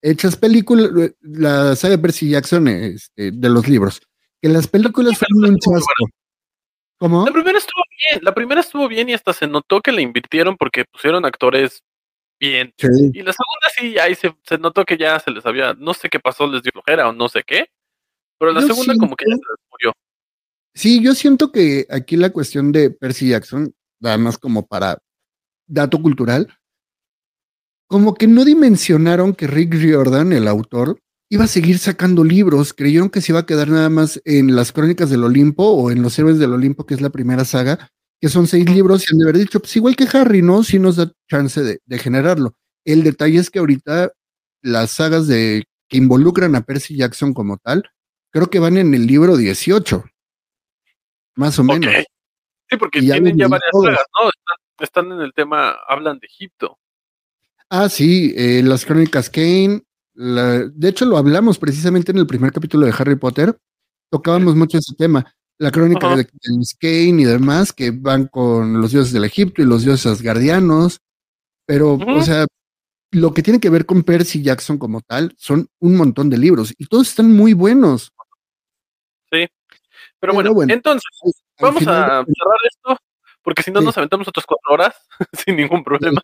hechas 0.02 0.36
películas, 0.36 0.90
la 1.20 1.76
saga 1.76 1.96
de 1.96 2.02
Percy 2.02 2.28
Jackson 2.28 2.68
este, 2.68 3.30
de 3.32 3.48
los 3.48 3.68
libros, 3.68 4.00
que 4.40 4.48
las 4.48 4.66
películas 4.66 5.18
fueron 5.18 5.52
un 5.52 5.58
chasco. 5.58 6.06
¿Cómo? 6.98 7.24
La 7.26 7.32
primera 7.32 7.58
estuvo 7.58 7.82
bien, 7.98 8.20
la 8.24 8.34
primera 8.34 8.60
estuvo 8.60 8.88
bien 8.88 9.08
y 9.08 9.14
hasta 9.14 9.32
se 9.32 9.48
notó 9.48 9.80
que 9.80 9.90
le 9.90 10.02
invirtieron 10.02 10.56
porque 10.56 10.84
pusieron 10.84 11.24
actores 11.24 11.82
bien. 12.48 12.74
Sí. 12.76 12.88
Y 13.12 13.22
la 13.22 13.32
segunda 13.32 13.68
sí, 13.76 13.98
ahí 13.98 14.14
se, 14.14 14.34
se 14.42 14.58
notó 14.58 14.84
que 14.84 14.96
ya 14.96 15.18
se 15.20 15.30
les 15.30 15.44
había, 15.46 15.74
no 15.74 15.94
sé 15.94 16.08
qué 16.08 16.18
pasó, 16.18 16.46
les 16.46 16.62
dio 16.62 16.72
flojera 16.72 17.08
o 17.08 17.12
no 17.12 17.28
sé 17.28 17.42
qué, 17.46 17.66
pero 18.38 18.52
la 18.52 18.60
Yo 18.60 18.68
segunda 18.68 18.94
como 18.98 19.14
que 19.14 19.24
ya 19.28 19.36
se 19.36 19.42
les 19.42 19.70
murió. 19.70 19.92
Sí, 20.74 21.02
yo 21.02 21.14
siento 21.14 21.52
que 21.52 21.86
aquí 21.90 22.16
la 22.16 22.30
cuestión 22.30 22.72
de 22.72 22.90
Percy 22.90 23.28
Jackson, 23.28 23.74
nada 24.00 24.18
más 24.18 24.38
como 24.38 24.66
para 24.66 24.98
dato 25.66 26.00
cultural, 26.02 26.48
como 27.86 28.14
que 28.14 28.26
no 28.26 28.44
dimensionaron 28.44 29.34
que 29.34 29.46
Rick 29.46 29.74
Riordan, 29.74 30.32
el 30.32 30.48
autor, 30.48 30.98
iba 31.28 31.44
a 31.44 31.48
seguir 31.48 31.78
sacando 31.78 32.24
libros, 32.24 32.72
creyeron 32.72 33.10
que 33.10 33.20
se 33.20 33.32
iba 33.32 33.40
a 33.40 33.46
quedar 33.46 33.68
nada 33.68 33.88
más 33.88 34.20
en 34.24 34.56
las 34.56 34.72
Crónicas 34.72 35.10
del 35.10 35.24
Olimpo 35.24 35.64
o 35.64 35.90
en 35.90 36.02
Los 36.02 36.18
Héroes 36.18 36.38
del 36.38 36.52
Olimpo, 36.52 36.84
que 36.86 36.94
es 36.94 37.00
la 37.00 37.10
primera 37.10 37.44
saga, 37.44 37.90
que 38.22 38.28
son 38.28 38.46
seis 38.46 38.70
libros, 38.70 39.02
y 39.02 39.12
han 39.12 39.18
de 39.18 39.24
haber 39.24 39.38
dicho, 39.38 39.58
pues 39.60 39.74
igual 39.76 39.96
que 39.96 40.06
Harry, 40.16 40.40
¿no? 40.42 40.62
Sí 40.62 40.78
nos 40.78 40.94
da 40.96 41.10
chance 41.28 41.60
de, 41.60 41.80
de 41.84 41.98
generarlo. 41.98 42.54
El 42.84 43.02
detalle 43.02 43.38
es 43.40 43.50
que 43.50 43.58
ahorita 43.58 44.12
las 44.62 44.92
sagas 44.92 45.26
de 45.26 45.64
que 45.88 45.96
involucran 45.98 46.54
a 46.54 46.60
Percy 46.62 46.96
Jackson 46.96 47.34
como 47.34 47.58
tal, 47.58 47.82
creo 48.30 48.48
que 48.48 48.60
van 48.60 48.76
en 48.78 48.94
el 48.94 49.06
libro 49.08 49.36
18. 49.36 50.04
Más 51.34 51.58
o 51.58 51.64
menos. 51.64 51.92
Ok. 51.94 52.04
Sí, 52.70 52.76
porque 52.78 52.98
Y 53.00 53.10
tienen 53.10 53.36
ya 53.36 53.48
varias 53.48 53.70
todos. 53.72 53.86
sagas, 53.86 54.06
¿no? 54.22 54.28
Están, 54.28 55.06
están 55.08 55.18
en 55.18 55.20
el 55.24 55.32
tema, 55.34 55.76
hablan 55.88 56.18
de 56.20 56.26
Egipto. 56.26 56.78
Ah, 57.68 57.88
sí, 57.88 58.32
eh, 58.36 58.62
las 58.64 58.84
crónicas 58.84 59.28
Kane. 59.30 59.82
la- 60.14 60.60
de 60.68 60.88
hecho, 60.88 61.06
lo 61.06 61.16
hablamos 61.16 61.58
precisamente 61.58 62.12
en 62.12 62.18
el 62.18 62.26
primer 62.26 62.52
capítulo 62.52 62.86
de 62.86 62.94
Harry 62.96 63.16
Potter. 63.16 63.58
Tocábamos 64.10 64.54
mucho 64.54 64.78
ese 64.78 64.94
tema. 64.94 65.24
La 65.58 65.70
crónica 65.70 66.16
de, 66.16 66.24
de 66.24 66.56
Miss 66.56 66.74
Kane 66.78 67.22
y 67.22 67.24
demás, 67.24 67.72
que 67.72 67.90
van 67.92 68.26
con 68.26 68.80
los 68.80 68.90
dioses 68.92 69.12
del 69.12 69.24
Egipto 69.24 69.62
y 69.62 69.66
los 69.66 69.84
dioses 69.84 70.06
asgardianos. 70.06 71.00
Pero, 71.66 71.94
o 71.94 72.22
sea, 72.22 72.46
lo 73.12 73.32
que 73.32 73.42
tiene 73.42 73.60
que 73.60 73.70
ver 73.70 73.86
con 73.86 74.02
Percy 74.02 74.42
Jackson 74.42 74.78
como 74.78 75.00
tal 75.02 75.34
son 75.38 75.68
un 75.80 75.96
montón 75.96 76.30
de 76.30 76.38
libros 76.38 76.74
y 76.76 76.86
todos 76.86 77.08
están 77.08 77.30
muy 77.32 77.52
buenos. 77.52 78.12
Sí. 79.30 79.46
Pero 79.48 79.50
Pero 80.20 80.34
bueno, 80.34 80.54
bueno, 80.54 80.72
entonces, 80.74 81.04
Al 81.58 81.66
vamos 81.66 81.78
final 81.80 81.94
a 82.02 82.08
cerrar 82.24 82.58
esto, 82.68 82.96
porque 83.42 83.62
si 83.62 83.70
no 83.70 83.80
Sí. 83.80 83.86
nos 83.86 83.98
aventamos 83.98 84.28
otras 84.28 84.46
cuatro 84.46 84.72
horas 84.72 84.96
sin 85.46 85.56
ningún 85.56 85.84
problema. 85.84 86.20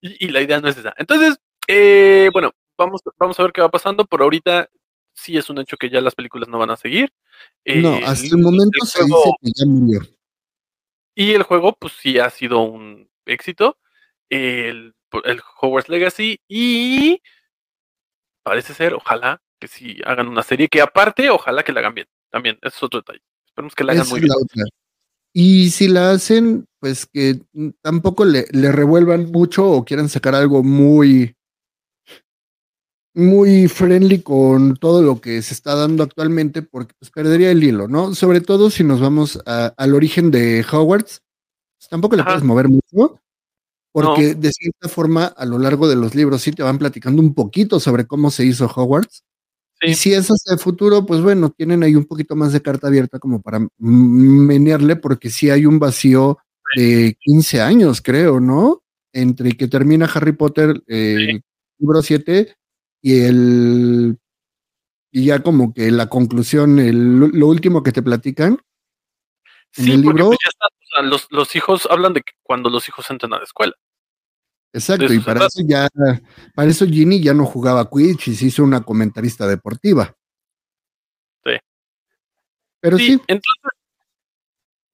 Y, 0.00 0.26
y 0.26 0.28
la 0.30 0.42
idea 0.42 0.60
no 0.60 0.68
es 0.68 0.76
esa. 0.76 0.94
Entonces, 0.98 1.36
eh, 1.68 2.28
bueno, 2.32 2.50
vamos, 2.76 3.00
vamos 3.18 3.38
a 3.40 3.42
ver 3.44 3.52
qué 3.52 3.60
va 3.62 3.70
pasando. 3.70 4.04
Por 4.04 4.22
ahorita 4.22 4.68
sí 5.14 5.36
es 5.36 5.48
un 5.50 5.58
hecho 5.58 5.76
que 5.76 5.88
ya 5.90 6.00
las 6.00 6.14
películas 6.14 6.48
no 6.48 6.58
van 6.58 6.70
a 6.70 6.76
seguir. 6.76 7.12
no, 7.64 7.96
Eh, 7.96 8.02
hasta 8.04 8.26
el 8.26 8.38
momento 8.42 8.78
el 8.82 8.86
se 8.88 8.98
juego- 9.02 9.22
dice 9.24 9.36
que 9.42 9.50
ya 9.60 9.66
murió. 9.66 10.00
Y 11.16 11.32
el 11.32 11.44
juego, 11.44 11.76
pues 11.78 11.92
sí 12.00 12.18
ha 12.18 12.28
sido 12.30 12.60
un 12.60 13.08
éxito. 13.24 13.78
El, 14.28 14.94
el 15.24 15.40
Hogwarts 15.60 15.88
Legacy. 15.88 16.40
Y 16.48 17.20
parece 18.42 18.74
ser, 18.74 18.94
ojalá 18.94 19.40
que 19.60 19.68
sí 19.68 19.98
hagan 20.04 20.28
una 20.28 20.42
serie 20.42 20.68
que 20.68 20.80
aparte, 20.82 21.30
ojalá 21.30 21.62
que 21.62 21.72
la 21.72 21.80
hagan 21.80 21.94
bien. 21.94 22.06
También, 22.30 22.58
ese 22.62 22.76
es 22.76 22.82
otro 22.82 23.00
detalle. 23.00 23.22
Esperemos 23.46 23.74
que 23.74 23.84
la 23.84 23.92
hagan 23.92 24.08
muy 24.08 24.20
bien. 24.20 24.32
otra. 24.32 24.64
Y 25.32 25.70
si 25.70 25.88
la 25.88 26.10
hacen, 26.12 26.66
pues 26.80 27.06
que 27.06 27.40
tampoco 27.80 28.24
le, 28.24 28.46
le 28.52 28.70
revuelvan 28.72 29.30
mucho 29.32 29.68
o 29.68 29.84
quieran 29.84 30.08
sacar 30.08 30.34
algo 30.34 30.62
muy, 30.62 31.34
muy 33.14 33.68
friendly 33.68 34.22
con 34.22 34.76
todo 34.76 35.00
lo 35.02 35.20
que 35.20 35.40
se 35.42 35.54
está 35.54 35.74
dando 35.76 36.02
actualmente, 36.02 36.62
porque 36.62 36.94
pues 36.98 37.10
perdería 37.10 37.50
el 37.50 37.62
hilo, 37.62 37.86
¿no? 37.88 38.14
Sobre 38.14 38.40
todo 38.40 38.70
si 38.70 38.82
nos 38.84 39.00
vamos 39.00 39.38
a- 39.46 39.72
al 39.76 39.94
origen 39.94 40.30
de 40.30 40.64
Hogwarts, 40.70 41.22
pues, 41.78 41.88
tampoco 41.88 42.16
le 42.16 42.22
Ajá. 42.22 42.32
puedes 42.32 42.44
mover 42.44 42.68
mucho, 42.68 43.20
porque 43.92 44.34
de 44.34 44.52
cierta 44.52 44.88
forma 44.88 45.26
a 45.26 45.44
lo 45.46 45.58
largo 45.58 45.88
de 45.88 45.96
los 45.96 46.14
libros 46.14 46.42
sí 46.42 46.52
te 46.52 46.62
van 46.64 46.78
platicando 46.78 47.22
un 47.22 47.34
poquito 47.34 47.80
sobre 47.80 48.06
cómo 48.06 48.30
se 48.30 48.44
hizo 48.46 48.66
Hogwarts. 48.66 49.22
Y 49.82 49.94
si 49.94 50.14
es 50.14 50.28
hacia 50.28 50.54
el 50.54 50.58
futuro, 50.60 51.06
pues 51.06 51.20
bueno, 51.22 51.50
tienen 51.50 51.82
ahí 51.82 51.94
un 51.96 52.06
poquito 52.06 52.36
más 52.36 52.52
de 52.52 52.62
carta 52.62 52.88
abierta 52.88 53.18
como 53.18 53.42
para 53.42 53.66
menearle, 53.78 54.96
porque 54.96 55.30
sí 55.30 55.50
hay 55.50 55.66
un 55.66 55.78
vacío 55.78 56.38
de 56.76 57.16
15 57.20 57.60
años, 57.60 58.00
creo, 58.02 58.40
¿no? 58.40 58.82
Entre 59.12 59.52
que 59.52 59.68
termina 59.68 60.06
Harry 60.06 60.32
Potter, 60.32 60.82
eh, 60.88 61.16
el 61.30 61.42
libro 61.78 62.02
7, 62.02 62.56
y 63.04 63.20
el. 63.20 64.18
Y 65.12 65.26
ya 65.26 65.42
como 65.42 65.74
que 65.74 65.90
la 65.90 66.08
conclusión, 66.08 66.78
el- 66.78 67.18
lo 67.18 67.46
último 67.48 67.82
que 67.82 67.92
te 67.92 68.02
platican. 68.02 68.58
En 69.76 69.84
Sí, 69.84 69.92
el 69.92 70.02
porque 70.04 70.18
libro, 70.22 70.26
pues, 70.28 70.38
ya 70.42 70.48
está, 70.48 70.66
o 70.66 70.86
sea, 70.96 71.02
los, 71.02 71.26
los 71.30 71.54
hijos 71.54 71.86
hablan 71.90 72.14
de 72.14 72.22
que 72.22 72.32
cuando 72.42 72.70
los 72.70 72.88
hijos 72.88 73.08
entran 73.10 73.34
a 73.34 73.38
la 73.38 73.44
escuela. 73.44 73.74
exacto, 74.72 75.12
y 75.12 75.18
para 75.20 75.46
eso 75.46 75.60
ya, 75.66 75.86
para 76.54 76.70
eso 76.70 76.86
Ginny 76.86 77.22
ya 77.22 77.34
no 77.34 77.44
jugaba 77.44 77.88
Quidditch 77.90 78.28
y 78.28 78.34
se 78.34 78.46
hizo 78.46 78.64
una 78.64 78.82
comentarista 78.82 79.46
deportiva. 79.46 80.16
Sí. 81.44 81.52
Pero 82.80 82.96
sí, 82.98 83.20
Entonces, 83.26 83.62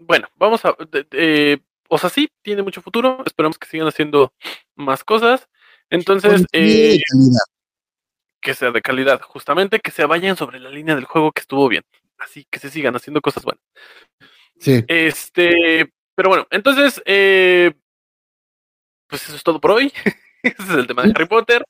bueno, 0.01 0.27
vamos 0.37 0.65
a. 0.65 0.75
de- 0.91 1.63
o 1.89 1.99
sea, 1.99 2.11
sí, 2.11 2.29
tiene 2.43 2.63
mucho 2.63 2.83
futuro. 2.83 3.23
Esperamos 3.25 3.57
que 3.59 3.69
sigan 3.69 3.87
haciendo 3.89 4.33
más 4.75 5.05
cosas. 5.05 5.49
Entonces, 5.91 6.45
eh. 6.53 6.99
Que 8.41 8.55
sea 8.55 8.71
de 8.71 8.83
calidad, 8.83 9.21
justamente, 9.23 9.81
que 9.81 9.91
se 9.91 10.05
vayan 10.07 10.37
sobre 10.37 10.61
la 10.61 10.71
línea 10.71 10.95
del 10.95 11.05
juego 11.05 11.33
que 11.33 11.41
estuvo 11.41 11.69
bien. 11.69 11.83
Así 12.19 12.47
que 12.51 12.59
se 12.59 12.71
sigan 12.71 12.95
haciendo 12.97 13.21
cosas 13.21 13.45
buenas. 13.45 13.63
Sí. 14.59 14.85
Este, 14.89 15.91
pero 16.15 16.29
bueno, 16.29 16.47
entonces, 16.51 17.01
eh, 17.07 17.73
pues 19.09 19.23
eso 19.25 19.37
es 19.37 19.43
todo 19.43 19.61
por 19.61 19.73
hoy. 19.73 19.93
Ese 20.43 20.63
es 20.63 20.71
el 20.71 20.87
tema 20.87 21.03
de 21.03 21.11
Harry 21.15 21.27
Potter. 21.27 21.65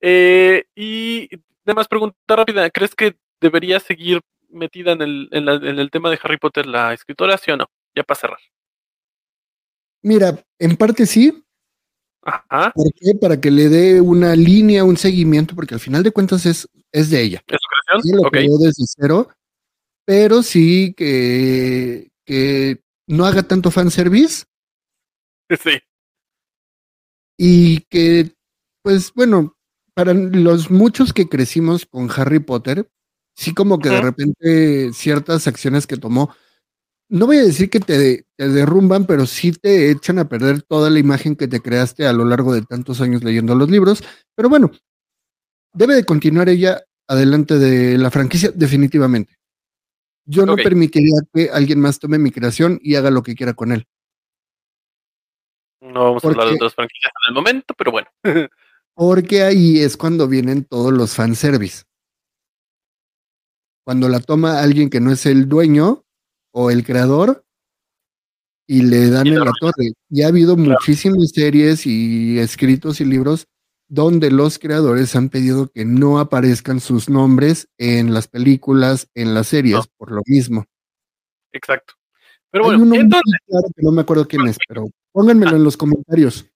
Eh, 0.00 0.64
y 0.74 1.28
además, 1.66 1.88
pregunta 1.88 2.16
rápida: 2.36 2.70
¿crees 2.70 2.94
que 2.94 3.16
debería 3.40 3.80
seguir 3.80 4.20
metida 4.48 4.92
en 4.92 5.02
el, 5.02 5.28
en, 5.32 5.44
la- 5.44 5.54
en 5.54 5.78
el 5.78 5.90
tema 5.90 6.10
de 6.10 6.18
Harry 6.22 6.36
Potter 6.36 6.66
la 6.66 6.92
escritora, 6.92 7.36
sí 7.38 7.50
o 7.50 7.56
no? 7.56 7.66
Ya 7.94 8.02
para 8.04 8.20
cerrar. 8.20 8.38
Mira, 10.02 10.44
en 10.58 10.76
parte 10.76 11.06
sí. 11.06 11.44
Ajá. 12.22 12.72
¿Por 12.74 12.92
qué? 12.94 13.14
Para 13.20 13.40
que 13.40 13.50
le 13.50 13.68
dé 13.68 14.00
una 14.00 14.36
línea, 14.36 14.84
un 14.84 14.96
seguimiento, 14.96 15.54
porque 15.54 15.74
al 15.74 15.80
final 15.80 16.02
de 16.02 16.12
cuentas 16.12 16.46
es, 16.46 16.68
es 16.92 17.10
de 17.10 17.20
ella. 17.22 17.42
¿Es 17.48 17.58
su 17.60 17.68
creación? 17.68 18.14
Ella 18.14 18.22
lo 18.24 18.30
creó 18.30 18.58
desde 18.58 18.84
cero, 18.86 19.28
pero 20.04 20.42
sí 20.42 20.94
que, 20.96 22.10
que 22.24 22.80
no 23.08 23.24
haga 23.26 23.42
tanto 23.42 23.70
fanservice 23.70 24.44
Sí. 25.58 25.80
y 27.38 27.80
que, 27.90 28.32
pues 28.82 29.12
bueno, 29.14 29.56
para 29.94 30.14
los 30.14 30.70
muchos 30.70 31.12
que 31.12 31.28
crecimos 31.28 31.86
con 31.86 32.08
Harry 32.16 32.38
Potter, 32.38 32.88
sí 33.34 33.52
como 33.52 33.78
que 33.78 33.90
de 33.90 34.00
repente 34.00 34.92
ciertas 34.92 35.46
acciones 35.46 35.86
que 35.86 35.96
tomó, 35.96 36.34
no 37.12 37.26
voy 37.26 37.36
a 37.36 37.42
decir 37.42 37.68
que 37.68 37.78
te, 37.78 38.24
te 38.36 38.48
derrumban, 38.48 39.04
pero 39.04 39.26
sí 39.26 39.52
te 39.52 39.90
echan 39.90 40.18
a 40.18 40.30
perder 40.30 40.62
toda 40.62 40.88
la 40.88 40.98
imagen 40.98 41.36
que 41.36 41.46
te 41.46 41.60
creaste 41.60 42.06
a 42.06 42.12
lo 42.14 42.24
largo 42.24 42.54
de 42.54 42.62
tantos 42.62 43.02
años 43.02 43.22
leyendo 43.22 43.54
los 43.54 43.68
libros. 43.68 44.02
Pero 44.34 44.48
bueno, 44.48 44.70
debe 45.74 45.94
de 45.94 46.06
continuar 46.06 46.48
ella 46.48 46.82
adelante 47.06 47.58
de 47.58 47.98
la 47.98 48.10
franquicia 48.10 48.50
definitivamente. 48.54 49.36
Yo 50.24 50.46
no 50.46 50.56
permitiría 50.56 51.20
que 51.34 51.50
alguien 51.50 51.80
más 51.80 51.98
tome 51.98 52.18
mi 52.18 52.30
creación 52.30 52.78
y 52.82 52.94
haga 52.94 53.10
lo 53.10 53.22
que 53.22 53.34
quiera 53.34 53.52
con 53.52 53.72
él. 53.72 53.86
No 55.82 56.04
vamos 56.04 56.24
a 56.24 56.28
hablar 56.28 56.48
de 56.48 56.54
otras 56.54 56.74
franquicias 56.74 57.12
en 57.26 57.30
el 57.30 57.34
momento, 57.34 57.74
pero 57.76 57.92
bueno. 57.92 58.08
Porque 58.94 59.42
ahí 59.42 59.80
es 59.80 59.98
cuando 59.98 60.28
vienen 60.28 60.64
todos 60.64 60.94
los 60.94 61.14
fanservice. 61.14 61.82
Cuando 63.84 64.08
la 64.08 64.20
toma 64.20 64.62
alguien 64.62 64.88
que 64.88 65.00
no 65.00 65.12
es 65.12 65.26
el 65.26 65.46
dueño 65.46 66.06
o 66.52 66.70
el 66.70 66.84
creador 66.84 67.44
y 68.66 68.82
le 68.82 69.10
dan 69.10 69.26
en 69.26 69.40
la 69.40 69.52
torre. 69.60 69.92
Y 70.08 70.22
ha 70.22 70.28
habido 70.28 70.56
muchísimas 70.56 71.30
series 71.30 71.86
y 71.86 72.38
escritos 72.38 73.00
y 73.00 73.04
libros 73.04 73.48
donde 73.88 74.30
los 74.30 74.58
creadores 74.58 75.14
han 75.16 75.28
pedido 75.28 75.70
que 75.70 75.84
no 75.84 76.18
aparezcan 76.18 76.80
sus 76.80 77.10
nombres 77.10 77.68
en 77.76 78.14
las 78.14 78.26
películas, 78.26 79.10
en 79.14 79.34
las 79.34 79.48
series, 79.48 79.86
por 79.98 80.12
lo 80.12 80.22
mismo. 80.26 80.64
Exacto. 81.52 81.92
Pero 82.50 82.64
bueno, 82.64 82.82
entonces, 82.94 83.40
claro 83.46 83.66
que 83.76 83.82
no 83.82 83.92
me 83.92 84.00
acuerdo 84.00 84.26
quién 84.26 84.46
es, 84.46 84.56
pero 84.66 84.86
pónganmelo 85.12 85.56
en 85.56 85.64
los 85.64 85.76
comentarios. 85.76 86.46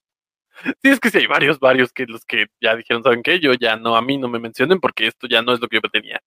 sí 0.81 0.89
es 0.89 0.99
que 0.99 1.11
sí 1.11 1.19
hay 1.19 1.27
varios, 1.27 1.59
varios 1.59 1.91
que 1.91 2.07
los 2.07 2.25
que 2.25 2.47
ya 2.59 2.75
dijeron, 2.75 3.03
¿saben 3.03 3.21
qué? 3.21 3.39
Yo 3.39 3.53
ya 3.53 3.75
no, 3.75 3.95
a 3.95 4.01
mí 4.01 4.17
no 4.17 4.27
me 4.27 4.39
mencionen 4.39 4.79
porque 4.79 5.05
esto 5.05 5.27
ya 5.27 5.43
no 5.43 5.53
es 5.53 5.59
lo 5.59 5.67
que 5.67 5.77
yo 5.77 5.89
tenía. 5.91 6.19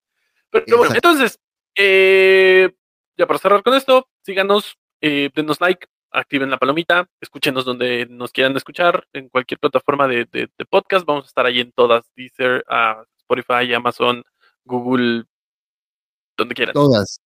Pero, 0.50 0.78
bueno, 0.78 0.94
entonces, 0.94 1.40
eh, 1.76 2.72
ya 3.20 3.26
para 3.26 3.38
cerrar 3.38 3.62
con 3.62 3.74
esto, 3.74 4.08
síganos, 4.24 4.76
eh, 5.02 5.28
denos 5.36 5.60
like, 5.60 5.86
activen 6.10 6.50
la 6.50 6.58
palomita, 6.58 7.06
escúchenos 7.20 7.64
donde 7.64 8.06
nos 8.10 8.32
quieran 8.32 8.56
escuchar, 8.56 9.06
en 9.12 9.28
cualquier 9.28 9.60
plataforma 9.60 10.08
de, 10.08 10.24
de- 10.32 10.48
de 10.58 10.64
podcast, 10.68 11.06
vamos 11.06 11.24
a 11.24 11.28
estar 11.28 11.44
ahí 11.46 11.60
en 11.60 11.70
todas, 11.72 12.02
Deezer, 12.16 12.64
Spotify, 13.18 13.72
Amazon, 13.74 14.24
Google, 14.64 15.24
donde 16.36 16.54
quieran. 16.54 16.72
Todas. 16.72 17.20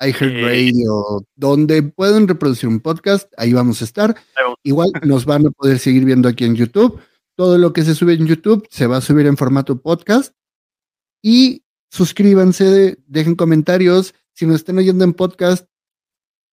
iHeartRadio, 0.00 1.24
donde 1.36 1.82
pueden 1.82 2.26
reproducir 2.26 2.68
un 2.68 2.80
podcast, 2.80 3.30
ahí 3.36 3.52
vamos 3.52 3.82
a 3.82 3.84
estar. 3.84 4.16
Igual 4.62 4.90
nos 5.02 5.24
van 5.24 5.46
a 5.46 5.50
poder 5.50 5.78
seguir 5.78 6.04
viendo 6.04 6.28
aquí 6.28 6.44
en 6.44 6.56
YouTube. 6.56 7.00
Todo 7.36 7.58
lo 7.58 7.72
que 7.72 7.82
se 7.82 7.94
sube 7.94 8.14
en 8.14 8.26
YouTube 8.26 8.66
se 8.70 8.86
va 8.86 8.96
a 8.96 9.00
subir 9.00 9.26
en 9.26 9.36
formato 9.36 9.80
podcast. 9.80 10.34
Y 11.22 11.62
suscríbanse, 11.90 12.98
dejen 13.06 13.34
comentarios. 13.36 14.14
Si 14.38 14.46
nos 14.46 14.54
están 14.54 14.78
oyendo 14.78 15.02
en 15.02 15.14
podcast, 15.14 15.66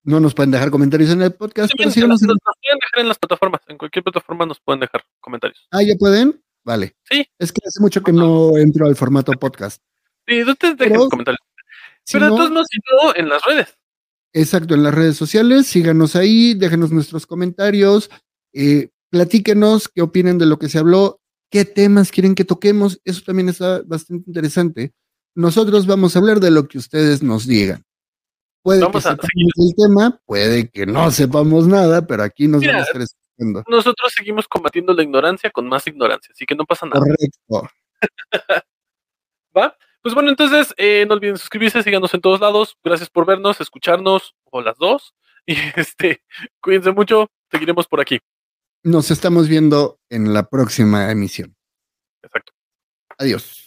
no 0.02 0.18
nos 0.18 0.34
pueden 0.34 0.50
dejar 0.50 0.72
comentarios 0.72 1.08
en 1.10 1.22
el 1.22 1.32
podcast, 1.32 1.72
pero 1.76 1.86
Nos, 1.86 1.94
síganos 1.94 2.20
en 2.20 2.26
nos 2.26 2.38
pueden 2.42 2.78
dejar 2.80 3.00
en 3.02 3.06
las 3.08 3.16
plataformas, 3.16 3.60
en 3.68 3.78
cualquier 3.78 4.02
plataforma 4.02 4.44
nos 4.44 4.58
pueden 4.58 4.80
dejar 4.80 5.04
comentarios. 5.20 5.68
Ah, 5.70 5.84
¿ya 5.84 5.94
pueden? 5.96 6.42
Vale. 6.64 6.96
Sí. 7.04 7.24
Es 7.38 7.52
que 7.52 7.60
hace 7.64 7.78
mucho 7.80 8.02
que 8.02 8.12
no 8.12 8.58
entro 8.58 8.88
al 8.88 8.96
formato 8.96 9.30
podcast. 9.34 9.80
Sí, 10.26 10.42
ustedes 10.42 10.76
dejen 10.76 10.94
Pero, 10.94 11.08
comentarios. 11.08 11.38
si 12.02 12.14
Pero 12.18 12.30
no- 12.30 12.64
si 12.64 12.78
no, 12.90 13.14
en 13.14 13.28
las 13.28 13.44
redes. 13.44 13.78
Exacto, 14.32 14.74
en 14.74 14.82
las 14.82 14.92
redes 14.92 15.16
sociales, 15.16 15.68
síganos 15.68 16.16
ahí, 16.16 16.54
déjenos 16.54 16.90
nuestros 16.90 17.24
comentarios, 17.24 18.10
eh, 18.52 18.88
platíquenos 19.10 19.88
qué 19.88 20.02
opinan 20.02 20.38
de 20.38 20.46
lo 20.46 20.58
que 20.58 20.68
se 20.68 20.80
habló, 20.80 21.20
qué 21.52 21.64
temas 21.64 22.10
quieren 22.10 22.34
que 22.34 22.44
toquemos, 22.44 23.00
eso 23.04 23.22
también 23.24 23.48
está 23.48 23.80
bastante 23.82 24.24
interesante. 24.26 24.92
Nosotros 25.36 25.86
vamos 25.86 26.16
a 26.16 26.18
hablar 26.18 26.40
de 26.40 26.50
lo 26.50 26.66
que 26.66 26.78
ustedes 26.78 27.22
nos 27.22 27.46
digan. 27.46 27.84
Puede 28.62 28.80
Vamos 28.80 29.04
que 29.04 29.08
a 29.10 29.12
sepamos 29.12 29.52
el 29.56 29.74
tema, 29.76 30.20
puede 30.24 30.70
que 30.70 30.86
no 30.86 31.10
sepamos 31.10 31.68
nada, 31.68 32.06
pero 32.06 32.22
aquí 32.22 32.48
nos 32.48 32.62
Mira, 32.62 32.72
vamos 32.72 32.88
a 32.88 33.02
escuchando. 33.02 33.62
Nosotros 33.68 34.12
seguimos 34.16 34.48
combatiendo 34.48 34.94
la 34.94 35.02
ignorancia 35.02 35.50
con 35.50 35.68
más 35.68 35.86
ignorancia, 35.86 36.32
así 36.34 36.46
que 36.46 36.54
no 36.54 36.64
pasa 36.64 36.86
nada. 36.86 37.00
Correcto. 37.00 37.70
¿Va? 39.56 39.76
Pues 40.00 40.14
bueno, 40.14 40.30
entonces 40.30 40.74
eh, 40.78 41.04
no 41.06 41.14
olviden 41.14 41.36
suscribirse, 41.36 41.82
síganos 41.82 42.14
en 42.14 42.22
todos 42.22 42.40
lados. 42.40 42.78
Gracias 42.82 43.10
por 43.10 43.26
vernos, 43.26 43.60
escucharnos, 43.60 44.34
o 44.44 44.62
las 44.62 44.76
dos. 44.78 45.14
Y 45.48 45.54
este, 45.76 46.24
cuídense 46.60 46.90
mucho, 46.90 47.30
seguiremos 47.52 47.86
por 47.86 48.00
aquí. 48.00 48.18
Nos 48.82 49.12
estamos 49.12 49.48
viendo 49.48 50.00
en 50.10 50.34
la 50.34 50.48
próxima 50.48 51.08
emisión. 51.12 51.54
Exacto. 52.20 52.52
Adiós. 53.16 53.66